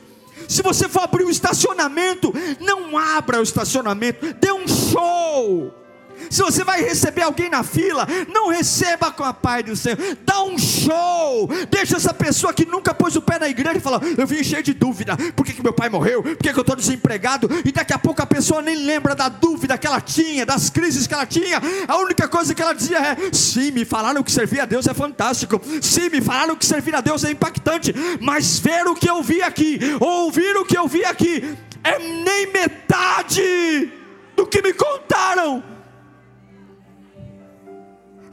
Se 0.48 0.62
você 0.62 0.88
for 0.88 1.02
abrir 1.02 1.24
um 1.24 1.30
estacionamento, 1.30 2.32
não 2.60 2.98
abra 2.98 3.40
o 3.40 3.42
estacionamento, 3.42 4.34
dê 4.34 4.52
um 4.52 4.66
show 4.66 5.83
se 6.30 6.42
você 6.42 6.64
vai 6.64 6.82
receber 6.82 7.22
alguém 7.22 7.48
na 7.48 7.62
fila, 7.62 8.06
não 8.32 8.48
receba 8.48 9.10
com 9.10 9.24
a 9.24 9.32
paz 9.32 9.64
do 9.64 9.76
Senhor. 9.76 9.98
Dá 10.24 10.42
um 10.42 10.58
show. 10.58 11.48
Deixa 11.70 11.96
essa 11.96 12.12
pessoa 12.12 12.52
que 12.52 12.64
nunca 12.64 12.94
pôs 12.94 13.16
o 13.16 13.22
pé 13.22 13.38
na 13.38 13.48
igreja 13.48 13.78
e 13.78 13.80
fala: 13.80 14.00
Eu 14.16 14.26
vim 14.26 14.42
cheio 14.42 14.62
de 14.62 14.74
dúvida. 14.74 15.16
Por 15.34 15.44
que, 15.44 15.52
que 15.52 15.62
meu 15.62 15.72
pai 15.72 15.88
morreu? 15.88 16.22
Por 16.22 16.36
que, 16.36 16.52
que 16.52 16.58
eu 16.58 16.62
estou 16.62 16.76
desempregado? 16.76 17.48
E 17.64 17.72
daqui 17.72 17.92
a 17.92 17.98
pouco 17.98 18.22
a 18.22 18.26
pessoa 18.26 18.62
nem 18.62 18.76
lembra 18.76 19.14
da 19.14 19.28
dúvida 19.28 19.78
que 19.78 19.86
ela 19.86 20.00
tinha, 20.00 20.46
das 20.46 20.70
crises 20.70 21.06
que 21.06 21.14
ela 21.14 21.26
tinha. 21.26 21.60
A 21.86 21.96
única 21.98 22.28
coisa 22.28 22.54
que 22.54 22.62
ela 22.62 22.74
dizia 22.74 22.98
é: 22.98 23.16
Sim, 23.32 23.70
me 23.70 23.84
falaram 23.84 24.22
que 24.22 24.32
servir 24.32 24.60
a 24.60 24.64
Deus 24.66 24.86
é 24.86 24.94
fantástico. 24.94 25.60
Sim, 25.80 26.10
me 26.10 26.20
falaram 26.20 26.56
que 26.56 26.66
servir 26.66 26.94
a 26.94 27.00
Deus 27.00 27.24
é 27.24 27.30
impactante. 27.30 27.94
Mas 28.20 28.58
ver 28.58 28.86
o 28.86 28.94
que 28.94 29.08
eu 29.08 29.22
vi 29.22 29.42
aqui, 29.42 29.78
ouvir 30.00 30.56
o 30.56 30.64
que 30.64 30.76
eu 30.76 30.88
vi 30.88 31.04
aqui, 31.04 31.56
é 31.82 31.98
nem 31.98 32.52
metade 32.52 33.92
do 34.36 34.46
que 34.46 34.62
me 34.62 34.72
contaram 34.72 35.73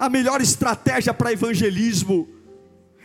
a 0.02 0.10
melhor 0.10 0.42
estratégia 0.42 1.14
para 1.14 1.32
evangelismo 1.32 2.28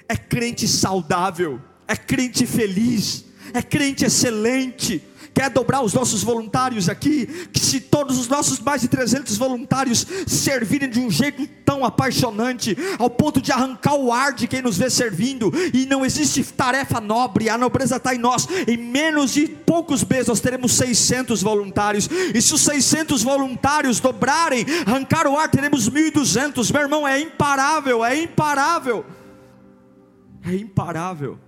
é 0.08 0.16
crente 0.16 0.66
saudável, 0.66 1.60
é 1.86 1.94
crente 1.94 2.46
feliz, 2.46 3.26
é 3.52 3.60
crente 3.60 4.06
excelente. 4.06 5.04
Quer 5.36 5.50
dobrar 5.50 5.82
os 5.82 5.92
nossos 5.92 6.22
voluntários 6.22 6.88
aqui? 6.88 7.26
Que 7.52 7.60
se 7.60 7.78
todos 7.78 8.18
os 8.18 8.26
nossos 8.26 8.58
mais 8.58 8.80
de 8.80 8.88
300 8.88 9.36
voluntários 9.36 10.06
servirem 10.26 10.88
de 10.88 10.98
um 10.98 11.10
jeito 11.10 11.46
tão 11.62 11.84
apaixonante, 11.84 12.74
ao 12.98 13.10
ponto 13.10 13.38
de 13.38 13.52
arrancar 13.52 13.96
o 13.96 14.10
ar 14.10 14.32
de 14.32 14.48
quem 14.48 14.62
nos 14.62 14.78
vê 14.78 14.88
servindo, 14.88 15.52
e 15.74 15.84
não 15.84 16.06
existe 16.06 16.42
tarefa 16.42 17.02
nobre, 17.02 17.50
a 17.50 17.58
nobreza 17.58 17.96
está 17.96 18.14
em 18.14 18.18
nós. 18.18 18.48
Em 18.66 18.78
menos 18.78 19.34
de 19.34 19.46
poucos 19.46 20.02
meses 20.02 20.28
nós 20.28 20.40
teremos 20.40 20.72
600 20.72 21.42
voluntários, 21.42 22.08
e 22.34 22.40
se 22.40 22.54
os 22.54 22.62
600 22.62 23.22
voluntários 23.22 24.00
dobrarem, 24.00 24.64
arrancar 24.86 25.26
o 25.26 25.36
ar, 25.36 25.50
teremos 25.50 25.90
1.200. 25.90 26.72
Meu 26.72 26.80
irmão, 26.80 27.06
é 27.06 27.20
imparável, 27.20 28.02
é 28.02 28.22
imparável, 28.22 29.04
é 30.46 30.54
imparável. 30.54 31.45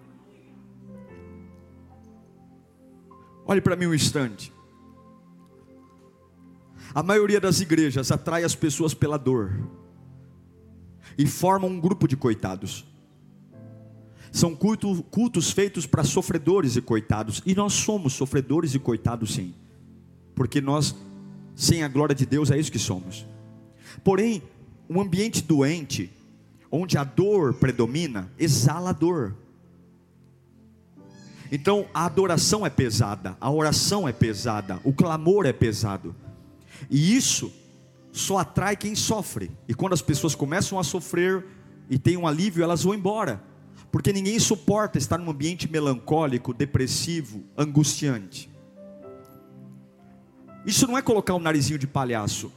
Olhe 3.51 3.63
para 3.63 3.75
mim 3.75 3.87
um 3.87 3.95
instante. 3.95 4.53
A 6.95 7.03
maioria 7.03 7.41
das 7.41 7.63
igrejas 7.63 8.13
atrai 8.13 8.45
as 8.45 8.55
pessoas 8.55 8.93
pela 8.93 9.17
dor 9.17 9.67
e 11.17 11.27
formam 11.27 11.71
um 11.71 11.81
grupo 11.81 12.07
de 12.07 12.15
coitados. 12.15 12.85
São 14.31 14.55
culto, 14.55 15.03
cultos 15.05 15.51
feitos 15.51 15.87
para 15.87 16.05
sofredores 16.05 16.77
e 16.77 16.83
coitados, 16.83 17.43
e 17.47 17.55
nós 17.55 17.73
somos 17.73 18.13
sofredores 18.13 18.75
e 18.75 18.79
coitados 18.79 19.33
sim, 19.33 19.55
porque 20.35 20.61
nós, 20.61 20.95
sem 21.57 21.83
a 21.83 21.89
glória 21.89 22.15
de 22.15 22.27
Deus, 22.27 22.51
é 22.51 22.59
isso 22.59 22.71
que 22.71 22.79
somos. 22.79 23.27
Porém, 24.05 24.43
um 24.91 25.01
ambiente 25.01 25.43
doente, 25.43 26.11
onde 26.71 26.99
a 26.99 27.05
dor 27.05 27.55
predomina, 27.55 28.31
exala 28.39 28.91
a 28.91 28.93
dor. 28.93 29.35
Então 31.51 31.87
a 31.95 32.05
adoração 32.05 32.67
é 32.67 32.71
pesada, 32.71 33.37
a 33.41 33.51
oração 33.51 34.09
é 34.09 34.13
pesada, 34.13 34.81
o 34.85 34.93
clamor 34.93 35.47
é 35.47 35.53
pesado. 35.53 36.15
E 36.91 37.17
isso 37.17 37.53
só 38.13 38.39
atrai 38.39 38.77
quem 38.77 38.95
sofre. 38.95 39.51
E 39.67 39.75
quando 39.75 39.93
as 39.93 40.03
pessoas 40.03 40.35
começam 40.35 40.79
a 40.79 40.85
sofrer 40.85 41.45
e 41.89 41.99
têm 41.99 42.17
um 42.17 42.27
alívio, 42.27 42.63
elas 42.63 42.83
vão 42.83 42.95
embora. 42.95 43.43
Porque 43.91 44.13
ninguém 44.13 44.39
suporta 44.39 44.99
estar 44.99 45.17
num 45.17 45.31
ambiente 45.31 45.71
melancólico, 45.71 46.53
depressivo, 46.53 47.43
angustiante. 47.57 48.51
Isso 50.67 50.87
não 50.87 50.99
é 50.99 51.03
colocar 51.03 51.35
um 51.35 51.41
narizinho 51.41 51.79
de 51.79 51.87
palhaço. 51.87 52.53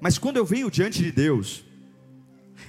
Mas 0.00 0.18
quando 0.18 0.36
eu 0.36 0.44
venho 0.44 0.70
diante 0.70 1.02
de 1.02 1.10
Deus, 1.10 1.64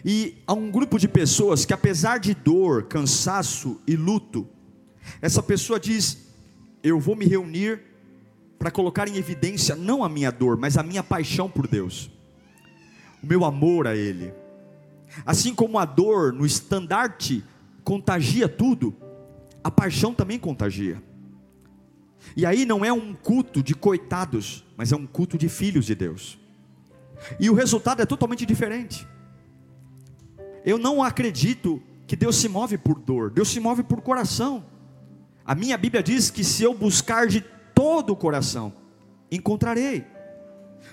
e 0.04 0.38
há 0.48 0.54
um 0.54 0.72
grupo 0.72 0.98
de 0.98 1.08
pessoas 1.08 1.66
que, 1.66 1.74
apesar 1.74 2.20
de 2.20 2.34
dor, 2.34 2.84
cansaço 2.84 3.82
e 3.86 3.96
luto, 3.96 4.48
Essa 5.22 5.42
pessoa 5.42 5.80
diz: 5.80 6.30
Eu 6.84 7.00
vou 7.00 7.16
me 7.16 7.26
reunir 7.26 7.82
para 8.58 8.72
colocar 8.72 9.08
em 9.08 9.18
evidência 9.18 9.76
não 9.76 10.04
a 10.04 10.10
minha 10.10 10.32
dor, 10.32 10.58
mas 10.58 10.78
a 10.78 10.84
minha 10.84 11.04
paixão 11.04 11.50
por 11.50 11.68
Deus, 11.68 12.10
o 13.22 13.28
meu 13.28 13.46
amor 13.46 13.88
a 13.88 13.96
Ele. 13.96 14.34
Assim 15.26 15.54
como 15.54 15.78
a 15.78 15.86
dor 15.86 16.34
no 16.34 16.46
estandarte 16.46 17.44
contagia 17.84 18.48
tudo, 18.48 18.96
a 19.64 19.70
paixão 19.70 20.14
também 20.14 20.40
contagia. 20.40 21.02
E 22.36 22.46
aí 22.46 22.66
não 22.66 22.84
é 22.84 22.92
um 22.92 23.14
culto 23.14 23.62
de 23.62 23.76
coitados, 23.76 24.66
mas 24.76 24.92
é 24.92 24.96
um 24.96 25.06
culto 25.06 25.38
de 25.38 25.48
filhos 25.48 25.86
de 25.86 25.96
Deus. 25.96 26.40
E 27.40 27.50
o 27.50 27.54
resultado 27.54 28.02
é 28.02 28.06
totalmente 28.06 28.46
diferente. 28.46 29.08
Eu 30.66 30.78
não 30.78 31.04
acredito 31.04 31.82
que 32.08 32.16
Deus 32.16 32.36
se 32.36 32.50
move 32.50 32.78
por 32.78 33.00
dor, 33.00 33.30
Deus 33.30 33.50
se 33.50 33.60
move 33.60 33.84
por 33.84 34.02
coração. 34.02 34.66
A 35.46 35.54
minha 35.54 35.78
Bíblia 35.78 36.02
diz 36.02 36.32
que 36.32 36.44
se 36.44 36.64
eu 36.64 36.74
buscar 36.74 37.28
de 37.28 37.42
todo 37.74 38.12
o 38.12 38.16
coração, 38.16 38.74
encontrarei. 39.32 40.04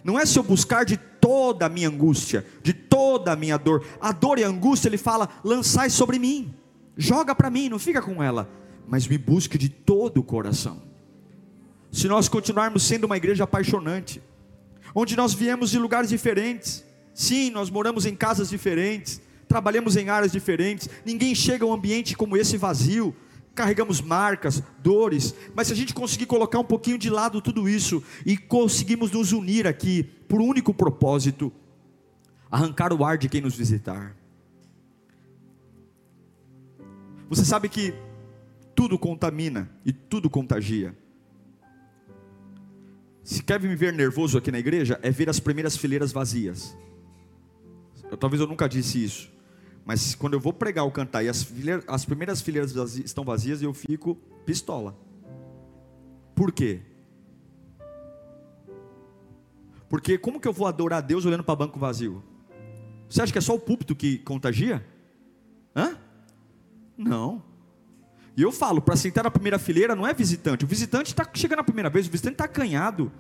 Não 0.05 0.18
é 0.18 0.26
se 0.26 0.38
eu 0.38 0.42
buscar 0.42 0.84
de 0.84 0.96
toda 0.96 1.66
a 1.66 1.68
minha 1.68 1.88
angústia, 1.88 2.44
de 2.62 2.72
toda 2.72 3.32
a 3.32 3.36
minha 3.36 3.57
dor. 3.57 3.86
A 4.00 4.12
dor 4.12 4.38
e 4.38 4.44
a 4.44 4.48
angústia, 4.48 4.88
ele 4.88 4.98
fala: 4.98 5.28
lançai 5.42 5.88
sobre 5.88 6.18
mim, 6.18 6.55
joga 6.96 7.34
para 7.34 7.48
mim, 7.48 7.68
não 7.68 7.78
fica 7.78 8.03
com 8.03 8.22
ela, 8.22 8.50
mas 8.86 9.07
me 9.07 9.16
busque 9.16 9.57
de 9.57 9.68
todo 9.68 10.18
o 10.18 10.24
coração. 10.24 10.82
Se 11.90 12.09
nós 12.09 12.28
continuarmos 12.28 12.82
sendo 12.82 13.05
uma 13.05 13.16
igreja 13.16 13.44
apaixonante, 13.44 14.20
onde 14.94 15.16
nós 15.16 15.32
viemos 15.32 15.70
de 15.70 15.78
lugares 15.78 16.11
diferentes, 16.11 16.84
sim, 17.14 17.50
nós 17.50 17.70
moramos 17.70 18.05
em 18.05 18.14
casas 18.14 18.50
diferentes, 18.50 19.20
trabalhamos 19.46 19.96
em 19.96 20.09
áreas 20.09 20.32
diferentes, 20.32 20.88
ninguém 21.05 21.34
chega 21.34 21.64
a 21.64 21.68
um 21.68 21.72
ambiente 21.72 22.16
como 22.16 22.36
esse 22.36 22.57
vazio, 22.57 23.14
carregamos 23.55 24.00
marcas, 24.00 24.62
dores, 24.82 25.34
mas 25.55 25.66
se 25.66 25.72
a 25.72 25.76
gente 25.76 25.94
conseguir 25.94 26.26
colocar 26.26 26.59
um 26.59 26.64
pouquinho 26.64 26.98
de 26.98 27.11
lado 27.11 27.40
tudo 27.40 27.68
isso 27.68 28.03
e 28.24 28.36
conseguimos 28.36 29.11
nos 29.11 29.32
unir 29.32 29.66
aqui 29.66 30.05
por 30.28 30.40
um 30.40 30.46
único 30.46 30.72
propósito, 30.72 31.53
arrancar 32.50 32.92
o 32.92 33.05
ar 33.05 33.18
de 33.18 33.28
quem 33.28 33.40
nos 33.40 33.55
visitar. 33.55 34.16
Você 37.28 37.44
sabe 37.44 37.68
que 37.68 37.94
tudo 38.74 38.98
contamina 38.98 39.70
e 39.84 39.92
tudo 39.92 40.28
contagia. 40.28 40.96
Se 43.22 43.42
quer 43.42 43.61
me 43.61 43.74
ver 43.76 43.92
nervoso 43.92 44.36
aqui 44.36 44.50
na 44.50 44.59
igreja, 44.59 44.98
é 45.03 45.11
ver 45.11 45.28
as 45.28 45.38
primeiras 45.38 45.76
fileiras 45.76 46.12
vazias. 46.12 46.76
Eu, 48.11 48.16
talvez 48.16 48.40
eu 48.40 48.46
nunca 48.46 48.68
disse 48.68 49.03
isso. 49.03 49.30
Mas 49.85 50.14
quando 50.14 50.35
eu 50.35 50.41
vou 50.41 50.53
pregar 50.53 50.85
ou 50.85 50.91
cantar 50.91 51.24
e 51.24 51.28
as, 51.28 51.43
fileiras, 51.43 51.85
as 51.89 52.05
primeiras 52.05 52.41
fileiras 52.41 52.72
vazias, 52.72 53.05
estão 53.05 53.24
vazias, 53.24 53.62
eu 53.62 53.74
fico 53.74 54.14
pistola. 54.47 54.97
Por 56.35 56.53
quê? 56.53 56.80
Porque 59.89 60.16
como 60.16 60.41
que 60.41 60.49
eu 60.49 60.53
vou 60.53 60.66
adorar 60.66 60.99
a 60.99 61.03
Deus 61.03 61.26
olhando 61.26 61.45
para 61.45 61.57
banco 61.57 61.78
vazio? 61.78 62.22
Você 63.09 63.20
acha 63.20 63.33
que 63.33 63.39
é 63.39 63.43
só 63.43 63.55
o 63.55 63.61
púlpito 63.61 63.95
que 63.95 64.18
contagia? 64.18 64.85
Hã? 65.76 65.99
Não. 66.97 67.43
E 68.37 68.43
eu 68.43 68.51
falo, 68.51 68.80
para 68.80 68.97
sentar 68.97 69.24
na 69.24 69.30
primeira 69.30 69.59
fileira 69.59 69.95
não 69.95 70.07
é 70.07 70.14
visitante. 70.14 70.64
O 70.64 70.68
visitante 70.68 71.11
está 71.11 71.28
chegando 71.35 71.59
a 71.59 71.64
primeira 71.64 71.91
vez, 71.91 72.07
o 72.07 72.11
visitante 72.11 72.35
está 72.35 72.45
acanhado. 72.45 73.12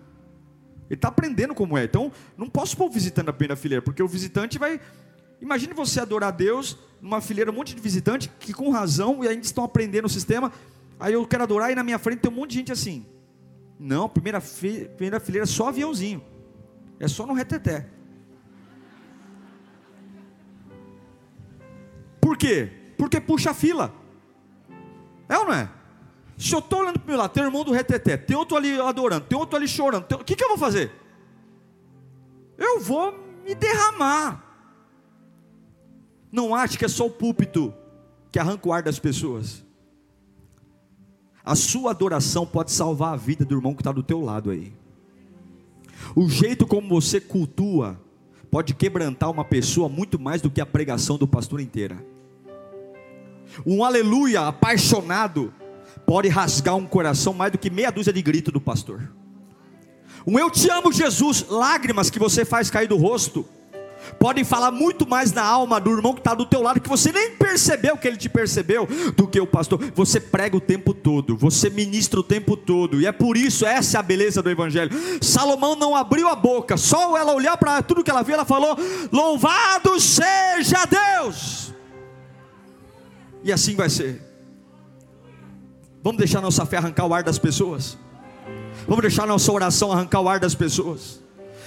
Ele 0.88 0.96
está 0.96 1.08
aprendendo 1.08 1.54
como 1.54 1.76
é. 1.76 1.84
Então, 1.84 2.10
não 2.36 2.48
posso 2.48 2.76
pôr 2.76 2.86
o 2.86 2.90
visitante 2.90 3.26
na 3.26 3.32
primeira 3.32 3.56
fileira, 3.56 3.82
porque 3.82 4.02
o 4.02 4.08
visitante 4.08 4.58
vai 4.58 4.80
Imagine 5.42 5.74
você 5.74 5.98
adorar 5.98 6.28
a 6.28 6.30
Deus 6.32 6.78
numa 7.00 7.20
fileira, 7.20 7.50
um 7.50 7.54
monte 7.54 7.74
de 7.74 7.82
visitante 7.82 8.30
que 8.38 8.52
com 8.52 8.70
razão 8.70 9.24
e 9.24 9.28
ainda 9.28 9.44
estão 9.44 9.64
aprendendo 9.64 10.04
o 10.04 10.08
sistema. 10.08 10.52
Aí 11.00 11.14
eu 11.14 11.26
quero 11.26 11.42
adorar 11.42 11.72
e 11.72 11.74
na 11.74 11.82
minha 11.82 11.98
frente 11.98 12.20
tem 12.20 12.30
um 12.30 12.34
monte 12.34 12.50
de 12.50 12.58
gente 12.58 12.70
assim. 12.70 13.04
Não, 13.76 14.08
primeira, 14.08 14.40
primeira 14.40 15.18
fileira 15.18 15.42
é 15.42 15.46
só 15.46 15.68
aviãozinho. 15.68 16.22
É 17.00 17.08
só 17.08 17.26
no 17.26 17.32
reteté. 17.32 17.88
Por 22.20 22.36
quê? 22.36 22.70
Porque 22.96 23.20
puxa 23.20 23.50
a 23.50 23.54
fila. 23.54 23.92
É 25.28 25.36
ou 25.36 25.46
não 25.46 25.54
é? 25.54 25.68
Se 26.38 26.54
eu 26.54 26.60
estou 26.60 26.82
olhando 26.82 27.00
para 27.00 27.04
o 27.04 27.08
meu 27.08 27.18
lado, 27.18 27.32
tem 27.32 27.42
um 27.42 27.46
irmão 27.46 27.64
do 27.64 27.72
reteté, 27.72 28.16
tem 28.16 28.36
outro 28.36 28.56
ali 28.56 28.80
adorando, 28.80 29.26
tem 29.26 29.36
outro 29.36 29.56
ali 29.56 29.66
chorando, 29.66 30.06
o 30.12 30.24
que, 30.24 30.36
que 30.36 30.44
eu 30.44 30.48
vou 30.48 30.58
fazer? 30.58 30.92
Eu 32.56 32.80
vou 32.80 33.12
me 33.44 33.54
derramar. 33.56 34.51
Não 36.32 36.54
ache 36.54 36.78
que 36.78 36.86
é 36.86 36.88
só 36.88 37.06
o 37.06 37.10
púlpito 37.10 37.74
que 38.32 38.38
arranca 38.38 38.66
o 38.66 38.72
ar 38.72 38.82
das 38.82 38.98
pessoas. 38.98 39.62
A 41.44 41.54
sua 41.54 41.90
adoração 41.90 42.46
pode 42.46 42.72
salvar 42.72 43.12
a 43.12 43.16
vida 43.16 43.44
do 43.44 43.54
irmão 43.54 43.74
que 43.74 43.82
está 43.82 43.92
do 43.92 44.02
teu 44.02 44.22
lado 44.22 44.50
aí. 44.50 44.72
O 46.16 46.28
jeito 46.28 46.66
como 46.66 46.88
você 46.88 47.20
cultua 47.20 48.00
pode 48.50 48.74
quebrantar 48.74 49.30
uma 49.30 49.44
pessoa 49.44 49.88
muito 49.88 50.18
mais 50.18 50.40
do 50.40 50.50
que 50.50 50.60
a 50.60 50.66
pregação 50.66 51.18
do 51.18 51.28
pastor 51.28 51.60
inteira. 51.60 52.02
Um 53.66 53.84
aleluia 53.84 54.46
apaixonado 54.48 55.52
pode 56.06 56.28
rasgar 56.28 56.76
um 56.76 56.86
coração 56.86 57.34
mais 57.34 57.52
do 57.52 57.58
que 57.58 57.68
meia 57.68 57.90
dúzia 57.90 58.12
de 58.12 58.22
grito 58.22 58.50
do 58.50 58.60
pastor. 58.60 59.12
Um 60.26 60.38
eu 60.38 60.50
te 60.50 60.70
amo, 60.70 60.92
Jesus, 60.92 61.46
lágrimas 61.48 62.08
que 62.08 62.18
você 62.18 62.44
faz 62.44 62.70
cair 62.70 62.88
do 62.88 62.96
rosto 62.96 63.46
podem 64.18 64.44
falar 64.44 64.70
muito 64.70 65.08
mais 65.08 65.32
na 65.32 65.42
alma 65.42 65.80
do 65.80 65.90
irmão 65.90 66.12
que 66.12 66.20
está 66.20 66.34
do 66.34 66.46
teu 66.46 66.62
lado, 66.62 66.80
que 66.80 66.88
você 66.88 67.12
nem 67.12 67.32
percebeu 67.36 67.96
que 67.96 68.06
ele 68.06 68.16
te 68.16 68.28
percebeu, 68.28 68.86
do 69.16 69.26
que 69.26 69.40
o 69.40 69.46
pastor. 69.46 69.80
Você 69.94 70.20
prega 70.20 70.56
o 70.56 70.60
tempo 70.60 70.94
todo, 70.94 71.36
você 71.36 71.70
ministra 71.70 72.20
o 72.20 72.22
tempo 72.22 72.56
todo, 72.56 73.00
e 73.00 73.06
é 73.06 73.12
por 73.12 73.36
isso, 73.36 73.66
essa 73.66 73.98
é 73.98 74.00
a 74.00 74.02
beleza 74.02 74.42
do 74.42 74.50
Evangelho. 74.50 74.90
Salomão 75.20 75.76
não 75.76 75.94
abriu 75.94 76.28
a 76.28 76.34
boca, 76.34 76.76
só 76.76 77.16
ela 77.16 77.34
olhar 77.34 77.56
para 77.56 77.82
tudo 77.82 78.04
que 78.04 78.10
ela 78.10 78.22
viu, 78.22 78.34
ela 78.34 78.44
falou: 78.44 78.76
Louvado 79.10 79.98
seja 80.00 80.84
Deus! 80.86 81.72
E 83.44 83.52
assim 83.52 83.74
vai 83.74 83.90
ser. 83.90 84.22
Vamos 86.02 86.18
deixar 86.18 86.40
nossa 86.40 86.66
fé 86.66 86.78
arrancar 86.78 87.06
o 87.06 87.14
ar 87.14 87.22
das 87.22 87.38
pessoas. 87.38 87.98
Vamos 88.86 89.02
deixar 89.02 89.26
nossa 89.26 89.52
oração 89.52 89.92
arrancar 89.92 90.20
o 90.20 90.28
ar 90.28 90.40
das 90.40 90.54
pessoas. 90.54 91.20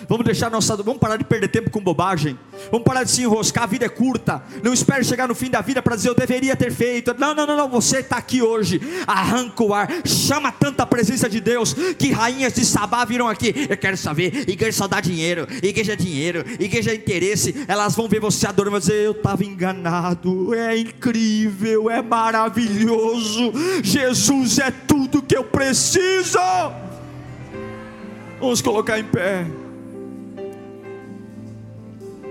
Vamos 0.07 0.25
deixar 0.25 0.51
nossa. 0.51 0.75
Vamos 0.77 0.99
parar 0.99 1.17
de 1.17 1.23
perder 1.23 1.47
tempo 1.47 1.69
com 1.69 1.81
bobagem. 1.81 2.37
Vamos 2.71 2.85
parar 2.85 3.03
de 3.03 3.11
se 3.11 3.21
enroscar. 3.21 3.63
A 3.63 3.67
vida 3.67 3.85
é 3.85 3.89
curta. 3.89 4.43
Não 4.63 4.73
espere 4.73 5.03
chegar 5.03 5.27
no 5.27 5.35
fim 5.35 5.49
da 5.49 5.61
vida 5.61 5.81
para 5.81 5.95
dizer 5.95 6.09
eu 6.09 6.15
deveria 6.15 6.55
ter 6.55 6.71
feito. 6.71 7.15
Não, 7.17 7.33
não, 7.33 7.45
não, 7.45 7.57
não. 7.57 7.69
Você 7.69 7.99
está 7.99 8.17
aqui 8.17 8.41
hoje. 8.41 8.81
Arranca 9.07 9.63
o 9.63 9.73
ar. 9.73 9.89
Chama 10.05 10.51
tanta 10.51 10.85
presença 10.85 11.29
de 11.29 11.39
Deus 11.39 11.73
que 11.97 12.11
rainhas 12.11 12.53
de 12.53 12.65
Sabá 12.65 13.05
viram 13.05 13.27
aqui. 13.27 13.67
Eu 13.69 13.77
quero 13.77 13.97
saber. 13.97 14.47
Igreja 14.49 14.77
só 14.77 14.87
dá 14.87 14.99
dinheiro. 14.99 15.47
Igreja 15.63 15.93
é 15.93 15.95
dinheiro. 15.95 16.45
Igreja 16.59 16.91
é 16.91 16.95
interesse. 16.95 17.65
Elas 17.67 17.95
vão 17.95 18.07
ver 18.07 18.19
você 18.19 18.47
adorando. 18.47 18.71
Vão 18.71 18.79
dizer 18.79 18.95
eu 18.95 19.11
estava 19.11 19.43
enganado. 19.43 20.53
É 20.53 20.77
incrível. 20.77 21.89
É 21.89 22.01
maravilhoso. 22.01 23.53
Jesus 23.83 24.59
é 24.59 24.71
tudo 24.71 25.21
que 25.21 25.35
eu 25.35 25.43
preciso. 25.43 26.39
Vamos 28.39 28.61
colocar 28.61 28.99
em 28.99 29.03
pé. 29.03 29.45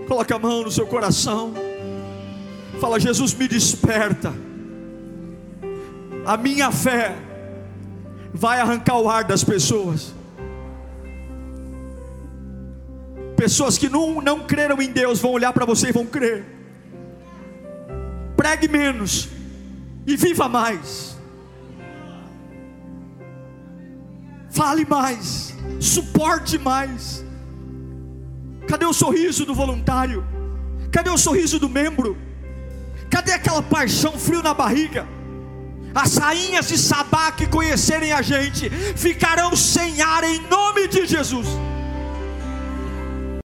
Coloca 0.07 0.35
a 0.35 0.39
mão 0.39 0.63
no 0.63 0.71
seu 0.71 0.87
coração. 0.87 1.53
Fala, 2.81 3.01
Jesus, 3.01 3.35
me 3.35 3.49
desperta. 3.49 4.33
A 6.27 6.37
minha 6.37 6.71
fé 6.71 7.17
vai 8.33 8.61
arrancar 8.61 8.99
o 8.99 9.09
ar 9.09 9.25
das 9.25 9.45
pessoas. 9.45 10.13
Pessoas 13.37 13.77
que 13.77 13.89
não, 13.89 14.21
não 14.21 14.41
creram 14.41 14.81
em 14.81 14.91
Deus 14.91 15.21
vão 15.21 15.33
olhar 15.33 15.53
para 15.53 15.65
você 15.65 15.89
e 15.89 15.93
vão 15.93 16.07
crer. 16.07 16.45
Pregue 18.37 18.69
menos 18.69 19.29
e 20.07 20.17
viva 20.17 20.49
mais. 20.49 21.17
Fale 24.51 24.85
mais, 24.85 25.53
suporte 25.81 26.59
mais. 26.59 27.25
Cadê 28.69 28.87
o 28.87 28.93
sorriso 28.93 29.45
do 29.45 29.55
voluntário? 29.55 30.25
Cadê 30.91 31.11
o 31.11 31.19
sorriso 31.19 31.59
do 31.59 31.69
membro? 31.69 32.17
Cadê 33.11 33.33
aquela 33.33 33.63
paixão 33.63 34.19
frio 34.19 34.43
na 34.43 34.55
barriga? 34.55 35.07
As 35.95 36.17
rainhas 36.17 36.69
de 36.69 36.77
Sabá 36.77 37.31
que 37.31 37.47
conhecerem 37.47 38.13
a 38.13 38.21
gente 38.21 38.69
ficarão 38.97 39.55
sem 39.55 40.03
ar 40.03 40.25
em 40.25 40.41
nome 40.49 40.89
de 40.89 41.07
Jesus. 41.07 41.47